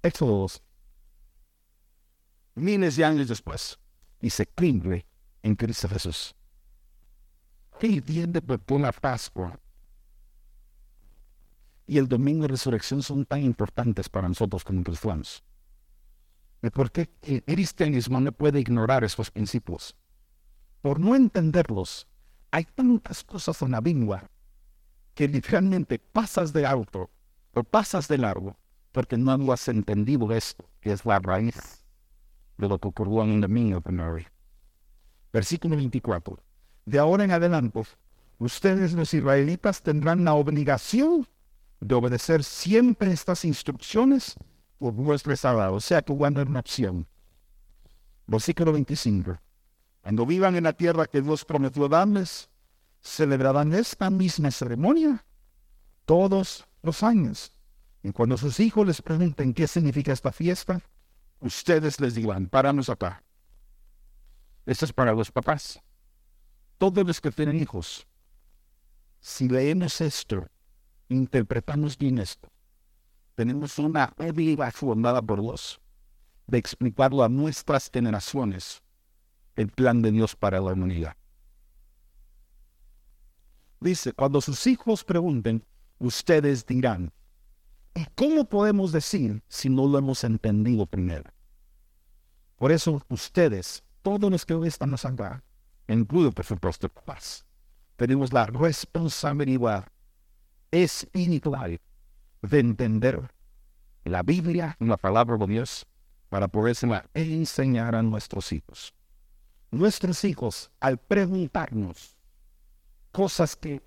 Éxodo 0.01 0.39
2. 0.39 0.63
Miles 2.55 2.95
de 2.95 3.05
años 3.05 3.27
después, 3.27 3.79
y 4.19 4.31
se 4.31 4.47
cumple 4.47 5.05
en 5.43 5.55
Cristo 5.55 5.87
Jesús. 5.87 6.35
¿Qué 7.79 7.87
entiende 7.87 8.41
por 8.41 8.81
la 8.81 8.91
Pascua 8.91 9.59
y 11.93 11.99
el 11.99 12.07
domingo 12.07 12.41
de 12.43 12.47
resurrección 12.47 13.03
son 13.03 13.23
tan 13.23 13.43
importantes 13.43 14.09
para 14.09 14.27
nosotros 14.27 14.63
como 14.63 14.83
cristianos? 14.83 15.43
¿Por 16.73 16.91
qué 16.91 17.11
el 17.21 17.43
cristianismo 17.43 18.19
no 18.19 18.31
puede 18.31 18.59
ignorar 18.59 19.03
esos 19.03 19.29
principios? 19.29 19.95
Por 20.81 20.99
no 20.99 21.15
entenderlos, 21.15 22.07
hay 22.49 22.65
tantas 22.65 23.23
cosas 23.23 23.61
en 23.61 23.71
la 23.71 23.81
Biblia 23.81 24.27
que 25.13 25.27
literalmente 25.27 25.99
pasas 25.99 26.51
de 26.51 26.65
alto 26.65 27.11
o 27.53 27.63
pasas 27.63 28.07
de 28.07 28.17
largo 28.17 28.57
porque 28.91 29.15
no 29.15 29.51
has 29.51 29.67
entendido 29.67 30.31
esto, 30.31 30.67
que 30.79 30.93
es 30.93 31.05
la 31.05 31.19
raíz 31.19 31.85
de 32.57 32.69
lo 32.69 32.79
que 32.79 32.87
ocurrió 32.87 33.23
en 33.23 33.33
el 33.33 33.41
domingo 33.41 33.81
de 33.81 33.91
Mary. 33.91 34.25
Versículo 35.31 35.75
24. 35.75 36.39
De 36.85 36.97
ahora 36.97 37.23
en 37.23 37.31
adelante, 37.31 37.83
ustedes 38.39 38.93
los 38.93 39.13
israelitas 39.13 39.83
tendrán 39.83 40.23
la 40.25 40.33
obligación 40.33 41.27
de 41.83 41.95
obedecer 41.95 42.43
siempre 42.43 43.11
estas 43.11 43.45
instrucciones 43.45 44.35
por 44.79 44.93
vuestro 44.93 45.33
estado, 45.33 45.73
o 45.73 45.79
sea 45.79 46.01
que 46.01 46.15
cuando 46.15 46.41
una 46.41 46.59
opción. 46.59 47.07
Versículo 48.25 48.71
25. 48.73 49.37
Cuando 50.01 50.25
vivan 50.25 50.55
en 50.55 50.63
la 50.63 50.73
tierra 50.73 51.05
que 51.05 51.21
Dios 51.21 51.45
prometió 51.45 51.87
darles, 51.87 52.49
celebrarán 53.01 53.73
esta 53.73 54.09
misma 54.09 54.51
ceremonia 54.51 55.25
todos 56.05 56.65
los 56.81 57.03
años. 57.03 57.55
Y 58.01 58.11
cuando 58.11 58.37
sus 58.37 58.59
hijos 58.59 58.85
les 58.85 59.01
pregunten 59.01 59.53
qué 59.53 59.67
significa 59.67 60.11
esta 60.11 60.31
fiesta, 60.31 60.81
ustedes 61.39 61.99
les 61.99 62.15
dirán, 62.15 62.47
paramos 62.47 62.89
acá. 62.89 63.23
Esto 64.65 64.85
es 64.85 64.93
para 64.93 65.13
los 65.13 65.31
papás. 65.31 65.81
Todos 66.77 67.05
los 67.05 67.21
que 67.21 67.31
tienen 67.31 67.59
hijos, 67.59 68.05
si 69.19 69.47
leemos 69.47 70.01
esto 70.01 70.49
interpretamos 71.13 71.97
bien 71.97 72.19
esto. 72.19 72.49
Tenemos 73.35 73.79
una 73.79 74.13
habilidad 74.17 74.73
fundada 74.73 75.21
por 75.21 75.41
Dios 75.41 75.79
de 76.47 76.57
explicarlo 76.57 77.23
a 77.23 77.29
nuestras 77.29 77.89
generaciones 77.91 78.81
el 79.55 79.69
plan 79.69 80.01
de 80.01 80.11
Dios 80.11 80.35
para 80.35 80.59
la 80.59 80.73
humanidad. 80.73 81.15
Dice, 83.79 84.13
cuando 84.13 84.39
sus 84.41 84.65
hijos 84.67 85.03
pregunten, 85.03 85.63
ustedes 85.99 86.65
dirán, 86.65 87.11
¿y 87.93 88.05
cómo 88.15 88.45
podemos 88.45 88.91
decir 88.91 89.43
si 89.47 89.69
no 89.69 89.87
lo 89.87 89.97
hemos 89.97 90.23
entendido 90.23 90.85
primero? 90.85 91.29
Por 92.55 92.71
eso 92.71 93.01
ustedes, 93.09 93.83
todos 94.01 94.31
los 94.31 94.45
que 94.45 94.53
hoy 94.53 94.67
estamos 94.67 95.05
acá, 95.05 95.43
incluido 95.87 96.31
por 96.31 96.45
supuesto 96.45 96.87
paz, 96.87 97.45
tenemos 97.95 98.31
la 98.31 98.45
responsabilidad 98.45 99.87
espiritual 100.73 101.79
de 102.41 102.59
entender 102.59 103.31
la 104.03 104.23
Biblia, 104.23 104.75
la 104.79 104.97
palabra 104.97 105.37
de 105.37 105.47
Dios, 105.47 105.85
para 106.29 106.47
poderse 106.47 106.87
enseñar 107.13 107.93
a 107.95 108.01
nuestros 108.01 108.51
hijos. 108.51 108.93
Nuestros 109.69 110.23
hijos, 110.25 110.71
al 110.79 110.97
preguntarnos 110.97 112.17
cosas 113.11 113.55
que 113.55 113.83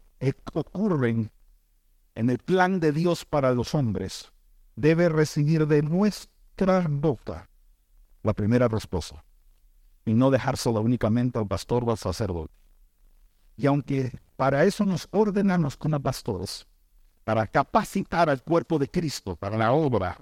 ocurren 0.54 1.30
en 2.14 2.30
el 2.30 2.38
plan 2.38 2.78
de 2.78 2.92
Dios 2.92 3.24
para 3.24 3.52
los 3.52 3.74
hombres, 3.74 4.32
debe 4.76 5.08
recibir 5.08 5.66
de 5.66 5.82
nuestra 5.82 6.86
boca 6.88 7.50
la 8.22 8.32
primera 8.32 8.68
respuesta 8.68 9.24
y 10.04 10.14
no 10.14 10.30
dejársela 10.30 10.78
únicamente 10.78 11.38
al 11.38 11.48
pastor 11.48 11.82
o 11.84 11.90
al 11.90 11.98
sacerdote. 11.98 12.54
Y 13.56 13.66
aunque 13.66 14.18
para 14.36 14.64
eso 14.64 14.84
nos 14.84 15.08
ordenamos 15.10 15.76
como 15.76 15.98
pastores, 15.98 16.66
para 17.26 17.44
capacitar 17.48 18.30
al 18.30 18.40
cuerpo 18.44 18.78
de 18.78 18.88
Cristo 18.88 19.34
para 19.34 19.58
la 19.58 19.72
obra. 19.72 20.16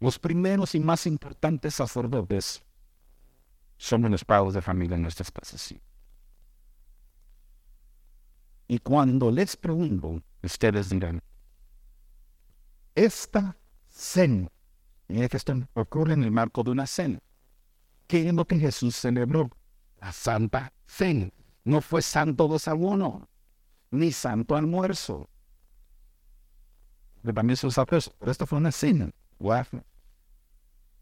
Los 0.00 0.18
primeros 0.18 0.74
y 0.74 0.80
más 0.80 1.06
importantes 1.06 1.74
sacerdotes 1.74 2.62
son 3.76 4.10
los 4.10 4.24
padres 4.24 4.54
de 4.54 4.62
familia 4.62 4.96
en 4.96 5.02
nuestras 5.02 5.30
casas. 5.30 5.74
Y 8.68 8.78
cuando 8.78 9.30
les 9.30 9.54
pregunto, 9.54 10.22
ustedes 10.42 10.88
dirán, 10.88 11.20
esta 12.94 13.54
cena, 13.86 14.48
y 15.08 15.20
esto 15.20 15.68
ocurre 15.74 16.14
en 16.14 16.24
el 16.24 16.30
marco 16.30 16.62
de 16.62 16.70
una 16.70 16.86
cena, 16.86 17.18
¿qué 18.06 18.28
es 18.28 18.32
lo 18.32 18.46
que 18.46 18.58
Jesús 18.58 18.96
celebró? 18.96 19.50
La 20.00 20.10
Santa 20.10 20.72
Cena. 20.86 21.28
No 21.64 21.82
fue 21.82 22.00
santo 22.00 22.48
desayuno, 22.48 23.28
ni 23.90 24.10
santo 24.10 24.56
almuerzo, 24.56 25.28
se 27.56 27.66
usa 27.66 27.86
eso. 27.90 28.12
Pero 28.18 28.32
esto 28.32 28.46
fue 28.46 28.58
una 28.58 28.72
cena. 28.72 29.10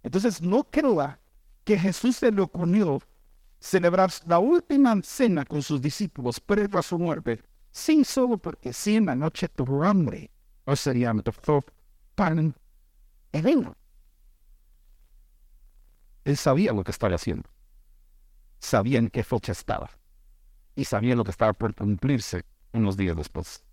Entonces 0.02 0.40
no 0.40 0.64
crea 0.64 1.20
que 1.64 1.78
Jesús 1.78 2.16
se 2.16 2.32
le 2.32 2.40
ocurrió 2.42 3.00
celebrar 3.58 4.10
la 4.26 4.38
última 4.38 5.00
cena 5.02 5.44
con 5.44 5.62
sus 5.62 5.80
discípulos 5.80 6.40
previo 6.40 6.78
a 6.78 6.82
su 6.82 6.98
muerte, 6.98 7.42
sin 7.70 8.04
solo 8.04 8.38
porque 8.38 8.72
si 8.72 8.96
en 8.96 9.06
la 9.06 9.14
noche 9.14 9.48
tuvo 9.48 9.84
hambre, 9.84 10.30
o 10.64 10.74
sería 10.74 11.12
tocó 11.22 11.62
pan 12.14 12.54
en 13.32 13.44
vino. 13.44 13.76
Él 16.24 16.36
sabía 16.36 16.72
lo 16.72 16.84
que 16.84 16.90
estaba 16.90 17.14
haciendo. 17.14 17.48
Sabía 18.58 18.98
en 18.98 19.08
qué 19.08 19.22
fecha 19.24 19.52
estaba. 19.52 19.90
Y 20.74 20.84
sabía 20.84 21.16
lo 21.16 21.24
que 21.24 21.30
estaba 21.30 21.52
por 21.52 21.74
cumplirse 21.74 22.44
unos 22.72 22.96
días 22.96 23.16
después. 23.16 23.64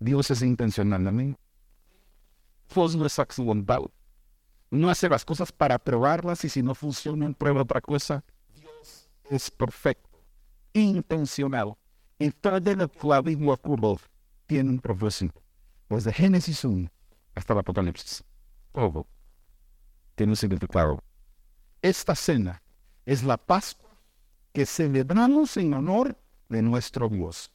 Dios 0.00 0.30
es 0.30 0.40
intencional, 0.42 1.06
amén. 1.06 1.36
Dios 2.74 2.96
no 2.96 3.04
es 3.06 3.18
accidental. 3.18 3.90
No 4.70 4.88
hace 4.88 5.08
las 5.08 5.24
cosas 5.24 5.52
para 5.52 5.78
probarlas 5.78 6.44
y 6.44 6.48
si 6.48 6.62
no 6.62 6.74
funcionan, 6.74 7.34
prueba 7.34 7.62
otra 7.62 7.80
cosa. 7.80 8.24
Dios 8.54 9.10
es 9.28 9.50
perfecto, 9.50 10.18
intencional. 10.72 11.76
Y 12.18 12.30
todo 12.30 12.60
lo 12.74 12.88
que 12.88 13.08
la 13.08 13.20
Biblia 13.20 13.52
ocurre 13.52 14.02
tiene 14.46 14.70
un 14.70 14.80
propósito. 14.80 15.42
Pues 15.86 16.04
de 16.04 16.12
Génesis 16.12 16.64
1 16.64 16.90
hasta 17.34 17.52
el 17.52 17.58
Apocalipsis. 17.58 18.24
Todo 18.72 19.06
tiene 20.14 20.32
un 20.32 20.36
significado. 20.36 21.02
Esta 21.82 22.14
cena 22.14 22.62
es 23.04 23.22
la 23.22 23.36
Pascua 23.36 23.90
que 24.52 24.66
celebramos 24.66 25.56
en 25.56 25.74
honor 25.74 26.16
de 26.48 26.62
nuestro 26.62 27.08
Dios. 27.08 27.50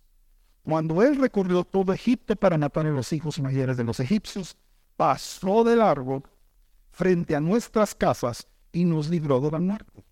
Cuando 0.66 1.04
él 1.04 1.18
recorrió 1.18 1.64
todo 1.64 1.94
Egipto 1.94 2.36
para 2.36 2.58
matar 2.58 2.88
a 2.88 2.90
los 2.90 3.14
hijos 3.14 3.40
mayores 3.40 3.78
de 3.78 3.84
los 3.84 4.00
egipcios, 4.00 4.58
pasó 4.98 5.64
de 5.64 5.76
largo 5.76 6.24
frente 6.90 7.36
a 7.36 7.40
nuestras 7.40 7.94
casas 7.94 8.48
y 8.72 8.84
nos 8.84 9.08
libró 9.08 9.40
de 9.42 9.52
la 9.52 9.60
muerte. 9.60 10.04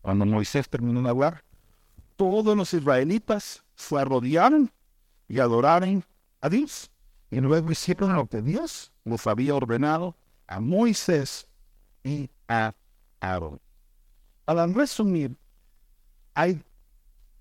Cuando 0.00 0.24
Moisés 0.24 0.66
terminó 0.66 1.02
de 1.02 1.10
hablar, 1.10 1.44
todos 2.16 2.56
los 2.56 2.72
israelitas 2.72 3.62
se 3.74 3.98
arrodillaron 3.98 4.72
y 5.28 5.40
adoraron 5.40 6.06
a 6.40 6.48
Dios. 6.48 6.90
Y 7.30 7.38
luego 7.40 7.70
hicieron 7.70 8.14
lo 8.14 8.26
que 8.26 8.40
Dios 8.40 8.92
les 9.04 9.26
había 9.26 9.54
ordenado 9.54 10.16
a 10.46 10.58
Moisés 10.58 11.46
y 12.02 12.30
a 12.48 12.72
Aarón. 13.20 13.60
Al 14.46 14.72
resumir, 14.72 15.36
hay, 16.32 16.62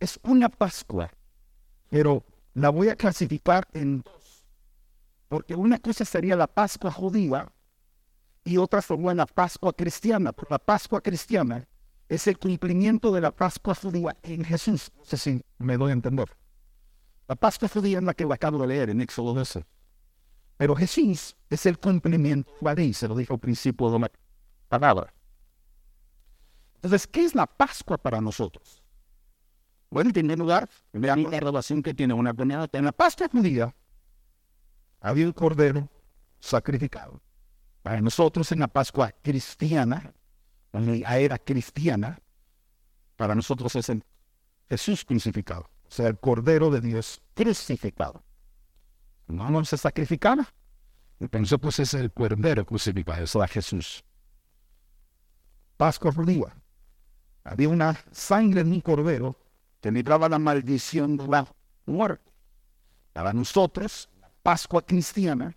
es 0.01 0.19
una 0.21 0.49
Pascua 0.49 1.09
pero 1.89 2.23
la 2.53 2.69
voy 2.69 2.89
a 2.89 2.95
clasificar 2.95 3.67
en 3.73 4.01
dos. 4.01 4.45
Porque 5.27 5.55
una 5.55 5.77
cosa 5.79 6.05
sería 6.05 6.35
la 6.35 6.47
Pascua 6.47 6.91
judía 6.91 7.51
y 8.43 8.57
otra 8.57 8.81
sería 8.81 9.13
la 9.13 9.25
Pascua 9.25 9.73
cristiana. 9.73 10.31
Porque 10.33 10.53
la 10.53 10.59
Pascua 10.59 11.01
cristiana 11.01 11.67
es 12.07 12.27
el 12.27 12.39
cumplimiento 12.39 13.11
de 13.11 13.21
la 13.21 13.31
Pascua 13.31 13.75
judía 13.75 14.17
en 14.23 14.43
Jesús. 14.43 14.91
No 14.97 15.05
sé 15.05 15.17
si 15.17 15.41
me 15.57 15.77
doy 15.77 15.91
a 15.91 15.93
entender. 15.93 16.27
La 17.27 17.35
Pascua 17.35 17.67
judía 17.67 17.99
es 17.99 18.03
la 18.03 18.13
que 18.13 18.23
acabo 18.23 18.57
de 18.57 18.67
leer 18.67 18.89
en 18.89 19.01
Éxodo 19.01 19.33
12. 19.33 19.63
Pero 20.57 20.75
Jesús 20.75 21.37
es 21.49 21.65
el 21.67 21.79
cumplimiento 21.79 22.51
de 22.61 22.87
la 22.87 22.93
se 22.93 23.07
lo 23.07 23.15
dijo 23.15 23.35
al 23.35 23.39
principio 23.39 23.91
de 23.91 23.99
la 23.99 24.11
palabra. 24.67 25.13
Entonces, 26.75 27.07
¿qué 27.07 27.25
es 27.25 27.35
la 27.35 27.45
Pascua 27.45 27.97
para 27.97 28.19
nosotros? 28.19 28.78
Bueno, 29.89 30.09
en 30.09 30.13
primer 30.13 30.37
lugar, 30.37 30.69
veamos 30.93 31.31
la 31.31 31.39
relación 31.39 31.81
que 31.81 31.93
tiene 31.93 32.13
una 32.13 32.33
planeada. 32.33 32.67
En 32.73 32.85
la 32.85 32.91
Pascua 32.91 33.27
judía 33.31 33.73
había 35.01 35.25
un 35.25 35.33
cordero 35.33 35.89
sacrificado. 36.39 37.21
Para 37.81 38.01
nosotros 38.01 38.51
en 38.51 38.59
la 38.59 38.67
Pascua 38.67 39.11
cristiana, 39.23 40.13
en 40.73 41.01
la 41.01 41.17
era 41.17 41.39
cristiana, 41.39 42.19
para 43.15 43.33
nosotros 43.33 43.75
es 43.75 43.89
el 43.89 44.03
Jesús 44.69 45.03
crucificado. 45.03 45.69
O 45.87 45.91
sea, 45.91 46.07
el 46.07 46.19
cordero 46.19 46.69
de 46.69 46.81
Dios 46.81 47.21
crucificado. 47.33 48.23
No, 49.27 49.49
no 49.49 49.65
se 49.65 49.77
sacrificaba. 49.77 50.47
Y 51.19 51.27
pensó, 51.27 51.57
pues 51.57 51.79
es 51.79 51.93
el 51.95 52.11
cordero 52.11 52.65
crucificado, 52.65 53.23
es 53.23 53.33
la 53.33 53.47
Jesús. 53.47 54.03
Pascua 55.77 56.11
judía. 56.11 56.55
Había 57.43 57.69
una 57.69 57.97
sangre 58.11 58.61
en 58.61 58.71
un 58.71 58.81
cordero 58.81 59.35
que 59.81 59.91
la 60.29 60.39
maldición 60.39 61.17
de 61.17 61.27
la 61.27 61.47
muerte. 61.85 62.31
Para 63.13 63.33
nosotros, 63.33 64.09
la 64.19 64.31
Pascua 64.43 64.81
cristiana 64.81 65.55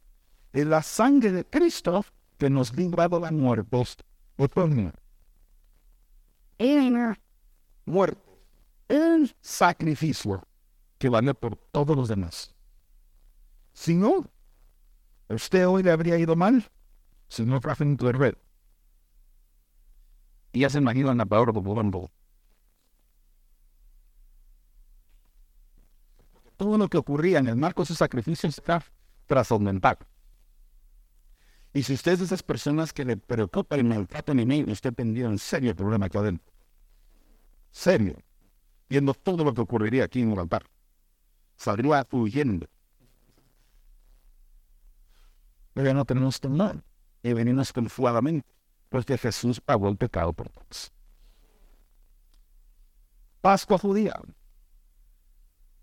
es 0.53 0.67
la 0.67 0.83
sangre 0.83 1.33
de 1.33 1.45
Cristo 1.45 2.05
que 2.39 2.51
nos 2.51 2.75
libra 2.75 3.09
de 3.09 3.21
la 3.21 3.31
muerte. 3.31 3.75
En 6.59 7.17
muerte, 7.85 8.31
el 8.89 9.35
sacrificio 9.41 10.47
que 10.99 11.09
vale 11.09 11.35
por 11.35 11.57
todos 11.57 11.97
los 11.97 12.09
demás. 12.09 12.55
Si 13.73 13.95
no, 13.95 14.27
usted 15.29 15.67
hoy 15.67 15.83
le 15.83 15.91
habría 15.91 16.19
ido 16.19 16.37
mal 16.37 16.65
si 17.29 17.45
no 17.45 17.61
fuera 17.61 17.77
de 17.79 18.13
red. 18.13 18.35
Y 20.53 20.61
ya 20.61 20.71
se 20.71 20.79
imaginan 20.79 21.17
la 21.17 21.27
palabra 21.27 21.53
de 21.53 21.61
todo 26.63 26.79
lo 26.79 26.89
que 26.89 26.97
ocurría 26.97 27.41
en 27.41 27.49
el 27.49 27.57
marco 27.57 27.83
de 27.83 27.87
sus 27.87 27.99
sacrificios 27.99 28.57
está 28.57 28.85
trascendental. 29.27 29.99
Y 31.73 31.83
si 31.83 31.95
usted 31.95 32.13
es 32.13 32.19
de 32.21 32.25
esas 32.27 32.45
personas 32.45 32.93
que 32.93 33.05
le 33.05 33.17
preocupa 33.17 33.77
y 33.77 33.83
maltratan 33.83 34.39
en 34.39 34.53
él, 34.53 34.71
usted 34.71 34.95
tendría 34.95 35.29
un 35.29 35.41
serio 35.41 35.75
problema 35.75 36.07
aquí 36.07 36.19
adentro. 36.19 36.53
Serio. 37.73 38.17
Viendo 38.89 39.13
todo 39.13 39.43
lo 39.43 39.53
que 39.53 39.61
ocurriría 39.61 40.05
aquí 40.05 40.23
en 40.23 40.31
el 40.31 40.39
altar. 40.39 40.65
Saldría 41.57 42.07
huyendo. 42.13 42.69
Pero 45.75 45.89
ya 45.89 45.95
no 45.95 46.05
tenemos 46.05 46.39
temor. 46.39 46.81
Y 47.25 47.33
venimos 47.33 47.73
confiadamente. 47.73 48.49
Porque 48.89 49.19
Jesús 49.19 49.61
pagó 49.61 49.89
el 49.89 49.97
pecado 49.97 50.33
por 50.33 50.49
todos. 50.49 50.93
Pascua 53.41 53.79
judía 53.79 54.15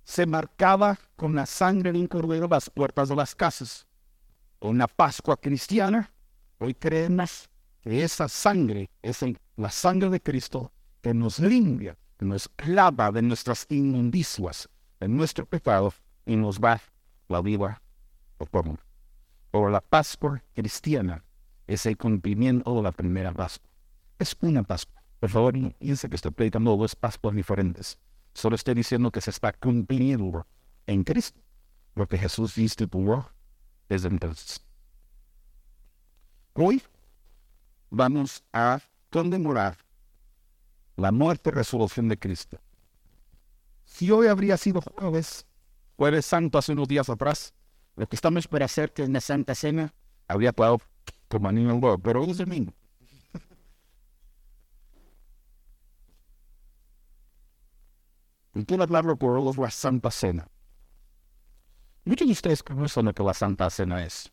se 0.09 0.25
marcaba 0.25 0.97
con 1.15 1.35
la 1.35 1.45
sangre 1.45 1.91
de 1.91 1.99
un 1.99 2.07
cordero 2.07 2.47
las 2.47 2.71
puertas 2.71 3.09
de 3.09 3.15
las 3.15 3.35
casas. 3.35 3.85
Una 4.59 4.87
Pascua 4.87 5.37
cristiana, 5.37 6.11
hoy 6.57 6.73
creemos 6.73 7.47
que 7.83 8.03
esa 8.03 8.27
sangre 8.27 8.89
es 9.03 9.23
la 9.55 9.69
sangre 9.69 10.09
de 10.09 10.19
Cristo 10.19 10.71
que 10.99 11.13
nos 11.13 11.37
limpia, 11.37 11.95
que 12.17 12.25
nos 12.25 12.49
clava 12.49 13.11
de 13.11 13.21
nuestras 13.21 13.67
inmundicias, 13.69 14.67
de 14.99 15.07
nuestro 15.07 15.45
pecado 15.45 15.93
y 16.25 16.35
nos 16.35 16.59
va 16.59 16.81
la 17.27 17.41
vida 17.41 17.79
por 18.35 18.79
Por 19.51 19.71
la 19.71 19.79
Pascua 19.79 20.41
cristiana 20.55 21.23
es 21.67 21.85
el 21.85 21.97
cumplimiento 21.97 22.75
de 22.77 22.81
la 22.81 22.91
primera 22.91 23.31
Pascua. 23.31 23.69
Es 24.17 24.35
una 24.41 24.63
Pascua. 24.63 25.03
Por 25.19 25.29
favor, 25.29 25.53
piense 25.77 26.09
que 26.09 26.15
estoy 26.15 26.31
predicando 26.31 26.75
dos 26.75 26.95
Pascuas 26.95 27.35
diferentes. 27.35 27.99
Solo 28.33 28.55
estoy 28.55 28.75
diciendo 28.75 29.11
que 29.11 29.21
se 29.21 29.31
está 29.31 29.53
cumpliendo 29.53 30.45
en 30.87 31.03
Cristo 31.03 31.39
lo 31.95 32.07
que 32.07 32.17
Jesús 32.17 32.57
instituyó 32.57 33.29
desde 33.89 34.07
entonces. 34.07 34.61
Hoy 36.53 36.81
vamos 37.89 38.43
a 38.53 38.79
conmemorar 39.09 39.77
la 40.95 41.11
muerte 41.11 41.49
y 41.49 41.53
resurrección 41.53 42.07
de 42.09 42.17
Cristo. 42.17 42.59
Si 43.85 44.11
hoy 44.11 44.27
habría 44.27 44.57
sido 44.57 44.81
jueves, 44.81 45.45
jueves 45.95 46.25
santo 46.25 46.57
hace 46.57 46.73
unos 46.73 46.87
días 46.87 47.09
atrás, 47.09 47.53
lo 47.95 48.07
que 48.07 48.15
estamos 48.15 48.47
para 48.47 48.65
hacer 48.65 48.93
que 48.93 49.03
en 49.03 49.13
la 49.13 49.21
Santa 49.21 49.55
Cena 49.55 49.93
habría 50.27 50.53
podido 50.53 50.79
tomar 51.27 51.57
el 51.57 51.99
pero 52.01 52.21
hoy 52.23 52.31
es 52.31 52.37
domingo. 52.37 52.73
Y 58.53 58.65
quiero 58.65 58.83
hablarlo 58.83 59.15
por 59.15 59.57
la 59.57 59.71
Santa 59.71 60.11
Cena. 60.11 60.47
Muchos 62.05 62.27
de 62.27 62.33
ustedes 62.33 62.63
conocen 62.63 63.05
lo 63.05 63.13
que 63.13 63.23
la 63.23 63.33
Santa 63.33 63.69
Cena 63.69 64.03
es. 64.03 64.31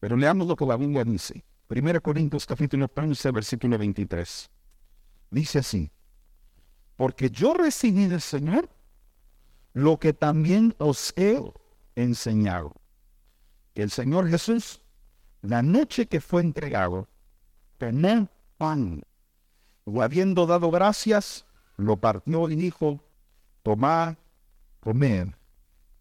Pero 0.00 0.16
leamos 0.16 0.46
lo 0.46 0.56
que 0.56 0.66
la 0.66 0.76
Biblia 0.76 1.04
dice. 1.04 1.44
1 1.68 2.00
Corintios 2.00 2.46
capítulo 2.46 2.90
11, 2.94 3.30
versículo 3.30 3.78
23. 3.78 4.50
Dice 5.30 5.58
así. 5.58 5.90
Porque 6.96 7.30
yo 7.30 7.54
recibí 7.54 8.06
del 8.06 8.20
Señor 8.20 8.68
lo 9.72 9.98
que 9.98 10.12
también 10.12 10.74
os 10.78 11.12
he 11.16 11.40
enseñado. 11.94 12.74
Que 13.74 13.82
el 13.82 13.90
Señor 13.90 14.28
Jesús, 14.28 14.82
la 15.40 15.62
noche 15.62 16.06
que 16.06 16.20
fue 16.20 16.42
entregado, 16.42 17.08
tenía 17.78 18.30
pan. 18.58 19.02
Y 19.86 20.00
habiendo 20.00 20.46
dado 20.46 20.70
gracias, 20.70 21.46
lo 21.76 21.96
partió 21.96 22.48
y 22.48 22.56
dijo, 22.56 23.00
tomad, 23.62 24.16
comed, 24.80 25.28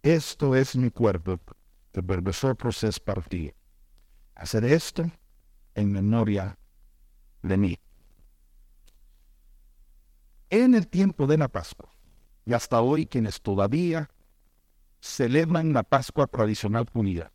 esto 0.03 0.55
es 0.55 0.75
mi 0.75 0.89
cuerpo, 0.89 1.39
que 1.91 2.01
por 2.01 2.21
vosotros 2.21 2.83
es 2.83 2.99
partido. 2.99 3.53
Hacer 4.35 4.65
esto 4.65 5.09
en 5.75 5.91
memoria 5.91 6.57
de 7.41 7.57
mí. 7.57 7.79
En 10.49 10.75
el 10.75 10.87
tiempo 10.87 11.27
de 11.27 11.37
la 11.37 11.47
Pascua, 11.47 11.89
y 12.45 12.53
hasta 12.53 12.81
hoy 12.81 13.05
quienes 13.05 13.41
todavía 13.41 14.09
celebran 14.99 15.73
la 15.73 15.83
Pascua 15.83 16.27
tradicional 16.27 16.87
unida, 16.93 17.31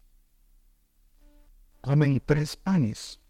comen 1.80 2.20
tres 2.24 2.56
panes. 2.56 3.20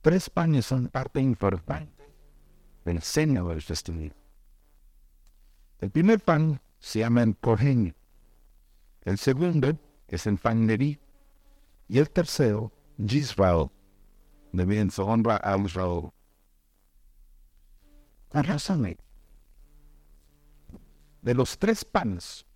Tres 0.00 0.28
panes 0.28 0.66
son 0.66 0.88
parte 0.88 1.20
importante 1.20 2.01
del 2.84 3.02
seno 3.02 3.48
del 3.48 3.62
festival. 3.62 4.14
El 5.78 5.90
primer 5.90 6.20
pan 6.20 6.60
se 6.78 7.00
llama 7.00 7.22
el 7.22 7.36
corjeño. 7.36 7.94
El 9.02 9.18
segundo 9.18 9.76
es 10.08 10.26
el 10.26 10.38
pan 10.38 10.66
de 10.66 10.98
Y 11.88 11.98
el 11.98 12.10
tercero, 12.10 12.72
Gisrael, 13.04 13.70
de 14.52 14.64
bien 14.64 14.90
su 14.90 15.02
honra 15.02 15.40
a 15.42 15.56
Israel. 15.58 16.12
De 21.20 21.34
los 21.34 21.58
tres 21.58 21.84
panes, 21.84 22.46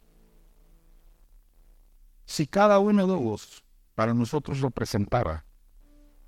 si 2.24 2.46
cada 2.46 2.78
uno 2.78 3.06
de 3.06 3.14
ellos 3.14 3.64
para 3.94 4.12
nosotros 4.12 4.60
lo 4.60 4.70
presentara 4.70 5.44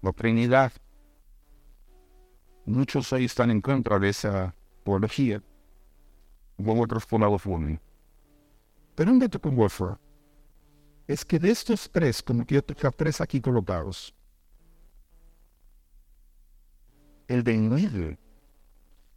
la 0.00 0.12
Trinidad, 0.12 0.72
muchos 2.68 3.12
ahí 3.12 3.24
están 3.24 3.50
en 3.50 3.60
contra 3.60 3.98
de 3.98 4.08
esa 4.08 4.54
teología, 4.84 5.42
como 6.56 6.82
otros 6.82 7.06
por 7.06 7.20
la 7.20 7.80
Pero 8.94 9.10
un 9.10 9.18
dato 9.18 9.40
como 9.40 9.66
es 11.06 11.24
que 11.24 11.38
de 11.38 11.50
estos 11.50 11.90
tres, 11.90 12.22
como 12.22 12.44
que 12.44 12.56
yo 12.56 12.62
tengo 12.62 12.90
tres 12.92 13.20
aquí 13.20 13.40
colocados, 13.40 14.14
el 17.28 17.42
de 17.44 17.56
medio 17.58 18.18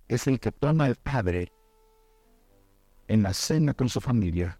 es 0.08 0.28
el 0.28 0.40
que 0.40 0.52
toma 0.52 0.88
el 0.88 0.96
padre 0.96 1.52
en 3.08 3.24
la 3.24 3.34
cena 3.34 3.74
con 3.74 3.90
su 3.90 4.00
familia 4.00 4.60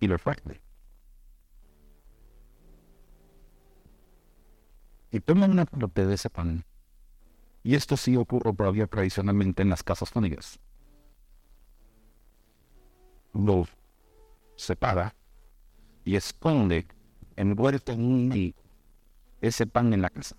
y 0.00 0.06
lo 0.06 0.18
parte. 0.18 0.60
Y 5.10 5.20
toma 5.20 5.46
una 5.46 5.64
parte 5.64 6.06
de 6.06 6.14
ese 6.14 6.28
pan. 6.28 6.64
Y 7.68 7.74
esto 7.74 7.98
sí 7.98 8.16
ocurre 8.16 8.54
todavía 8.54 8.86
tradicionalmente 8.86 9.60
en 9.60 9.68
las 9.68 9.82
casas 9.82 10.08
familiares. 10.08 10.58
Lo 13.34 13.66
separa 14.56 15.14
y 16.02 16.16
esconde 16.16 16.86
envuelto 17.36 17.92
en 17.92 18.00
un 18.02 18.54
ese 19.42 19.66
pan 19.66 19.92
en 19.92 20.00
la 20.00 20.08
casa. 20.08 20.34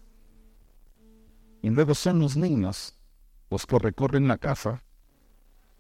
Y 1.61 1.69
luego 1.69 1.93
son 1.93 2.17
los 2.17 2.35
niños 2.35 2.97
los 3.51 3.67
que 3.67 3.77
recorren 3.77 4.27
la 4.27 4.39
casa 4.39 4.83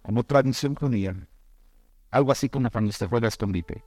como 0.03 0.23
tradición 0.23 0.75
judía, 0.75 1.15
algo 2.11 2.31
así 2.31 2.49
como 2.49 2.69
cuando 2.69 2.91
se 2.91 3.07
fue 3.07 3.25
a 3.25 3.27
escondite, 3.27 3.83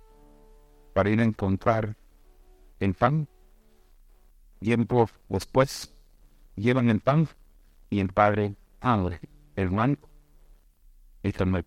para 0.95 1.11
ir 1.11 1.21
a 1.21 1.25
encontrar 1.25 1.97
el 2.81 2.95
pan. 2.95 3.29
Tiempo 4.59 5.09
después 5.29 5.95
llevan 6.57 6.89
el 6.89 6.99
pan 6.99 7.29
y 7.93 8.01
el 8.01 8.09
padre 8.09 8.57
el 9.55 9.71
manto 9.71 10.09
y 11.23 11.31
se 11.31 11.65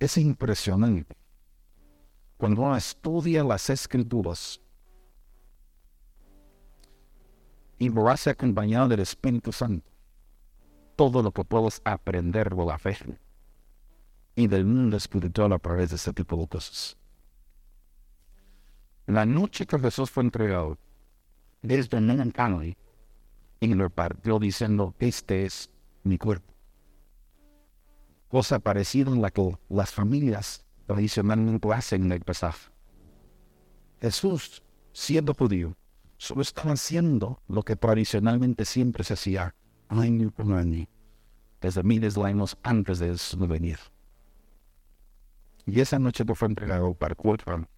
Es 0.00 0.16
impresionante 0.16 1.16
cuando 2.36 2.62
uno 2.62 2.76
estudia 2.76 3.44
las 3.44 3.70
escrituras 3.70 4.60
y 7.78 7.88
lo 7.90 8.08
hace 8.08 8.30
acompañado 8.30 8.88
del 8.88 8.98
Espíritu 8.98 9.52
Santo. 9.52 9.88
Todo 10.96 11.22
lo 11.22 11.30
que 11.30 11.44
puedes 11.44 11.80
aprender 11.84 12.56
de 12.56 12.66
la 12.66 12.76
fe 12.76 12.98
y 14.34 14.48
del 14.48 14.64
mundo 14.64 14.96
espiritual 14.96 15.52
a 15.52 15.60
través 15.60 15.90
de 15.90 15.96
ese 15.96 16.12
tipo 16.12 16.36
de 16.36 16.48
cosas. 16.48 16.96
La 19.06 19.24
noche 19.24 19.64
que 19.64 19.78
Jesús 19.78 20.10
fue 20.10 20.24
entregado, 20.24 20.76
desde 21.62 21.98
el 21.98 22.76
y 23.60 23.74
lo 23.74 23.88
partió 23.90 24.38
diciendo, 24.38 24.94
este 24.98 25.46
es 25.46 25.70
mi 26.02 26.18
cuerpo 26.18 26.52
cosa 28.32 28.58
parecida 28.58 29.10
en 29.10 29.20
la 29.20 29.30
que 29.30 29.58
las 29.68 29.92
familias 29.92 30.64
tradicionalmente 30.86 31.70
hacen 31.70 32.04
en 32.04 32.12
el 32.12 32.22
pasaje. 32.22 32.70
Jesús, 34.00 34.62
siendo 34.94 35.34
judío, 35.34 35.76
solo 36.16 36.40
estaba 36.40 36.72
haciendo 36.72 37.42
lo 37.46 37.62
que 37.62 37.76
tradicionalmente 37.76 38.64
siempre 38.64 39.04
se 39.04 39.12
hacía 39.12 39.54
año 39.90 40.30
por 40.30 40.50
año, 40.54 40.86
desde 41.60 41.82
miles 41.82 42.14
de 42.14 42.24
años 42.24 42.56
antes 42.62 43.00
de 43.00 43.18
su 43.18 43.36
venir. 43.46 43.78
Y 45.66 45.78
esa 45.80 45.98
noche 45.98 46.24
fue 46.34 46.48
entregado 46.48 46.94
para 46.94 47.14
cuatro 47.14 47.68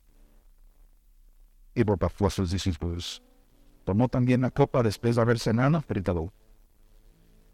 y 1.74 1.82
por 1.82 1.98
sus 2.30 2.52
discípulos. 2.52 3.20
Tomó 3.84 4.08
también 4.08 4.40
la 4.40 4.50
copa 4.50 4.82
después 4.82 5.16
de 5.16 5.22
haber 5.22 5.38
cenado, 5.38 5.84
gritado, 5.88 6.32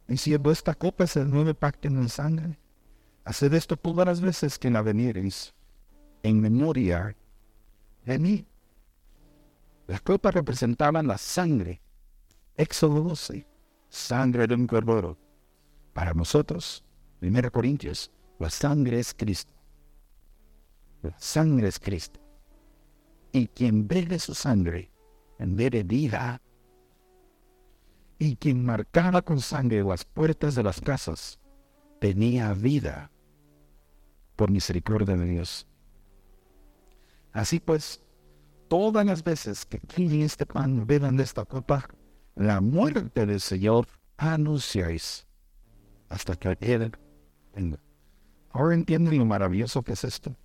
diciendo, 0.07 0.51
esta 0.51 0.75
copa 0.75 1.05
es 1.05 1.17
el 1.17 1.31
nuevo 1.31 1.53
pacto 1.55 1.89
en 1.89 2.09
sangre 2.09 2.59
Haced 3.25 3.53
esto 3.55 3.77
todas 3.77 4.07
las 4.07 4.21
veces 4.21 4.59
que 4.59 4.71
la 4.71 4.83
veniereis 4.83 5.55
en 6.23 6.41
memoria 6.41 7.15
de 8.05 8.19
mí. 8.19 8.47
Las 9.87 10.01
copas 10.01 10.35
representaban 10.35 11.07
la 11.07 11.19
sangre. 11.19 11.81
Éxodo 12.57 13.03
12, 13.03 13.47
sangre 13.89 14.47
de 14.47 14.55
un 14.55 14.67
cordero. 14.67 15.19
Para 15.93 16.15
nosotros, 16.15 16.85
1 17.21 17.51
Corintios, 17.51 18.11
la 18.39 18.51
sangre 18.51 18.99
es 18.99 19.15
Cristo. 19.15 19.53
La 21.03 21.19
sangre 21.19 21.69
es 21.69 21.79
Cristo. 21.79 22.21
Y 23.33 23.47
quien 23.49 23.87
bebe 23.87 24.19
su 24.19 24.35
sangre, 24.35 24.91
en 25.41 25.57
bebe 25.57 25.83
vida. 25.83 26.41
Y 28.19 28.37
quien 28.37 28.65
marcaba 28.65 29.23
con 29.23 29.41
sangre 29.41 29.83
las 29.83 30.05
puertas 30.05 30.55
de 30.55 30.63
las 30.63 30.81
casas, 30.81 31.41
tenía 31.99 32.53
vida 32.53 33.11
por 34.37 34.51
misericordia 34.51 35.17
de 35.17 35.25
Dios. 35.25 35.67
Así 37.33 37.59
pues, 37.59 38.03
todas 38.69 39.07
las 39.07 39.25
veces 39.25 39.65
que 39.65 39.81
en 39.97 40.23
este 40.23 40.45
pan 40.45 40.87
beban 40.87 41.17
de 41.17 41.23
esta 41.23 41.45
copa, 41.45 41.89
la 42.35 42.61
muerte 42.61 43.25
del 43.25 43.41
Señor 43.41 43.87
anunciáis 44.19 45.27
hasta 46.09 46.37
que 46.37 46.57
Él 46.61 46.93
venga. 47.55 47.79
Ahora 48.51 48.75
entienden 48.75 49.19
lo 49.19 49.25
maravilloso 49.25 49.83
que 49.83 49.93
es 49.93 50.05
esto. 50.05 50.37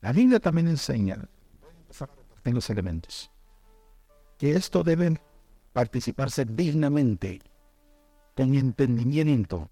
La 0.00 0.12
Biblia 0.12 0.40
también 0.40 0.68
enseña, 0.68 1.28
en 2.44 2.54
los 2.54 2.70
elementos, 2.70 3.30
que 4.38 4.52
esto 4.52 4.82
debe 4.82 5.20
participarse 5.72 6.44
dignamente, 6.44 7.40
con 8.34 8.54
entendimiento. 8.54 9.70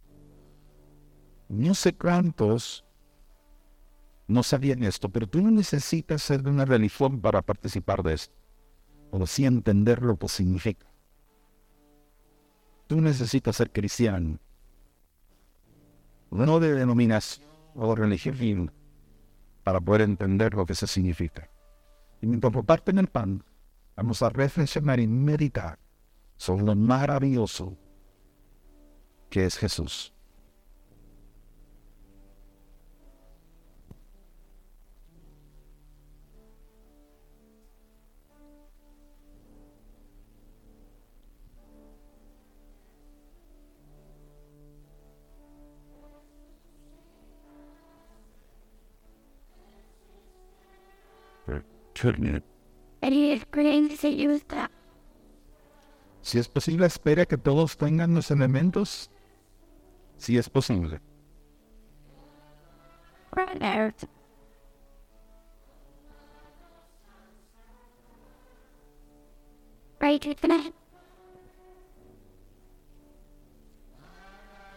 No 1.48 1.74
sé 1.74 1.94
cuántos 1.94 2.85
no 4.27 4.42
sabían 4.42 4.83
esto, 4.83 5.09
pero 5.09 5.27
tú 5.27 5.40
no 5.42 5.50
necesitas 5.50 6.22
ser 6.22 6.42
de 6.42 6.50
una 6.50 6.64
religión 6.64 7.20
para 7.20 7.42
participar 7.42 8.03
de 8.03 8.14
esto, 8.14 8.35
o 9.11 9.27
sí 9.27 9.44
entender 9.44 10.03
lo 10.03 10.16
que 10.16 10.29
significa. 10.29 10.87
Tú 12.87 13.00
necesitas 13.00 13.57
ser 13.57 13.70
cristiano, 13.70 14.38
no 16.31 16.61
de 16.61 16.74
denominación 16.74 17.46
o 17.74 17.94
religión, 17.94 18.70
para 19.62 19.81
poder 19.81 20.03
entender 20.03 20.55
lo 20.55 20.67
que 20.67 20.75
se 20.75 20.87
significa. 20.87 21.48
Y 22.21 22.27
mientras 22.27 22.52
parte 22.65 22.90
en 22.90 22.98
el 22.98 23.06
pan, 23.08 23.42
vamos 23.97 24.23
a 24.23 24.29
reflexionar 24.29 25.01
y 25.01 25.07
meditar 25.07 25.79
sobre 26.37 26.65
lo 26.65 26.75
maravilloso 26.75 27.77
que 29.31 29.47
es 29.47 29.57
Jesús. 29.57 30.15
Si 56.23 56.38
es 56.38 56.48
posible, 56.48 56.87
espera 56.87 57.27
que 57.27 57.37
todos 57.37 57.77
tengan 57.77 58.15
los 58.15 58.31
elementos. 58.31 59.11
Si 60.17 60.38
es 60.38 60.48
posible. 60.48 61.00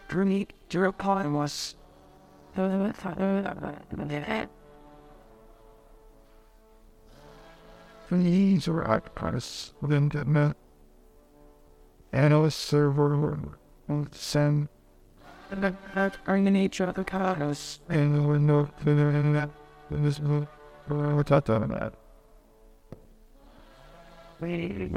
Drink 0.08 0.54
to 0.68 0.80
reply 0.80 1.26
was. 1.26 1.76
companies 8.08 8.66
or 8.66 8.88
actors 8.88 9.74
within 9.80 10.08
the 10.08 10.54
analyst 12.12 12.58
server 12.58 13.38
will 13.86 14.06
send 14.12 14.68
and 15.50 15.62
that 15.94 16.16
are 16.26 16.36
in 16.36 16.56
each 16.56 16.80
other 16.80 17.04
cars 17.04 17.80
and 17.88 18.14
the 18.14 18.22
window 18.22 18.70
to 18.78 18.84
the 18.84 18.90
internet 18.90 19.50
and 19.90 20.04
this 20.04 20.18
is 20.18 20.46
what 20.86 21.30
I 21.30 21.40
thought 21.40 21.94
We 24.40 24.90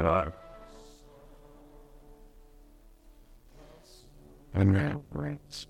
And 4.54 5.02
rats. 5.10 5.66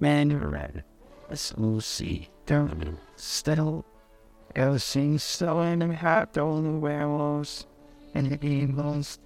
Man 0.00 0.36
red. 0.38 0.84
Let's 1.30 1.54
see. 1.80 2.28
Don't 2.46 2.98
still. 3.16 3.84
Everything 4.54 5.18
still 5.18 5.60
in 5.62 5.80
the 5.80 5.94
heart, 5.94 6.38
all 6.38 6.62
the 6.62 6.70
werewolves 6.70 7.66
and 8.14 8.30
the 8.30 8.46
evils, 8.46 9.18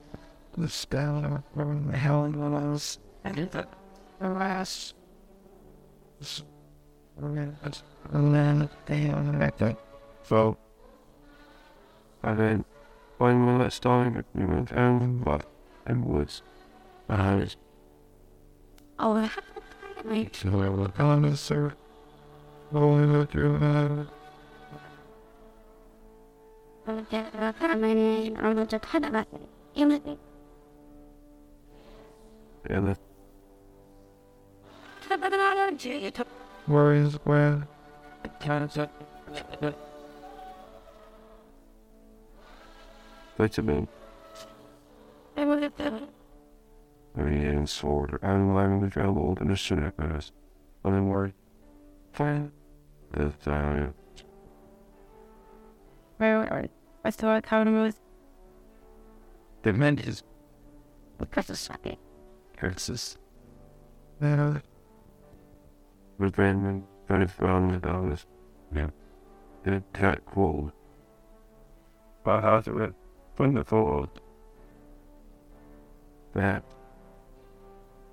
the 0.58 0.68
spell 0.68 1.42
of 1.54 1.86
the 1.86 1.96
hell 1.96 2.24
was 2.24 2.98
and 3.22 3.36
the 3.36 4.28
last. 4.28 4.94
And 8.12 8.34
then 8.34 8.68
they 8.86 9.08
are 9.10 9.22
that. 9.38 9.78
so 10.24 10.56
And 12.24 12.38
then 12.38 12.64
one 13.18 13.46
minute 13.46 13.72
starting 13.72 14.24
we 14.34 14.44
went 14.44 14.74
down 14.74 15.18
but 15.18 15.46
and 15.86 16.04
woods. 16.04 16.42
And 17.08 17.54
Oh, 18.98 19.30
wait. 20.04 20.36
so 20.36 20.60
I 20.60 20.68
will 20.68 20.92
on 20.98 21.22
the 21.22 21.36
server. 21.36 21.74
Going 22.72 23.26
through 23.26 23.58
that. 23.58 24.06
and 32.68 32.86
the 32.86 32.96
Where 36.66 36.94
is 36.94 37.14
where? 37.24 37.66
vitamin 43.36 43.88
and 47.16 47.68
sword 47.68 48.18
and 48.22 48.54
learning 48.54 48.80
the 48.80 48.90
trouble 48.90 49.36
and 49.40 49.50
the 49.50 49.56
snippers. 49.56 50.32
And 50.84 50.94
then 50.94 51.08
worry. 51.08 51.34
Fine. 52.12 52.52
The 53.12 53.30
time. 53.42 53.94
Where 56.18 56.68
I 57.04 57.10
thought 57.10 57.46
how 57.46 57.64
to 57.64 57.70
move 57.70 57.94
The 59.62 59.72
man 59.72 59.98
is 59.98 60.22
because 61.18 61.50
of 61.50 61.58
something. 61.58 61.96
curses. 62.56 63.18
There. 64.20 64.62
With 66.18 66.34
Brandon 66.36 66.84
trying 67.06 67.20
to 67.20 67.28
find 67.28 67.70
the 67.70 67.78
dollars. 67.78 68.26
Yeah. 68.74 68.90
In 69.64 69.74
a 69.74 69.80
tight 69.92 70.24
cold. 70.26 70.72
But 72.22 72.42
how's 72.42 72.68
it 72.68 72.74
with 72.74 72.94
from 73.34 73.54
the 73.54 73.64
fold? 73.64 74.20
That 76.34 76.62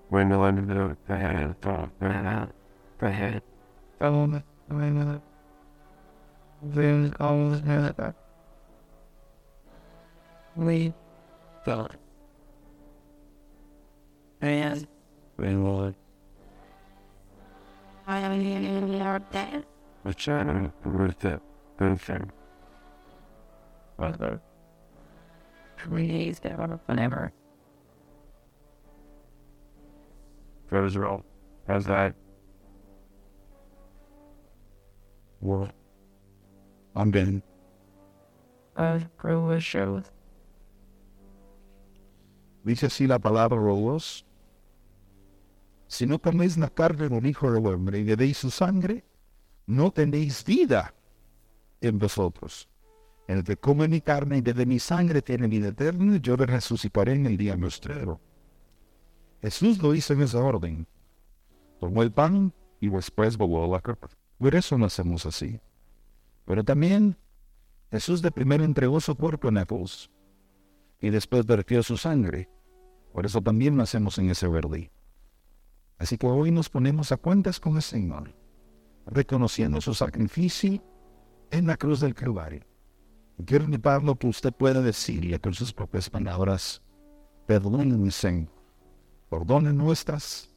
when 0.10 0.30
the 0.30 0.38
land 0.38 0.60
of 0.60 0.68
the 0.68 0.98
the 1.08 1.18
hand 1.18 1.62
thought 1.62 1.91
that 2.00 2.50
the 3.00 3.12
head 3.12 3.43
Fell 4.00 4.14
on 4.14 4.32
the 4.32 4.38
way 4.38 4.43
Wyjął 4.70 5.20
wyjątkową 6.61 7.55
znajdę. 7.55 8.13
We 10.55 10.91
don't. 11.65 11.97
And 14.41 14.88
we 15.38 15.55
will. 15.55 15.93
I 18.07 18.20
am 18.20 18.39
here 18.39 18.59
in 18.59 18.93
your 18.93 19.20
death. 19.32 19.65
Return 20.03 20.72
with 20.86 21.20
the 21.20 21.39
person. 21.78 22.32
Mother. 23.97 24.39
Please, 25.78 26.39
Those 30.70 30.95
are 30.95 31.05
all. 31.05 31.24
How's 31.68 31.86
that? 31.86 32.13
Amén. 36.94 37.44
Dice 42.64 42.88
así 42.88 43.08
la 43.08 43.20
palabra 43.20 43.60
de 43.62 43.80
Dios. 43.80 44.26
Si 45.88 46.06
no 46.06 46.20
coméis 46.20 46.58
la 46.58 46.70
carne 46.70 47.08
del 47.08 47.26
Hijo 47.26 47.52
del 47.52 47.66
Hombre 47.66 48.00
y 48.00 48.04
bebéis 48.04 48.38
su 48.38 48.52
sangre, 48.52 49.06
no 49.68 49.92
tenéis 49.92 50.44
vida 50.44 50.94
en 51.82 51.98
vosotros. 51.98 52.68
El 53.28 53.44
que 53.44 53.58
come 53.58 53.88
mi 53.88 54.02
carne 54.02 54.38
y 54.38 54.42
bebe 54.42 54.66
mi 54.66 54.80
sangre 54.80 55.22
tiene 55.22 55.48
vida 55.48 55.70
eterna, 55.70 56.18
yo 56.18 56.36
le 56.36 56.46
resucitaré 56.46 57.14
en 57.14 57.26
el 57.26 57.38
día 57.38 57.58
mostrero. 57.58 58.20
Jesús 59.42 59.82
lo 59.82 59.94
hizo 59.94 60.14
en 60.14 60.22
esa 60.22 60.40
orden. 60.40 60.88
Tomó 61.80 62.04
el 62.04 62.12
pan 62.12 62.54
y 62.80 62.90
después 62.90 63.38
voló 63.38 63.72
la 63.72 63.82
copa. 63.82 64.10
Por 64.38 64.56
eso 64.56 64.78
no 64.78 64.86
hacemos 64.86 65.26
así. 65.26 65.60
Pero 66.46 66.64
también 66.64 67.18
Jesús 67.92 68.22
de 68.22 68.32
primero 68.32 68.64
entregó 68.64 69.00
su 69.00 69.16
cuerpo 69.16 69.48
en 69.48 69.56
la 69.56 69.66
cruz 69.66 70.10
y 71.02 71.10
después 71.10 71.46
vertió 71.46 71.84
su 71.84 71.98
sangre. 71.98 72.50
Por 73.14 73.26
eso 73.26 73.42
también 73.42 73.78
lo 73.78 73.84
hacemos 73.84 74.18
en 74.18 74.30
ese 74.30 74.48
verde. 74.48 74.92
Así 75.98 76.18
que 76.18 76.28
hoy 76.28 76.52
nos 76.52 76.70
ponemos 76.70 77.12
a 77.12 77.18
cuentas 77.18 77.60
con 77.60 77.76
el 77.76 77.82
Señor, 77.82 78.36
reconociendo 79.08 79.82
su 79.82 79.94
sacrificio 79.94 80.84
en 81.50 81.66
la 81.66 81.78
cruz 81.78 82.02
del 82.02 82.14
Calvario. 82.14 82.62
Quiero 83.46 83.66
invitarlo 83.66 84.16
que 84.16 84.28
usted 84.28 84.54
pueda 84.54 84.82
decirle 84.82 85.40
con 85.40 85.54
sus 85.54 85.74
propias 85.74 86.10
palabras, 86.10 86.82
perdónenme, 87.46 88.12
Señor, 88.12 88.50
perdona 89.30 89.72
nuestras, 89.74 90.50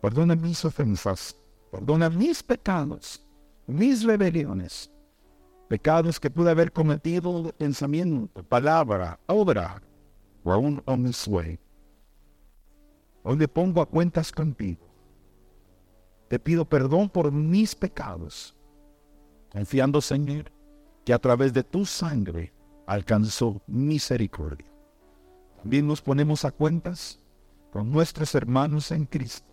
perdona 0.00 0.34
mis 0.34 0.64
ofensas, 0.64 1.36
perdona 1.72 2.10
mis 2.10 2.42
pecados, 2.42 3.26
mis 3.66 4.04
rebeliones, 4.04 4.92
pecados 5.68 6.20
que 6.20 6.28
pude 6.28 6.50
haber 6.50 6.70
cometido 6.70 7.44
de 7.44 7.52
pensamiento, 7.54 8.42
palabra, 8.44 9.18
obra, 9.26 9.82
o 10.44 10.52
aún 10.52 10.82
way. 11.28 11.58
Hoy 13.22 13.36
me 13.36 13.48
pongo 13.48 13.80
a 13.80 13.86
cuentas 13.86 14.30
contigo. 14.30 14.86
Te 16.28 16.38
pido 16.38 16.66
perdón 16.66 17.08
por 17.08 17.32
mis 17.32 17.74
pecados, 17.74 18.54
confiando, 19.50 20.02
Señor, 20.02 20.52
que 21.06 21.14
a 21.14 21.18
través 21.18 21.54
de 21.54 21.64
tu 21.64 21.86
sangre 21.86 22.52
alcanzó 22.86 23.62
misericordia. 23.66 24.70
También 25.56 25.86
nos 25.86 26.02
ponemos 26.02 26.44
a 26.44 26.50
cuentas 26.50 27.18
con 27.70 27.90
nuestros 27.90 28.34
hermanos 28.34 28.90
en 28.90 29.06
Cristo, 29.06 29.51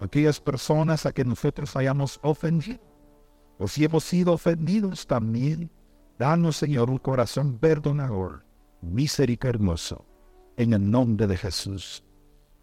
aquellas 0.00 0.40
personas 0.40 1.06
a 1.06 1.12
que 1.12 1.24
nosotros 1.24 1.74
hayamos 1.76 2.18
ofendido, 2.22 2.80
o 3.58 3.68
si 3.68 3.84
hemos 3.84 4.04
sido 4.04 4.32
ofendidos 4.32 5.06
también, 5.06 5.70
danos, 6.18 6.56
Señor, 6.56 6.90
un 6.90 6.98
corazón 6.98 7.58
perdonador, 7.58 8.44
misericordioso, 8.80 10.04
en 10.56 10.72
el 10.72 10.90
nombre 10.90 11.26
de 11.26 11.36
Jesús. 11.36 12.04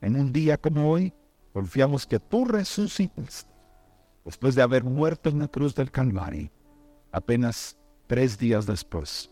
En 0.02 0.16
un 0.16 0.32
día 0.32 0.58
como 0.58 0.90
hoy, 0.90 1.14
confiamos 1.54 2.06
que 2.06 2.20
tú 2.20 2.46
resucitaste 2.46 3.52
después 4.26 4.56
de 4.56 4.62
haber 4.62 4.84
muerto 4.84 5.30
en 5.30 5.40
la 5.40 5.48
cruz 5.48 5.76
del 5.76 5.92
Calvario, 5.92 6.52
apenas 7.12 7.78
tres 8.08 8.38
días 8.38 8.66
después. 8.66 9.32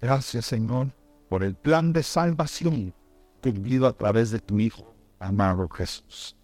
Gracias, 0.00 0.46
Señor, 0.46 0.92
por 1.28 1.44
el 1.44 1.54
plan 1.54 1.92
de 1.92 2.02
salvación 2.02 2.94
cumplido 3.42 3.86
a 3.86 3.92
través 3.92 4.30
de 4.30 4.38
tu 4.38 4.58
Hijo, 4.60 4.94
amado 5.18 5.68
Jesús. 5.68 6.36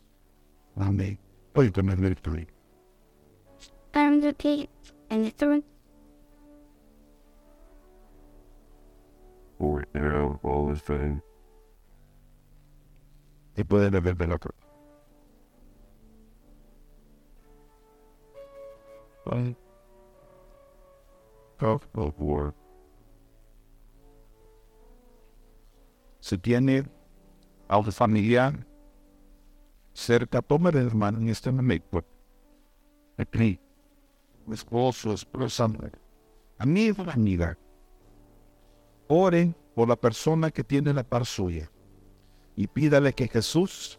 Amén. 0.78 1.18
Puedes 1.52 1.72
tomar 1.72 1.98
el 1.98 2.14
trono. 2.16 2.46
Adam 3.92 4.20
the 4.20 4.32
pig 4.32 4.68
and 5.10 5.24
the 5.24 5.30
throne. 5.32 5.64
Or 9.58 9.84
all 10.42 10.70
is. 10.72 10.82
Y 13.56 13.64
pueden 13.64 13.96
haber 13.96 14.16
de 14.16 14.26
la 14.28 14.38
cruz. 14.38 14.54
Se 26.20 26.38
tiene 26.38 26.84
a 27.68 27.78
un 27.78 27.92
familiar 27.92 28.67
cerca, 29.98 30.40
tome 30.40 30.70
el 30.70 30.76
hermano 30.76 31.18
en 31.18 31.28
este 31.28 31.50
momento. 31.50 32.04
Aquí, 33.16 33.60
esposo, 34.50 35.12
esposa, 35.12 35.68
amigo, 36.58 37.04
amiga. 37.10 37.58
Oren 39.08 39.56
por 39.74 39.88
la 39.88 39.96
persona 39.96 40.50
que 40.50 40.62
tiene 40.62 40.94
la 40.94 41.02
par 41.02 41.26
suya 41.26 41.70
y 42.54 42.66
pídale 42.66 43.12
que 43.12 43.26
Jesús 43.26 43.98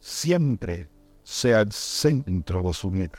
siempre 0.00 0.90
sea 1.22 1.60
el 1.62 1.72
centro 1.72 2.62
de 2.62 2.72
su 2.74 2.90
vida. 2.90 3.18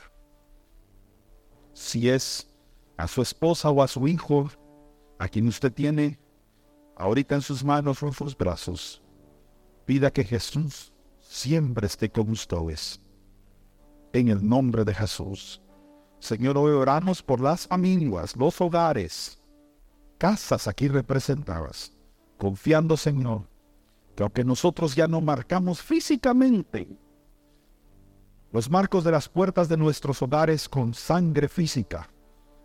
Si 1.72 2.08
es 2.08 2.48
a 2.96 3.08
su 3.08 3.22
esposa 3.22 3.70
o 3.70 3.82
a 3.82 3.88
su 3.88 4.06
hijo, 4.06 4.48
a 5.18 5.28
quien 5.28 5.48
usted 5.48 5.72
tiene 5.72 6.20
ahorita 6.96 7.34
en 7.34 7.42
sus 7.42 7.64
manos 7.64 8.02
o 8.02 8.06
en 8.06 8.12
sus 8.12 8.36
brazos, 8.36 9.02
pida 9.84 10.12
que 10.12 10.22
Jesús 10.22 10.93
siempre 11.34 11.88
esté 11.88 12.10
con 12.10 12.30
ustedes. 12.30 13.00
En 14.12 14.28
el 14.28 14.48
nombre 14.48 14.84
de 14.84 14.94
Jesús. 14.94 15.60
Señor, 16.20 16.56
hoy 16.56 16.70
oramos 16.70 17.22
por 17.22 17.40
las 17.40 17.66
familias, 17.66 18.36
los 18.36 18.60
hogares, 18.60 19.42
casas 20.16 20.68
aquí 20.68 20.86
representadas, 20.86 21.92
confiando, 22.38 22.96
Señor, 22.96 23.48
que 24.14 24.22
aunque 24.22 24.44
nosotros 24.44 24.94
ya 24.94 25.08
no 25.08 25.20
marcamos 25.20 25.82
físicamente 25.82 26.96
los 28.52 28.70
marcos 28.70 29.02
de 29.02 29.10
las 29.10 29.28
puertas 29.28 29.68
de 29.68 29.76
nuestros 29.76 30.22
hogares 30.22 30.68
con 30.68 30.94
sangre 30.94 31.48
física, 31.48 32.08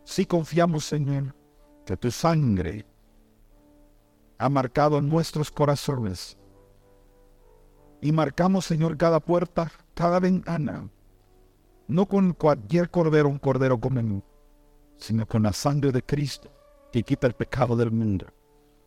sí 0.04 0.28
confiamos, 0.28 0.86
Señor, 0.86 1.36
que 1.88 1.98
tu 1.98 2.12
sangre 2.12 2.86
ha 4.38 4.48
marcado 4.48 5.02
nuestros 5.02 5.50
corazones. 5.50 6.39
Y 8.02 8.12
marcamos, 8.12 8.66
Señor, 8.66 8.98
cada 8.98 9.20
puerta, 9.20 9.72
cada 9.94 10.20
ventana, 10.20 10.90
no 11.88 12.06
con 12.08 12.34
cualquier 12.34 12.90
cordero, 12.90 13.28
un 13.28 13.40
cordero 13.40 13.80
común, 13.80 14.24
sino 14.98 15.26
con 15.26 15.44
la 15.44 15.54
sangre 15.54 15.92
de 15.92 16.04
Cristo 16.04 16.50
que 16.92 17.04
quita 17.04 17.28
el 17.28 17.34
pecado 17.34 17.76
del 17.76 17.92
mundo, 17.92 18.28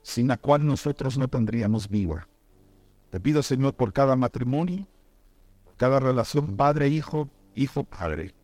sin 0.03 0.29
la 0.29 0.37
cual 0.39 0.67
nosotros 0.67 1.19
no 1.19 1.29
tendríamos 1.29 1.89
vida. 1.89 2.29
Te 3.11 3.21
pido, 3.21 3.43
Señor, 3.43 3.75
por 3.75 3.93
cada 3.93 4.17
matrimonio, 4.17 4.87
cada 5.77 6.01
relación 6.01 6.57
padre-hijo, 6.57 7.29
hijo-padre, 7.55 8.35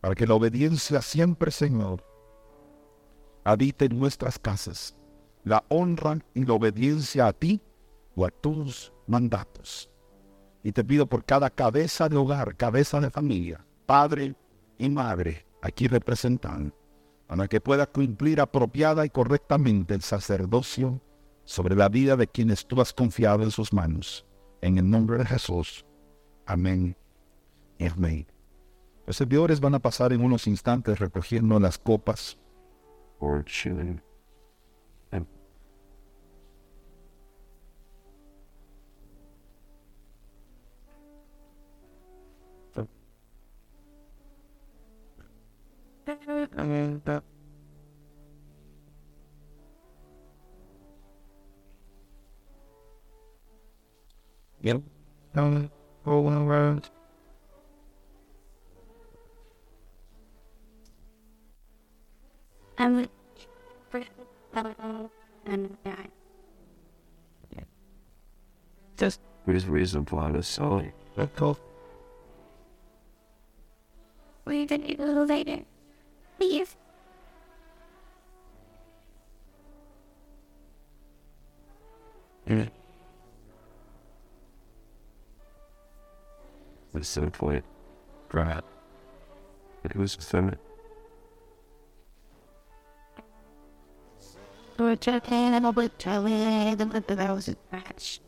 para 0.00 0.14
que 0.14 0.26
la 0.26 0.34
obediencia 0.34 1.02
siempre, 1.02 1.50
Señor, 1.50 2.04
habite 3.44 3.86
en 3.86 3.98
nuestras 3.98 4.38
casas, 4.38 4.96
la 5.42 5.64
honra 5.68 6.18
y 6.34 6.44
la 6.44 6.54
obediencia 6.54 7.26
a 7.26 7.32
ti 7.32 7.60
o 8.14 8.24
a 8.24 8.30
tus 8.30 8.92
mandatos. 9.06 9.90
Y 10.66 10.72
te 10.72 10.82
pido 10.82 11.06
por 11.06 11.24
cada 11.24 11.48
cabeza 11.48 12.08
de 12.08 12.16
hogar, 12.16 12.56
cabeza 12.56 12.98
de 12.98 13.08
familia, 13.08 13.64
padre 13.86 14.34
y 14.78 14.88
madre, 14.88 15.46
aquí 15.62 15.86
representan, 15.86 16.74
para 17.28 17.46
que 17.46 17.60
pueda 17.60 17.86
cumplir 17.86 18.40
apropiada 18.40 19.06
y 19.06 19.10
correctamente 19.10 19.94
el 19.94 20.02
sacerdocio 20.02 21.00
sobre 21.44 21.76
la 21.76 21.88
vida 21.88 22.16
de 22.16 22.26
quienes 22.26 22.66
tú 22.66 22.80
has 22.80 22.92
confiado 22.92 23.44
en 23.44 23.52
sus 23.52 23.72
manos. 23.72 24.26
En 24.60 24.76
el 24.76 24.90
nombre 24.90 25.18
de 25.18 25.26
Jesús. 25.26 25.86
Amén 26.46 26.96
amén. 27.78 28.26
Los 29.06 29.18
servidores 29.18 29.60
van 29.60 29.76
a 29.76 29.78
pasar 29.78 30.12
en 30.12 30.20
unos 30.20 30.48
instantes 30.48 30.98
recogiendo 30.98 31.60
las 31.60 31.78
copas. 31.78 32.38
Yep. 54.62 54.82
Um, 55.34 55.70
all 56.04 56.28
around. 56.32 56.90
Um, 62.78 63.08
first, 63.90 64.10
and 65.46 65.76
I. 65.84 65.90
Just. 68.96 69.20
There's 69.44 69.66
reason 69.66 70.04
for 70.04 70.30
the 70.32 70.42
soul. 70.42 70.82
That's 71.16 71.42
all. 71.42 71.58
We 74.44 74.66
did 74.66 74.84
it 74.84 75.00
a 75.00 75.04
little 75.04 75.26
later. 75.26 75.64
Please. 76.38 76.76
Yeah. 82.46 82.66
The 86.92 87.04
same 87.04 87.30
point. 87.30 87.64
Right. 88.32 88.62
It 89.84 89.96
was 89.96 90.14
feminine. 90.14 90.58
We're 94.78 94.96
talking 94.96 95.32
a 95.34 95.50
little 95.52 95.72
bit 95.72 95.98
telling 95.98 96.76
them 96.76 96.90
that 96.90 97.06
that 97.06 97.30
was 97.30 97.48
a 97.48 97.56
match. 97.72 98.20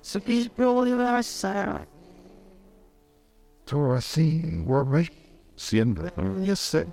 So 0.00 0.18
please 0.20 0.48
really 0.56 0.92
are 0.92 1.22
silent 1.22 1.88
todo 3.66 3.94
así, 3.94 4.42
güey, 4.64 5.10
siempre. 5.56 6.12
Yo 6.44 6.54
sé. 6.54 6.86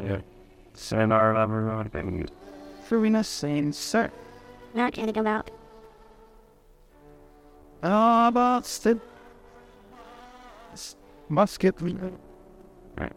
Yeah. 0.00 0.20
Send 0.74 1.12
our 1.12 1.34
Seminar 1.34 1.86
of 1.86 1.94
everyone. 1.94 2.28
Fruina 2.88 3.24
saying, 3.24 3.72
sir. 3.72 4.10
Not 4.74 4.94
gonna 4.94 5.12
come 5.12 5.26
out. 5.26 5.50
Ah, 7.82 8.30
Boston. 8.32 9.00
Must 11.28 11.58
get. 11.60 11.80
Right. 11.80 13.12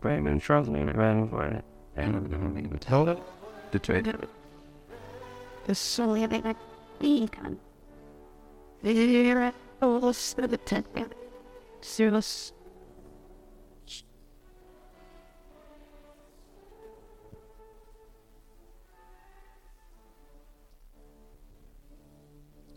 Brayman 0.00 0.40
Trust 0.40 0.70
me, 0.70 0.82
ran 0.84 1.28
for 1.28 1.44
it. 1.46 1.64
And 1.96 2.80
tell 2.80 3.08
it. 3.08 3.18
The 3.72 3.78
trade. 3.78 4.14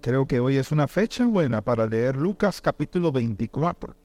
Creo 0.02 0.26
que 0.26 0.40
hoy 0.40 0.58
es 0.58 0.72
una 0.72 0.88
fecha 0.88 1.26
buena 1.26 1.62
para 1.62 1.86
leer 1.86 2.16
Lucas 2.16 2.60
capítulo 2.60 3.12
24. 3.12 3.96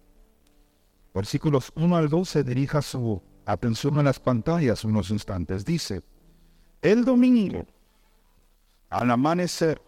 Versículos 1.15 1.73
1 1.75 1.97
al 1.97 2.11
12 2.11 2.45
dirija 2.45 2.83
su 2.83 3.23
atención 3.47 3.99
a 3.99 4.03
las 4.03 4.21
pantallas 4.21 4.85
unos 4.85 5.11
instantes. 5.11 5.65
Dice, 5.65 6.03
el 6.83 7.05
domingo, 7.05 7.65
al 8.89 9.11
amanecer, 9.11 9.81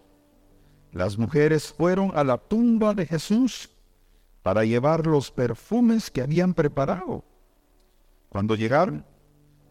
las 0.92 1.18
mujeres 1.18 1.72
fueron 1.72 2.12
a 2.14 2.24
la 2.24 2.38
tumba 2.38 2.94
de 2.94 3.07
Jesús 3.07 3.70
para 4.42 4.64
llevar 4.64 5.07
los 5.07 5.30
perfumes 5.30 6.11
que 6.11 6.22
habían 6.22 6.55
preparado. 6.55 7.24
Cuando 8.28 8.55
llegaron, 8.55 9.05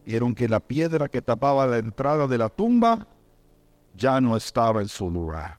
vieron 0.04 0.34
que 0.34 0.48
la 0.48 0.60
piedra 0.60 1.08
que 1.08 1.20
tapaba 1.20 1.66
la 1.66 1.78
entrada 1.78 2.26
de 2.26 2.38
la 2.38 2.48
tumba 2.48 3.06
ya 3.94 4.20
no 4.20 4.36
estaba 4.36 4.80
en 4.80 4.88
su 4.88 5.10
lugar. 5.10 5.58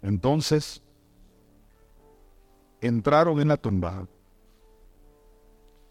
Entonces, 0.00 0.82
entraron 2.80 3.40
en 3.40 3.48
la 3.48 3.56
tumba, 3.56 4.06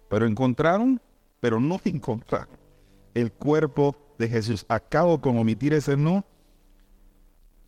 pero 0.09 0.25
encontraron, 0.25 1.01
pero 1.39 1.59
no 1.59 1.79
encontraron 1.83 2.57
el 3.13 3.31
cuerpo 3.31 3.95
de 4.23 4.29
Jesús. 4.29 4.65
Acabo 4.67 5.19
con 5.19 5.37
omitir 5.37 5.73
ese 5.73 5.97
no, 5.97 6.23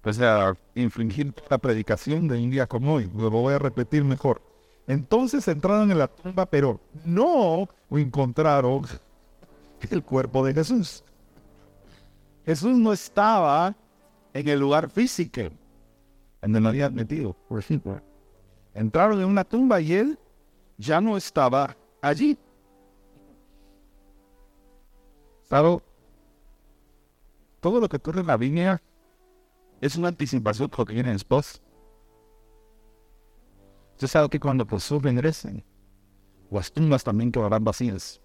pues 0.01 0.20
a 0.22 0.56
infringir 0.76 1.34
la 1.49 1.58
predicación 1.58 2.28
de 2.28 2.41
un 2.41 2.49
día 2.49 2.68
como 2.68 2.95
hoy. 2.95 3.10
Lo 3.16 3.30
voy 3.30 3.53
a 3.53 3.60
repetir 3.60 4.03
mejor. 4.03 4.41
Entonces 4.88 5.47
entraron 5.47 5.91
en 5.91 5.97
la 5.97 6.08
tumba, 6.08 6.45
pero 6.45 6.80
no 7.03 7.68
encontraron 7.89 8.86
el 9.89 10.03
cuerpo 10.03 10.45
de 10.45 10.53
Jesús. 10.53 11.03
Jesús 12.45 12.78
no 12.78 12.93
estaba 12.93 13.76
en 14.34 14.47
el 14.47 14.60
lugar 14.60 14.89
físico 14.89 15.41
en 16.45 16.53
donde 16.53 17.18
lo 17.18 17.34
por 17.34 17.60
ejemplo. 17.60 17.99
Entraron 18.74 19.20
en 19.20 19.26
una 19.26 19.43
tumba 19.43 19.82
y 19.82 19.93
él 19.93 20.20
ya 20.78 21.01
no 21.01 21.18
estaba 21.18 21.76
allí. 22.01 22.38
Todo 27.66 27.80
lo 27.80 27.89
que 27.89 27.97
ocurre 27.97 28.22
en 28.22 28.28
la 28.28 28.38
Biblia 28.38 28.80
es 29.82 29.95
una 29.95 30.09
anticipación 30.09 30.70
de 30.70 30.78
lo 30.78 30.86
que 30.86 30.93
viene 30.93 31.13
después. 31.13 31.63
Usted 33.93 34.05
sabe 34.05 34.30
que 34.30 34.39
cuando 34.39 34.68
Jesús 34.68 35.01
regrese, 35.01 35.66
las 36.51 36.72
tumbas 36.72 37.03
también 37.03 37.32
quedarán 37.32 37.63
vacías. 37.63 38.22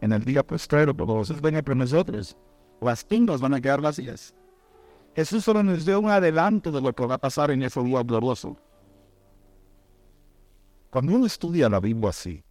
En 0.00 0.12
el 0.12 0.24
día 0.24 0.44
postrero, 0.44 0.92
cuando 0.92 1.20
Jesús 1.20 1.40
venga 1.40 1.62
por 1.62 1.76
nosotros, 1.76 2.36
las 2.80 3.06
tumbas 3.06 3.40
van 3.40 3.54
a 3.54 3.60
quedar 3.60 3.80
vacías. 3.80 4.34
Jesús 5.14 5.44
solo 5.44 5.62
nos 5.62 5.86
dio 5.86 6.00
un 6.00 6.10
adelanto 6.10 6.72
de 6.72 6.80
lo 6.80 6.92
que 6.92 7.06
va 7.06 7.14
a 7.14 7.18
pasar 7.18 7.52
en 7.52 7.62
ese 7.62 7.80
día 7.80 8.02
glorioso. 8.02 8.56
Cuando 10.90 11.14
uno 11.14 11.26
estudia 11.26 11.68
la 11.68 11.78
Biblia 11.78 12.08
así, 12.08 12.42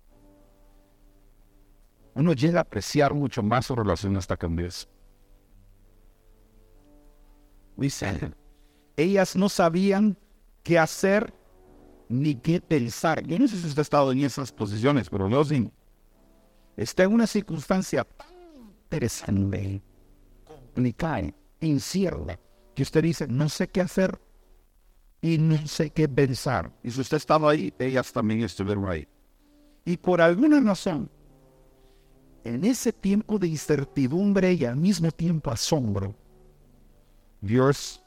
uno 2.14 2.32
llega 2.32 2.60
a 2.60 2.62
apreciar 2.62 3.14
mucho 3.14 3.44
más 3.44 3.66
su 3.66 3.76
relación 3.76 4.16
hasta 4.16 4.38
con 4.38 4.56
Dios. 4.56 4.88
Dice, 7.76 8.32
ellas 8.96 9.36
no 9.36 9.50
sabían 9.50 10.18
qué 10.62 10.80
hacer 10.80 11.34
ni 12.10 12.36
qué 12.36 12.62
pensar. 12.62 13.26
Yo 13.26 13.40
no 13.40 13.48
sé 13.48 13.58
si 13.58 13.68
usted 13.68 13.80
ha 13.80 13.82
estado 13.82 14.12
en 14.12 14.20
esas 14.20 14.52
posiciones, 14.52 15.10
pero 15.10 15.30
no 15.30 15.44
sí. 15.44 15.72
Está 16.78 17.04
en 17.04 17.14
una 17.14 17.28
circunstancia 17.28 18.04
tan 18.04 18.28
interesante, 18.84 19.82
complicada, 20.46 21.34
incierta, 21.60 22.40
que 22.76 22.84
usted 22.84 23.04
dice, 23.04 23.28
no 23.28 23.50
sé 23.50 23.68
qué 23.68 23.82
hacer 23.82 24.20
y 25.22 25.38
no 25.38 25.68
sé 25.68 25.92
qué 25.92 26.08
pensar. 26.08 26.72
Y 26.84 26.92
si 26.92 27.02
usted 27.02 27.18
estaba 27.18 27.52
ahí, 27.52 27.74
ellas 27.80 28.12
también 28.12 28.44
estuvieron 28.44 28.88
ahí. 28.90 29.08
Y 29.86 29.98
por 29.98 30.22
alguna 30.22 30.60
razón, 30.62 31.10
en 32.44 32.66
ese 32.66 32.92
tiempo 32.92 33.40
de 33.40 33.48
incertidumbre 33.48 34.54
y 34.54 34.66
al 34.66 34.76
mismo 34.76 35.12
tiempo 35.12 35.52
asombro, 35.52 36.16
Dios 37.44 38.02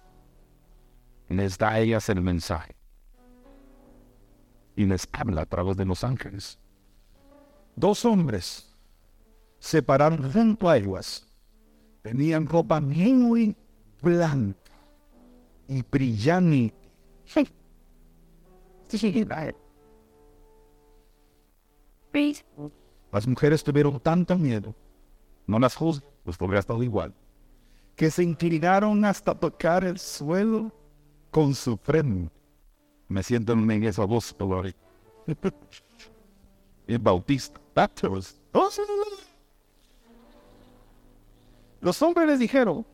les 1.29 1.59
da 1.59 1.73
a 1.73 1.81
ellas 1.81 2.09
el 2.09 2.23
mensaje 2.23 2.75
y 4.75 4.87
les 4.87 5.07
habla 5.13 5.43
a 5.43 5.47
través 5.47 5.77
de 5.77 5.85
los 5.85 6.03
ángeles. 6.05 6.59
Dos 7.75 8.07
hombres 8.07 8.75
se 9.59 9.83
pararon 9.83 10.33
junto 10.33 10.71
a 10.71 10.79
ellas. 10.79 11.29
Tenían 12.01 12.47
ropa 12.47 12.81
muy 12.81 13.55
blanca 14.01 14.73
y 15.69 15.83
brillante. 15.83 16.73
Las 23.13 23.27
mujeres 23.27 23.63
tuvieron 23.63 24.01
tanto 24.01 24.39
miedo, 24.39 24.75
no 25.47 25.59
las 25.59 25.77
juzgo, 25.77 26.11
pues 26.25 26.39
podría 26.39 26.61
estar 26.61 26.83
igual, 26.83 27.15
que 27.97 28.11
se 28.11 28.23
inclinaron 28.23 29.05
hasta 29.05 29.35
tocar 29.35 29.83
el 29.83 29.99
suelo 29.99 30.71
con 31.31 31.55
su 31.55 31.77
frente. 31.79 32.31
Me 33.09 33.23
siento 33.23 33.55
en 33.55 33.85
esa 33.85 34.05
voz, 34.05 34.35
Gloria. 34.39 34.75
El 36.87 36.99
bautista. 36.99 37.61
Los 41.81 42.03
hombres 42.03 42.27
les 42.27 42.39
dijeron, 42.39 42.87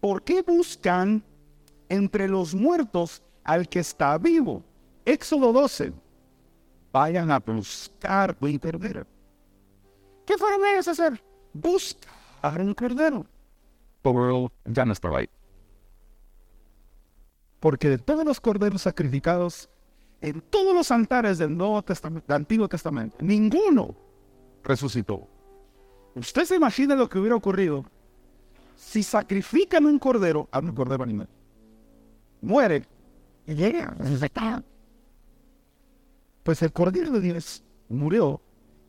¿por 0.00 0.22
qué 0.22 0.42
buscan 0.42 1.22
entre 1.88 2.28
los 2.28 2.54
muertos 2.54 3.22
al 3.44 3.68
que 3.68 3.80
está 3.80 4.18
vivo? 4.18 4.62
Éxodo 5.04 5.52
12. 5.52 5.92
Vayan 6.92 7.30
a 7.30 7.38
buscar 7.38 8.36
un 8.40 8.58
cordero. 8.58 9.06
¿Qué 10.26 10.36
fueron 10.36 10.66
ellos 10.66 10.88
a 10.88 10.90
hacer? 10.90 11.22
Buscar 11.52 12.60
un 12.60 12.74
cordero. 12.74 13.26
Pero 14.12 14.52
ya 14.64 14.84
no 14.84 14.94
ahí. 15.16 15.28
Porque 17.60 17.88
de 17.88 17.98
todos 17.98 18.24
los 18.24 18.40
corderos 18.40 18.82
sacrificados 18.82 19.68
en 20.20 20.40
todos 20.40 20.74
los 20.74 20.90
altares 20.90 21.38
del 21.38 21.56
Nuevo 21.56 21.82
Testamento, 21.82 22.26
del 22.26 22.36
Antiguo 22.36 22.68
Testamento, 22.68 23.16
ninguno 23.20 23.94
resucitó. 24.64 25.28
Usted 26.14 26.44
se 26.44 26.56
imagina 26.56 26.96
lo 26.96 27.08
que 27.08 27.18
hubiera 27.18 27.36
ocurrido 27.36 27.84
si 28.74 29.02
sacrifican 29.02 29.86
un 29.86 29.98
cordero 29.98 30.48
a 30.50 30.58
un 30.60 30.72
cordero 30.72 31.02
animal. 31.02 31.28
Muere. 32.40 32.84
Y 33.46 33.54
llega. 33.54 33.96
Pues 36.42 36.62
el 36.62 36.72
cordero 36.72 37.10
de 37.12 37.20
Dios 37.20 37.62
murió 37.88 38.40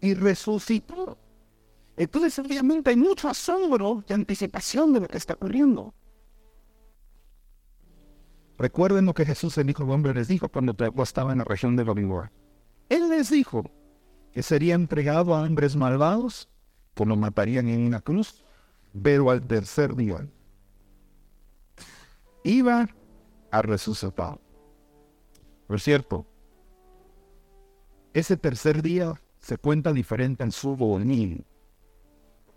y 0.02 0.14
resucitó. 0.14 1.18
Entonces, 2.00 2.40
obviamente, 2.40 2.92
hay 2.92 2.96
mucho 2.96 3.28
asombro 3.28 4.06
y 4.08 4.14
anticipación 4.14 4.94
de 4.94 5.02
lo 5.02 5.08
que 5.10 5.18
está 5.18 5.34
ocurriendo. 5.34 5.94
Recuerden 8.58 9.06
lo 9.06 9.14
que 9.14 9.26
Jesús, 9.26 9.58
el 9.58 9.70
Hijo 9.70 9.84
del 9.84 9.92
Hombre, 9.92 10.14
les 10.14 10.30
dijo 10.30 10.48
cuando 10.48 10.74
estaba 11.04 11.34
en 11.34 11.40
la 11.40 11.44
región 11.44 11.76
de 11.76 11.84
Galilea. 11.84 12.32
Él 12.88 13.10
les 13.10 13.30
dijo 13.30 13.70
que 14.32 14.42
sería 14.44 14.76
entregado 14.76 15.36
a 15.36 15.42
hombres 15.44 15.76
malvados, 15.76 16.48
que 16.96 17.06
lo 17.06 17.18
matarían 17.18 17.68
en 17.68 17.88
una 17.88 18.00
cruz, 18.00 18.46
pero 19.04 19.30
al 19.30 19.46
tercer 19.46 19.94
día 19.94 20.26
iba 22.46 22.88
a 23.52 23.62
resucitar. 23.62 24.40
Por 25.68 25.82
cierto, 25.82 26.26
ese 28.14 28.38
tercer 28.38 28.82
día 28.82 29.22
se 29.40 29.58
cuenta 29.58 29.92
diferente 29.92 30.46
en 30.46 30.54
su 30.54 30.78
bonín. 30.78 31.46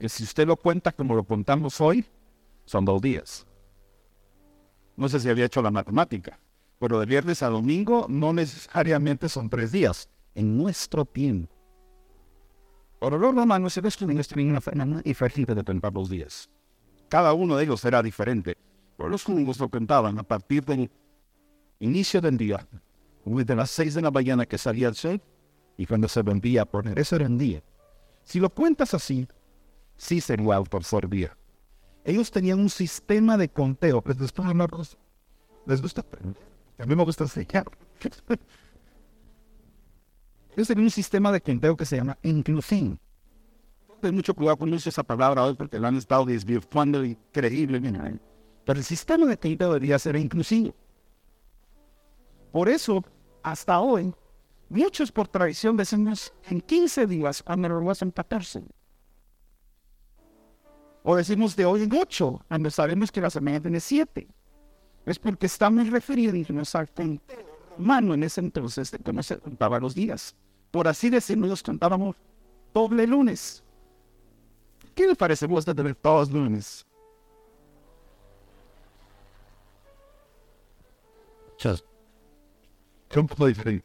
Que 0.02 0.08
si 0.08 0.24
usted 0.24 0.48
lo 0.48 0.56
cuenta 0.56 0.90
como 0.90 1.14
lo 1.14 1.22
contamos 1.22 1.80
hoy, 1.80 2.04
son 2.64 2.84
dos 2.84 3.00
días. 3.00 3.46
No 4.96 5.08
sé 5.08 5.20
si 5.20 5.28
había 5.28 5.44
hecho 5.44 5.62
la 5.62 5.70
matemática, 5.70 6.40
pero 6.80 6.98
de 6.98 7.06
viernes 7.06 7.40
a 7.44 7.48
domingo 7.48 8.06
no 8.08 8.32
necesariamente 8.32 9.28
son 9.28 9.48
tres 9.48 9.70
días. 9.70 10.08
En 10.34 10.58
nuestro 10.58 11.04
tiempo. 11.04 11.54
Por 12.98 13.12
los 13.12 13.32
romanos 13.32 13.74
se 13.74 13.80
una 14.40 14.60
forma 14.60 15.02
diferente 15.02 15.54
de 15.54 15.62
contar 15.62 15.92
los 15.92 16.10
días. 16.10 16.50
Cada 17.08 17.32
uno 17.32 17.56
de 17.56 17.62
ellos 17.62 17.84
era 17.84 18.02
diferente. 18.02 18.56
Pero 18.96 19.08
los 19.08 19.22
judíos 19.22 19.60
lo 19.60 19.68
contaban 19.68 20.18
a 20.18 20.24
partir 20.24 20.64
del 20.64 20.90
inicio 21.78 22.20
del 22.20 22.38
día, 22.38 22.66
desde 23.24 23.54
las 23.54 23.70
seis 23.70 23.94
de 23.94 24.02
la 24.02 24.10
mañana 24.10 24.46
que 24.46 24.58
salía 24.58 24.88
el 24.88 24.96
sol 24.96 25.22
y 25.76 25.86
cuando 25.86 26.08
se 26.08 26.22
vendía 26.22 26.62
a 26.62 26.64
poner. 26.64 26.98
Eso 26.98 27.14
era 27.14 27.26
el 27.26 27.38
día. 27.38 27.62
Si 28.24 28.40
lo 28.40 28.50
cuentas 28.50 28.94
así, 28.94 29.28
tercer 29.96 31.08
día 31.08 31.36
ellos 32.04 32.30
tenían 32.30 32.60
un 32.60 32.70
sistema 32.70 33.36
de 33.36 33.48
conteo. 33.48 34.02
Les 34.06 34.18
gusta 34.18 34.42
Les 35.66 35.80
gusta 35.80 36.00
aprender. 36.00 36.42
A 36.78 36.86
mí 36.86 36.96
me 36.96 37.04
gusta 37.04 37.24
enseñar. 37.24 37.64
ellos 40.56 40.68
tenían 40.68 40.84
un 40.84 40.90
sistema 40.90 41.30
de 41.30 41.40
conteo 41.40 41.76
que 41.76 41.84
se 41.84 41.96
llama 41.96 42.18
inclusión. 42.22 42.98
Ten 44.00 44.14
mucho 44.16 44.34
cuidado 44.34 44.56
con 44.56 44.74
esa 44.74 45.02
palabra 45.04 45.44
hoy 45.44 45.54
porque 45.54 45.78
la 45.78 45.88
han 45.88 45.96
estado 45.96 46.24
desvirtuando 46.24 47.04
increíblemente. 47.04 48.18
Pero 48.64 48.78
el 48.78 48.84
sistema 48.84 49.26
de 49.26 49.38
conteo 49.38 49.68
debería 49.68 49.98
ser 49.98 50.16
inclusivo. 50.16 50.74
Por 52.50 52.68
eso, 52.68 53.04
hasta 53.44 53.78
hoy, 53.80 54.12
muchos 54.68 55.12
por 55.12 55.28
tradición 55.28 55.76
decimos 55.76 56.32
en 56.50 56.60
15 56.60 57.06
días 57.06 57.42
cuando 57.44 57.68
lo 57.68 57.88
a 57.90 58.04
empatarse. 58.04 58.64
O 61.02 61.16
decimos 61.16 61.56
de 61.56 61.64
hoy 61.64 61.82
en 61.82 61.92
ocho, 61.94 62.40
cuando 62.48 62.70
sabemos 62.70 63.10
que 63.10 63.20
la 63.20 63.30
semana 63.30 63.60
tiene 63.60 63.80
siete. 63.80 64.28
Es 65.04 65.18
porque 65.18 65.46
estamos 65.46 65.90
refiriéndonos 65.90 66.74
al 66.76 66.88
conteo 66.90 67.44
romano 67.76 68.14
en 68.14 68.22
ese 68.22 68.40
entonces 68.40 68.90
de 68.90 68.98
cómo 68.98 69.22
se 69.22 69.38
contaba 69.38 69.80
los 69.80 69.94
días. 69.94 70.36
Por 70.70 70.86
así 70.86 71.10
decirlo, 71.10 71.48
nos 71.48 71.62
contábamos 71.62 72.14
doble 72.72 73.06
lunes. 73.06 73.64
¿Qué 74.94 75.06
le 75.06 75.16
parece 75.16 75.46
a 75.46 75.48
usted 75.48 75.74
tener 75.74 75.94
todos 75.94 76.30
lunes? 76.30 76.86
Just. 81.60 81.84
El 83.14 83.82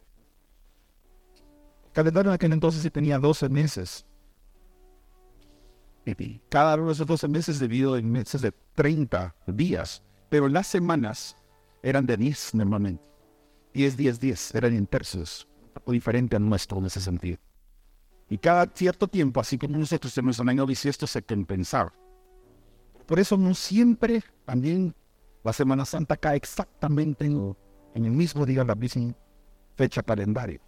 calendario 1.92 2.30
en 2.30 2.34
aquel 2.34 2.52
entonces 2.52 2.82
sí 2.82 2.90
tenía 2.90 3.18
12 3.18 3.48
meses. 3.48 4.06
Cada 6.48 6.76
uno 6.76 6.86
de 6.86 6.92
esos 6.92 7.06
12 7.06 7.28
meses 7.28 7.60
dividido 7.60 7.96
en 7.96 8.10
meses 8.10 8.40
de 8.40 8.52
30 8.74 9.34
días, 9.46 10.02
pero 10.28 10.48
las 10.48 10.66
semanas 10.66 11.36
eran 11.82 12.06
de 12.06 12.16
10 12.16 12.54
normalmente. 12.54 13.02
10, 13.74 13.96
10, 13.96 14.20
10, 14.20 14.54
eran 14.54 14.74
en 14.74 14.86
tercios, 14.86 15.46
diferente 15.86 16.36
a 16.36 16.38
nuestro 16.38 16.78
en 16.78 16.86
ese 16.86 17.00
sentido. 17.00 17.38
Y 18.30 18.38
cada 18.38 18.66
cierto 18.74 19.08
tiempo, 19.08 19.40
así 19.40 19.56
como 19.56 19.78
nosotros 19.78 20.12
tenemos 20.12 20.38
un 20.38 20.48
año 20.48 20.66
bisiesto, 20.66 21.06
se 21.06 21.22
compensar. 21.22 21.92
Por 23.06 23.18
eso 23.18 23.36
no 23.36 23.54
siempre 23.54 24.22
también 24.44 24.94
la 25.44 25.52
Semana 25.52 25.84
Santa 25.84 26.16
cae 26.16 26.36
exactamente 26.36 27.24
en, 27.24 27.56
en 27.94 28.04
el 28.04 28.10
mismo 28.10 28.44
día, 28.44 28.64
la 28.64 28.74
misma 28.74 29.14
fecha 29.76 30.02
calendario. 30.02 30.60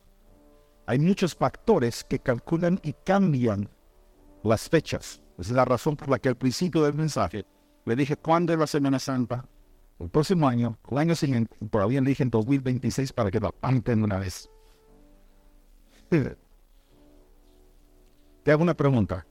hay 0.87 0.99
muchos 0.99 1.35
factores 1.35 2.05
que 2.05 2.19
calculan 2.19 2.81
y 2.83 2.95
cambian 3.05 3.69
las 4.43 4.69
fechas. 4.69 5.21
Esa 5.41 5.53
es 5.53 5.57
la 5.57 5.65
razón 5.65 5.97
por 5.97 6.11
la 6.11 6.19
que 6.19 6.29
al 6.29 6.37
principio 6.37 6.83
del 6.83 6.93
mensaje 6.93 7.47
le 7.87 7.97
dije 7.97 8.17
cuándo 8.17 8.53
es 8.53 8.59
la 8.59 8.67
Semana 8.67 8.99
Santa, 8.99 9.49
el 9.99 10.11
próximo 10.11 10.47
año, 10.47 10.79
el 10.91 10.99
año 10.99 11.15
siguiente, 11.15 11.57
ahí 11.73 11.95
le 11.95 12.03
dije 12.03 12.23
en 12.23 12.31
2026 12.31 13.15
para 13.15 13.31
que 13.31 13.41
lo 13.41 13.49
apunten 13.49 14.01
de 14.01 14.05
una 14.05 14.19
vez. 14.19 14.51
Te 16.11 16.37
hago 18.53 18.63
una 18.63 18.75
pregunta. 18.75 19.27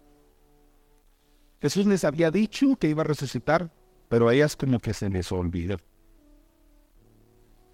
Jesús 1.62 1.86
les 1.86 2.04
había 2.04 2.32
dicho 2.32 2.76
que 2.78 2.90
iba 2.90 3.02
a 3.02 3.06
resucitar, 3.06 3.72
pero 4.08 4.30
a 4.30 4.34
ellas 4.34 4.56
como 4.56 4.80
que 4.80 4.96
se 4.96 5.10
les 5.10 5.32
olvida. 5.32 5.78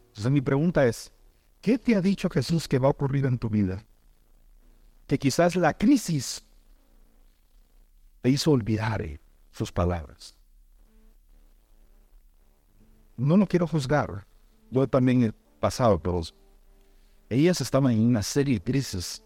Entonces 0.07 0.31
mi 0.31 0.41
pregunta 0.41 0.85
es, 0.85 1.13
¿qué 1.61 1.77
te 1.77 1.95
ha 1.95 2.01
dicho 2.01 2.29
Jesús 2.29 2.67
que 2.67 2.79
va 2.79 2.87
a 2.87 2.91
ocurrir 2.91 3.25
en 3.25 3.37
tu 3.37 3.47
vida? 3.47 3.85
Que 5.07 5.19
quizás 5.19 5.55
la 5.55 5.77
crisis 5.77 6.45
hizo 8.29 8.51
olvidar 8.51 9.01
eh, 9.01 9.19
sus 9.51 9.71
palabras. 9.71 10.35
No 13.17 13.37
lo 13.37 13.47
quiero 13.47 13.67
juzgar. 13.67 14.27
Yo 14.71 14.87
también 14.87 15.23
he 15.23 15.31
pasado, 15.59 15.99
pero 15.99 16.21
ellas 17.29 17.61
estaban 17.61 17.93
en 17.93 18.01
una 18.01 18.23
serie 18.23 18.55
de 18.55 18.63
crisis. 18.63 19.23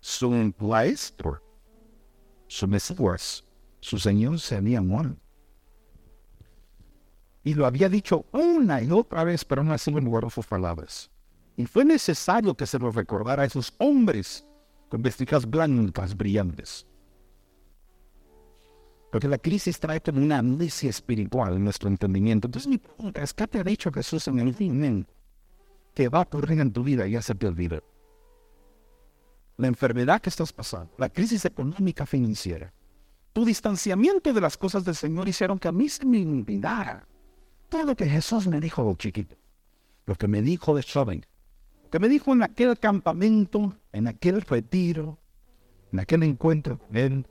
Su 0.00 0.30
maestro, 0.58 1.42
su 2.46 2.66
Mesías, 2.66 3.44
su 3.80 3.98
Señor 3.98 4.40
se 4.40 4.56
había 4.56 4.80
muerto. 4.80 5.20
Y 7.42 7.54
lo 7.54 7.66
había 7.66 7.88
dicho 7.88 8.26
una 8.32 8.82
y 8.82 8.90
otra 8.90 9.24
vez, 9.24 9.44
pero 9.44 9.64
no 9.64 9.72
así 9.72 9.90
en 9.90 10.30
sus 10.30 10.46
palabras. 10.46 11.10
Y 11.56 11.66
fue 11.66 11.84
necesario 11.84 12.54
que 12.54 12.66
se 12.66 12.78
lo 12.78 12.90
recordara 12.90 13.42
a 13.42 13.46
esos 13.46 13.72
hombres 13.78 14.46
con 14.88 15.02
vestiduras 15.02 15.48
blancas 15.48 16.16
brillantes. 16.16 16.86
Porque 19.10 19.28
la 19.28 19.38
crisis 19.38 19.80
trae 19.80 20.00
como 20.00 20.22
una 20.22 20.38
amnesia 20.38 20.88
espiritual 20.88 21.56
en 21.56 21.64
nuestro 21.64 21.88
entendimiento. 21.88 22.46
Entonces 22.46 22.68
mi 22.68 22.78
pregunta 22.78 23.22
es, 23.22 23.34
¿qué 23.34 23.46
te 23.46 23.58
ha 23.58 23.64
dicho 23.64 23.90
Jesús 23.92 24.28
en 24.28 24.38
el 24.38 24.54
fin 24.54 25.06
que 25.94 26.08
va 26.08 26.18
a 26.18 26.22
ocurrir 26.22 26.60
en 26.60 26.72
tu 26.72 26.84
vida 26.84 27.06
y 27.06 27.12
ya 27.12 27.22
se 27.22 27.34
te 27.34 27.46
olvida? 27.46 27.80
La 29.56 29.66
enfermedad 29.66 30.20
que 30.20 30.30
estás 30.30 30.52
pasando, 30.52 30.92
la 30.96 31.08
crisis 31.08 31.44
económica 31.44 32.06
financiera, 32.06 32.72
tu 33.32 33.44
distanciamiento 33.44 34.32
de 34.32 34.40
las 34.40 34.56
cosas 34.56 34.84
del 34.84 34.94
Señor 34.94 35.28
hicieron 35.28 35.58
que 35.58 35.68
a 35.68 35.72
mí 35.72 35.88
se 35.88 36.06
me 36.06 36.24
olvidara 36.24 37.06
todo 37.68 37.84
lo 37.84 37.96
que 37.96 38.06
Jesús 38.06 38.48
me 38.48 38.60
dijo, 38.60 38.94
chiquito. 38.96 39.36
Lo 40.06 40.16
que 40.16 40.26
me 40.26 40.42
dijo 40.42 40.74
de 40.74 40.82
joven. 40.82 41.24
Lo 41.84 41.90
que 41.90 41.98
me 42.00 42.08
dijo 42.08 42.32
en 42.32 42.42
aquel 42.42 42.78
campamento, 42.78 43.76
en 43.92 44.08
aquel 44.08 44.42
retiro, 44.42 45.18
en 45.92 46.00
aquel 46.00 46.24
encuentro 46.24 46.78
con 46.78 46.96
Él 46.96 47.26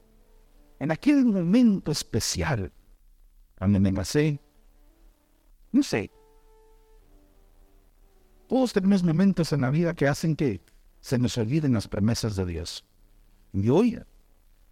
en 0.79 0.91
aquel 0.91 1.25
momento 1.25 1.91
especial, 1.91 2.71
cuando 3.57 3.79
me 3.79 3.93
casé, 3.93 4.39
no 5.71 5.83
sé, 5.83 6.09
todos 8.47 8.73
tenemos 8.73 9.03
momentos 9.03 9.51
en 9.53 9.61
la 9.61 9.69
vida 9.69 9.93
que 9.93 10.07
hacen 10.07 10.35
que 10.35 10.61
se 11.01 11.19
nos 11.19 11.37
olviden 11.37 11.73
las 11.73 11.87
promesas 11.87 12.35
de 12.35 12.45
Dios. 12.45 12.85
Y 13.53 13.69
hoy 13.69 14.01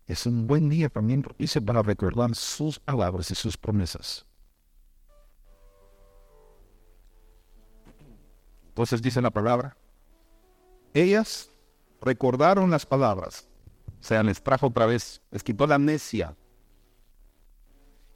es 0.08 0.26
un 0.26 0.48
buen 0.48 0.70
día 0.70 0.90
también 0.90 1.22
propicio 1.22 1.64
para 1.64 1.84
recordar 1.84 2.34
sus 2.34 2.80
palabras 2.80 3.30
y 3.30 3.36
sus 3.36 3.58
promesas. 3.58 4.26
Entonces 8.70 9.02
dice 9.02 9.22
la 9.22 9.32
palabra, 9.32 9.76
ellas 10.94 11.52
recordaron 12.02 12.70
las 12.72 12.86
palabras 12.86 13.47
sea, 14.00 14.24
les 14.24 14.42
trajo 14.42 14.68
otra 14.68 14.86
vez, 14.86 15.22
les 15.32 15.44
quitó 15.44 15.68
la 15.68 15.76
amnesia. 15.76 16.36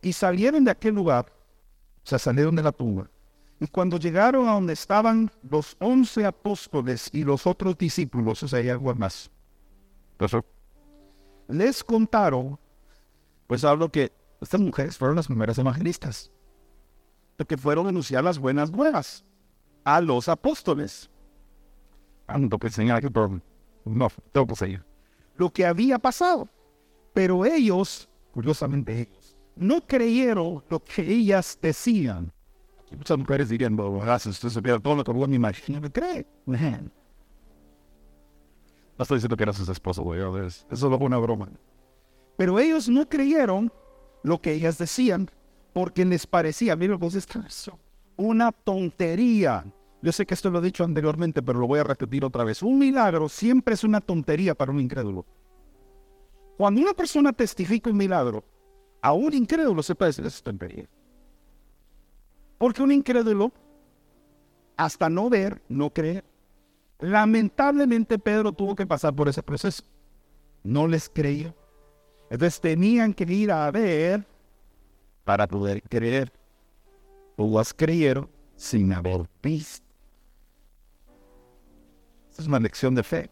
Y 0.02 0.14
salieron 0.14 0.64
de 0.64 0.72
aquel 0.72 0.96
lugar, 0.96 1.32
o 2.04 2.08
sea, 2.08 2.20
salieron 2.20 2.56
de 2.56 2.64
la 2.64 2.72
tumba. 2.72 3.10
Y 3.60 3.68
cuando 3.68 3.98
llegaron 3.98 4.48
a 4.48 4.54
donde 4.54 4.74
estaban 4.74 5.32
los 5.48 5.78
once 5.80 6.26
apóstoles 6.26 7.10
y 7.14 7.24
los 7.24 7.46
otros 7.46 7.78
discípulos, 7.78 8.42
o 8.42 8.48
sea, 8.48 8.60
hay 8.60 8.70
algo 8.70 8.94
más. 8.96 9.30
Les 11.48 11.84
contaron, 11.84 12.60
pues 13.48 13.64
hablo 13.64 13.92
que 13.92 14.12
estas 14.40 14.60
mujeres 14.60 14.98
fueron 14.98 15.18
las 15.18 15.28
primeras 15.28 15.58
evangelistas, 15.58 16.32
que 17.48 17.58
fueron 17.58 17.88
a 17.88 17.90
anunciar 17.90 18.24
las 18.24 18.38
buenas 18.38 18.72
nuevas 18.72 19.26
a 19.84 20.00
los 20.00 20.30
apóstoles. 20.30 21.10
Ando 22.28 22.58
que 22.60 22.68
enseñar 22.68 22.98
aquí, 22.98 23.10
pero 23.10 23.42
no, 23.86 24.08
tengo 24.32 24.48
que 24.48 24.56
seguir 24.56 24.91
lo 25.42 25.50
que 25.52 25.66
había 25.66 25.98
pasado. 25.98 26.48
Pero 27.14 27.44
ellos, 27.46 28.08
curiosamente 28.32 29.02
ellos, 29.02 29.36
no 29.56 29.82
creyeron 29.82 30.64
lo 30.70 30.80
que 30.80 31.02
ellas 31.02 31.58
decían. 31.60 32.32
muchas 32.96 33.18
mujeres 33.18 33.50
dirían, 33.50 33.76
gracias, 33.76 34.36
usted 34.36 34.50
supiera 34.50 34.80
todo 34.80 34.96
lo 34.98 35.04
que 35.04 35.12
me 35.14 35.36
imagino, 35.36 35.82
¿me 35.82 35.92
cree? 35.92 36.28
No 36.46 36.56
estoy 39.00 39.18
diciendo 39.18 39.36
que 39.36 39.44
era 39.44 39.52
su 39.52 39.70
esposo, 39.72 40.04
güey, 40.04 40.22
eso 40.48 40.66
es 40.70 40.84
una 40.84 41.18
broma. 41.18 41.50
Pero 42.38 42.60
ellos 42.60 42.88
no 42.88 43.10
creyeron 43.10 43.74
lo 44.24 44.39
que 44.39 44.54
ellas 44.54 44.78
decían 44.78 45.28
porque 45.74 46.06
les 46.06 46.28
parecía, 46.28 46.76
miren, 46.76 47.00
vos 47.00 47.16
eso, 47.16 47.80
una 48.16 48.52
tontería. 48.52 49.66
Yo 50.02 50.12
sé 50.12 50.26
que 50.26 50.34
esto 50.34 50.49
lo 50.49 50.60
he 50.60 50.64
dicho 50.64 50.84
anteriormente, 50.84 51.43
pero 51.43 51.60
lo 51.60 51.68
voy 51.68 51.80
a 51.80 51.84
repetir 51.84 52.26
otra 52.26 52.43
vez. 52.43 52.64
Un 52.64 52.80
milagro 52.80 53.30
siempre 53.30 53.76
es 53.76 53.84
una 53.84 54.02
tontería 54.02 54.56
para 54.56 54.72
un 54.72 54.80
incrédulo. 54.80 55.26
Cuando 56.58 56.82
una 56.82 56.93
persona 56.93 57.34
testifica 57.34 57.89
un 57.89 57.97
milagro, 57.97 58.43
a 59.02 59.14
un 59.14 59.34
incrédulo 59.34 59.84
se 59.84 59.93
puede 59.93 60.10
decir, 60.10 60.26
es 60.26 60.41
tontería. 60.41 60.86
Porque 62.58 62.82
un 62.82 62.91
incrédulo, 62.91 63.52
hasta 64.76 65.10
no 65.10 65.30
ver, 65.30 65.62
no 65.70 65.91
creer. 65.91 66.24
Lamentablemente 66.99 68.18
Pedro 68.20 68.54
tuvo 68.54 68.76
que 68.76 68.86
pasar 68.86 69.16
por 69.16 69.28
ese 69.28 69.43
proceso. 69.43 69.84
No 70.64 70.88
les 70.88 71.10
creyó. 71.10 71.54
Entonces 72.30 72.60
tenían 72.60 73.14
que 73.14 73.24
ir 73.32 73.52
a 73.52 73.70
ver 73.72 74.26
para 75.24 75.47
poder 75.47 75.82
creer. 75.84 76.32
Todas 77.36 77.74
creyeron 77.74 78.30
sin 78.56 78.93
haber 78.93 79.28
visto 79.41 79.91
es 82.38 82.48
una 82.48 82.60
lección 82.60 82.96
de 82.96 83.04
fe. 83.04 83.30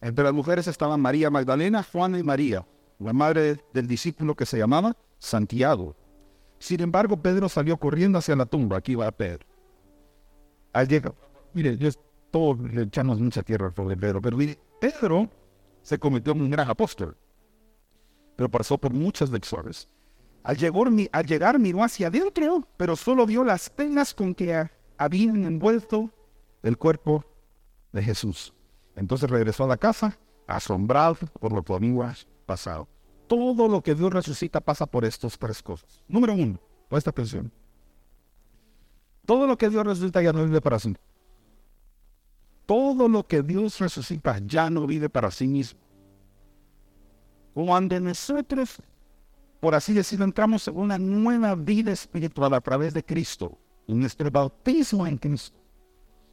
Entre 0.00 0.24
las 0.24 0.32
mujeres 0.32 0.66
estaban 0.66 1.00
María 1.00 1.30
Magdalena, 1.30 1.82
Juana 1.82 2.18
y 2.18 2.22
María, 2.22 2.66
la 2.98 3.12
madre 3.12 3.62
del 3.72 3.86
discípulo 3.86 4.34
que 4.34 4.46
se 4.46 4.58
llamaba 4.58 4.96
Santiago. 5.18 5.94
Sin 6.58 6.80
embargo, 6.80 7.20
Pedro 7.20 7.48
salió 7.48 7.76
corriendo 7.76 8.18
hacia 8.18 8.36
la 8.36 8.46
tumba. 8.46 8.78
Aquí 8.78 8.94
va 8.94 9.10
Pedro. 9.10 9.46
Al 10.72 10.88
llegar, 10.88 11.14
mire, 11.52 11.76
yo 11.76 11.90
todo 12.30 12.54
le 12.54 12.82
echamos 12.82 13.20
mucha 13.20 13.42
tierra 13.42 13.70
por 13.70 13.98
Pedro, 13.98 14.20
pero 14.20 14.36
mire, 14.36 14.58
Pedro 14.80 15.28
se 15.82 15.98
convirtió 15.98 16.32
en 16.32 16.42
un 16.42 16.50
gran 16.50 16.68
apóstol, 16.68 17.16
pero 18.36 18.50
pasó 18.50 18.78
por 18.78 18.92
muchas 18.92 19.30
lecciones. 19.30 19.88
Al 20.42 20.56
llegar, 20.56 20.86
al 21.12 21.26
llegar 21.26 21.58
miró 21.58 21.82
hacia 21.82 22.06
adentro, 22.06 22.66
pero 22.76 22.96
solo 22.96 23.26
vio 23.26 23.44
las 23.44 23.68
penas 23.68 24.14
con 24.14 24.34
que 24.34 24.68
habían 24.96 25.44
envuelto 25.44 26.10
el 26.62 26.78
cuerpo 26.78 27.24
de 27.92 28.02
Jesús. 28.02 28.52
Entonces 28.96 29.30
regresó 29.30 29.64
a 29.64 29.68
la 29.68 29.76
casa 29.76 30.18
asombrado 30.46 31.16
por 31.38 31.52
lo 31.52 31.62
que 31.62 31.72
había 31.72 32.14
pasado. 32.46 32.88
Todo 33.26 33.68
lo 33.68 33.82
que 33.82 33.94
Dios 33.94 34.12
resucita 34.12 34.60
pasa 34.60 34.86
por 34.86 35.04
estas 35.04 35.38
tres 35.38 35.62
cosas. 35.62 36.02
Número 36.08 36.34
uno, 36.34 36.58
esta 36.90 37.10
atención. 37.10 37.52
Todo 39.24 39.46
lo 39.46 39.56
que 39.56 39.68
Dios 39.68 39.86
resucita 39.86 40.20
ya 40.20 40.32
no 40.32 40.44
vive 40.44 40.60
para 40.60 40.78
sí. 40.78 40.96
Todo 42.66 43.08
lo 43.08 43.24
que 43.26 43.42
Dios 43.42 43.78
resucita 43.78 44.38
ya 44.44 44.70
no 44.70 44.86
vive 44.86 45.08
para 45.08 45.30
sí 45.30 45.46
mismo. 45.46 45.78
Cuando 47.54 47.98
nosotros, 48.00 48.82
por 49.60 49.74
así 49.74 49.92
decirlo, 49.92 50.24
entramos 50.24 50.66
en 50.66 50.76
una 50.76 50.98
nueva 50.98 51.54
vida 51.54 51.92
espiritual 51.92 52.54
a 52.54 52.60
través 52.60 52.94
de 52.94 53.04
Cristo, 53.04 53.58
en 53.86 54.00
nuestro 54.00 54.30
bautismo 54.30 55.06
en 55.06 55.18
Cristo, 55.18 55.59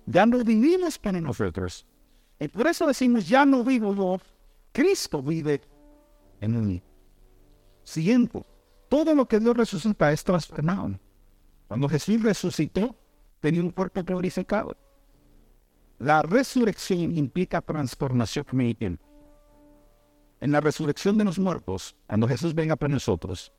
ya 0.08 0.26
no 0.26 0.44
vivimos 0.44 0.98
para 0.98 1.22
nosotros. 1.22 1.86
Y 2.40 2.48
por 2.48 2.68
eso 2.68 2.88
decimos, 2.88 3.28
ya 3.28 3.46
no 3.46 3.64
vivo 3.64 3.94
yo, 3.94 4.20
Cristo 4.72 5.22
vive 5.22 5.62
en 6.40 6.68
mí. 6.68 6.82
Siguiente, 7.84 8.44
todo 8.90 9.14
lo 9.14 9.28
que 9.28 9.40
Dios 9.40 9.56
resucita 9.56 10.12
es 10.12 10.24
transformado. 10.24 10.98
Cuando 11.68 11.90
Jesús 11.90 12.22
resucitó, 12.24 12.96
tenía 13.42 13.62
un 13.62 13.72
cuerpo 13.72 14.04
glorificado. 14.04 14.78
La 16.00 16.22
resurrección 16.22 17.18
implica 17.18 17.62
transformación 17.62 18.46
En 20.40 20.52
la 20.52 20.62
resurrección 20.62 21.18
de 21.18 21.26
los 21.26 21.40
muertos, 21.40 21.96
cuando 22.08 22.28
Jesús 22.28 22.54
venga 22.54 22.76
para 22.76 22.94
nosotros, 22.94 23.52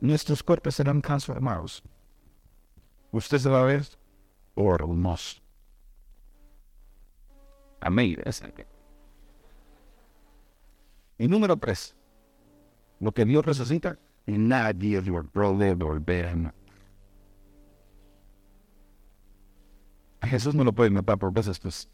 nuestros 0.00 0.42
cuerpos 0.42 0.74
serán 0.74 1.00
transformados. 1.00 1.82
Usted 3.12 3.38
se 3.38 3.48
va 3.48 3.62
a 3.62 3.66
ver, 3.66 3.86
o 4.54 4.74
hermoso. 4.74 5.45
Amén. 7.80 8.16
Y 11.18 11.28
número 11.28 11.56
tres, 11.56 11.96
lo 13.00 13.12
que 13.12 13.24
Dios 13.24 13.44
resucita, 13.44 13.98
y 14.26 14.38
nadie 14.38 15.00
lo 15.02 15.24
puede 15.24 15.74
volver 15.74 16.26
a 16.26 16.54
Jesús 20.26 20.54
no 20.54 20.64
lo 20.64 20.72
puede 20.72 20.90
matar 20.90 21.18
por 21.18 21.32
veces, 21.32 21.58
pues. 21.58 21.88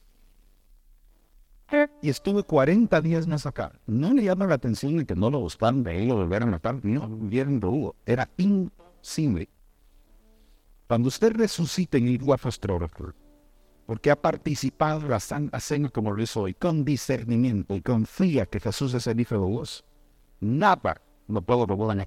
Y 2.03 2.11
estuve 2.11 2.43
40 2.43 3.01
días 3.01 3.27
más 3.27 3.47
acá. 3.47 3.73
No 3.87 4.13
le 4.13 4.25
llama 4.25 4.47
la 4.47 4.55
atención 4.55 4.99
de 4.99 5.07
que 5.07 5.15
no 5.15 5.31
lo 5.31 5.41
buscaron 5.41 5.83
de 5.83 6.03
él 6.03 6.09
lo 6.09 6.17
volvieran 6.17 6.49
a 6.49 6.53
matar. 6.53 6.85
No, 6.85 7.09
vieron 7.09 7.65
hubo. 7.65 7.97
Era 8.05 8.29
imposible. 8.37 9.49
Cuando 10.87 11.09
usted 11.09 11.33
resucite 11.33 11.97
en 11.97 12.09
el 12.09 12.23
Waffastrógrafo, 12.23 13.15
porque 13.87 14.11
ha 14.11 14.21
participado 14.21 15.01
en 15.01 15.11
la 15.11 15.21
Santa 15.21 15.61
Cena 15.61 15.89
como 15.89 16.13
lo 16.13 16.23
hizo 16.23 16.43
hoy, 16.43 16.55
con 16.55 16.85
discernimiento 16.85 17.75
y 17.75 17.83
confía 17.83 18.47
que 18.47 18.61
Jesús 18.61 18.95
es 18.95 19.07
el 19.07 19.21
Hijo 19.21 19.39
de 19.39 19.51
Dios, 19.51 19.85
nada 20.41 21.01
lo 21.29 21.43
puedo 21.43 21.67
robar. 21.67 22.07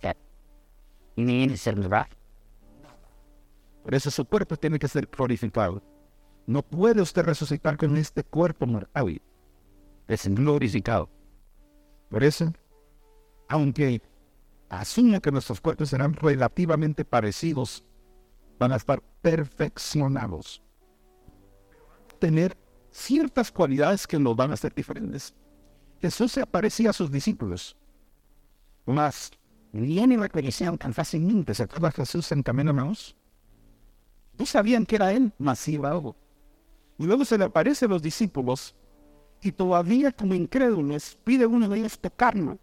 Ni 1.15 1.43
en 1.43 1.55
verdad. 1.75 2.07
Por 3.83 3.93
eso 3.93 4.09
su 4.09 4.25
cuerpo 4.25 4.57
tiene 4.57 4.79
que 4.79 4.87
ser 4.87 5.07
glorificado. 5.07 5.81
No 6.47 6.61
puede 6.61 7.01
usted 7.01 7.23
resucitar 7.23 7.77
con 7.77 7.95
este 7.97 8.23
cuerpo 8.23 8.65
mortal. 8.65 9.21
Es 10.07 10.27
glorificado. 10.27 11.09
Por 12.09 12.23
eso, 12.23 12.51
aunque 13.47 14.01
asuma 14.69 15.19
que 15.19 15.31
nuestros 15.31 15.61
cuerpos 15.61 15.89
serán 15.89 16.13
relativamente 16.13 17.05
parecidos, 17.05 17.83
van 18.59 18.71
a 18.71 18.77
estar 18.77 19.01
perfeccionados. 19.21 20.64
Tener 22.19 22.57
ciertas 22.91 23.51
cualidades 23.51 24.07
que 24.07 24.19
nos 24.19 24.35
van 24.35 24.51
a 24.51 24.53
hacer 24.53 24.73
diferentes. 24.73 25.33
Jesús 26.01 26.31
se 26.31 26.41
aparecía 26.41 26.91
a 26.91 26.93
sus 26.93 27.11
discípulos. 27.11 27.75
Mas, 28.85 29.31
Ni 29.71 30.05
me 30.07 30.17
reconocieron 30.17 30.77
tan 30.77 30.93
fácilmente. 30.93 31.53
¿se 31.53 31.63
acuerda 31.63 31.91
Jesús 31.91 32.31
en 32.31 32.43
camino 32.43 32.71
a 32.71 32.73
Maús? 32.73 33.15
No 34.37 34.45
sabían 34.45 34.85
que 34.85 34.95
era 34.95 35.11
él, 35.11 35.33
mas 35.37 35.67
iba 35.67 35.89
algo. 35.89 36.15
Y 36.97 37.05
luego 37.05 37.25
se 37.25 37.37
le 37.37 37.45
aparece 37.45 37.85
a 37.85 37.89
los 37.89 38.01
discípulos 38.01 38.75
y 39.41 39.51
todavía 39.51 40.11
como 40.11 40.33
incrédulos 40.33 41.17
pide 41.23 41.45
uno 41.45 41.67
de 41.67 41.79
ellos 41.79 41.99
tocarlo. 41.99 42.57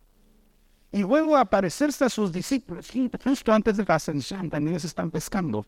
Y 0.91 1.03
luego 1.03 1.37
aparecerse 1.37 2.05
a 2.05 2.09
sus 2.09 2.33
discípulos 2.33 2.95
y 2.95 3.11
justo 3.23 3.53
antes 3.53 3.77
de 3.77 3.85
la 3.85 3.95
ascensión 3.95 4.51
también 4.51 4.79
se 4.81 4.87
están 4.87 5.11
pescando. 5.11 5.67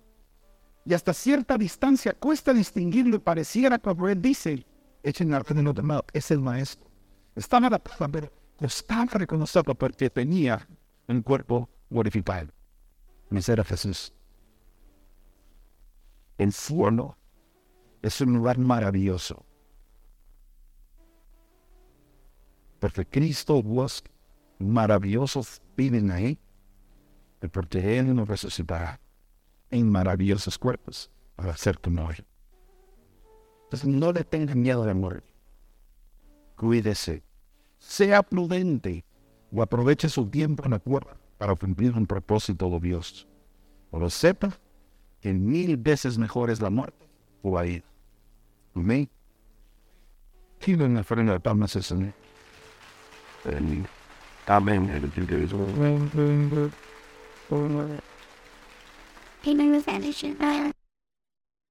Y 0.85 0.93
hasta 0.93 1.15
cierta 1.15 1.57
distancia 1.57 2.13
cuesta 2.13 2.53
distinguirlo 2.53 3.17
y 3.17 3.19
pareciera 3.21 3.79
como 3.79 4.09
él 4.09 4.21
dice, 4.21 4.67
echen 5.03 5.31
la 5.31 5.41
de 5.41 5.83
mal, 5.83 6.05
es 6.13 6.31
el 6.31 6.41
maestro. 6.41 6.87
Estaba 7.35 7.71
la 7.71 7.79
pero 7.79 8.31
costaba 8.59 9.07
reconocerlo 9.07 9.75
porque 9.75 10.11
tenía 10.11 10.67
un 11.09 11.23
cuerpo 11.23 11.69
glorificado. 11.89 12.49
Ese 13.31 13.53
era 13.53 13.65
Jesús. 13.65 14.13
El 16.37 16.53
cielo 16.53 17.17
es 18.03 18.21
un 18.21 18.35
lugar 18.35 18.59
maravilloso. 18.59 19.45
Porque 22.79 23.07
Cristo, 23.07 23.63
Dios 23.63 24.05
maravillosos 24.59 25.63
viven 25.77 26.11
ahí. 26.11 26.39
Y 27.43 27.49
porque 27.49 28.03
nos 28.03 28.29
resucitará 28.29 29.01
en 29.75 29.91
maravillosos 29.91 30.59
cuerpos 30.59 31.11
para 31.37 31.57
ser 31.57 31.79
como 31.81 32.11
Él. 32.11 32.25
Entonces 33.65 33.89
no 33.89 34.13
le 34.13 34.25
tengan 34.25 34.61
miedo 34.61 34.85
de 34.85 34.95
morir. 34.95 35.25
Cuídese. 36.57 37.23
Sea 37.79 38.23
prudente 38.23 39.05
o 39.53 39.63
aproveche 39.63 40.09
su 40.09 40.27
tiempo 40.27 40.65
en 40.65 40.71
la 40.71 40.79
tierra 40.79 41.17
para 41.39 41.55
cumplir 41.55 41.93
un 41.93 42.07
propósito 42.07 42.71
de 42.71 42.81
Dios. 42.81 43.27
O 43.91 43.99
lo 43.99 44.09
sepa 44.09 44.59
que 45.21 45.33
mil 45.33 45.77
veces 45.77 46.19
mejor 46.19 46.51
es 46.51 46.61
la 46.61 46.71
muerte 46.71 47.07
o 47.43 47.55
la 47.55 47.63
vida. 47.63 47.85
Amén. 48.75 49.09
Quiero 50.61 50.87
una 50.87 51.03
frena 51.05 51.33
de 51.33 51.41
palmas. 51.41 51.77
And 53.47 53.87
Amen. 54.47 54.89
And 59.47 59.61
the 59.61 59.81
two 59.83 59.99
days 59.99 60.23
He 60.23 60.29
knows 60.29 60.39
that. 60.39 60.84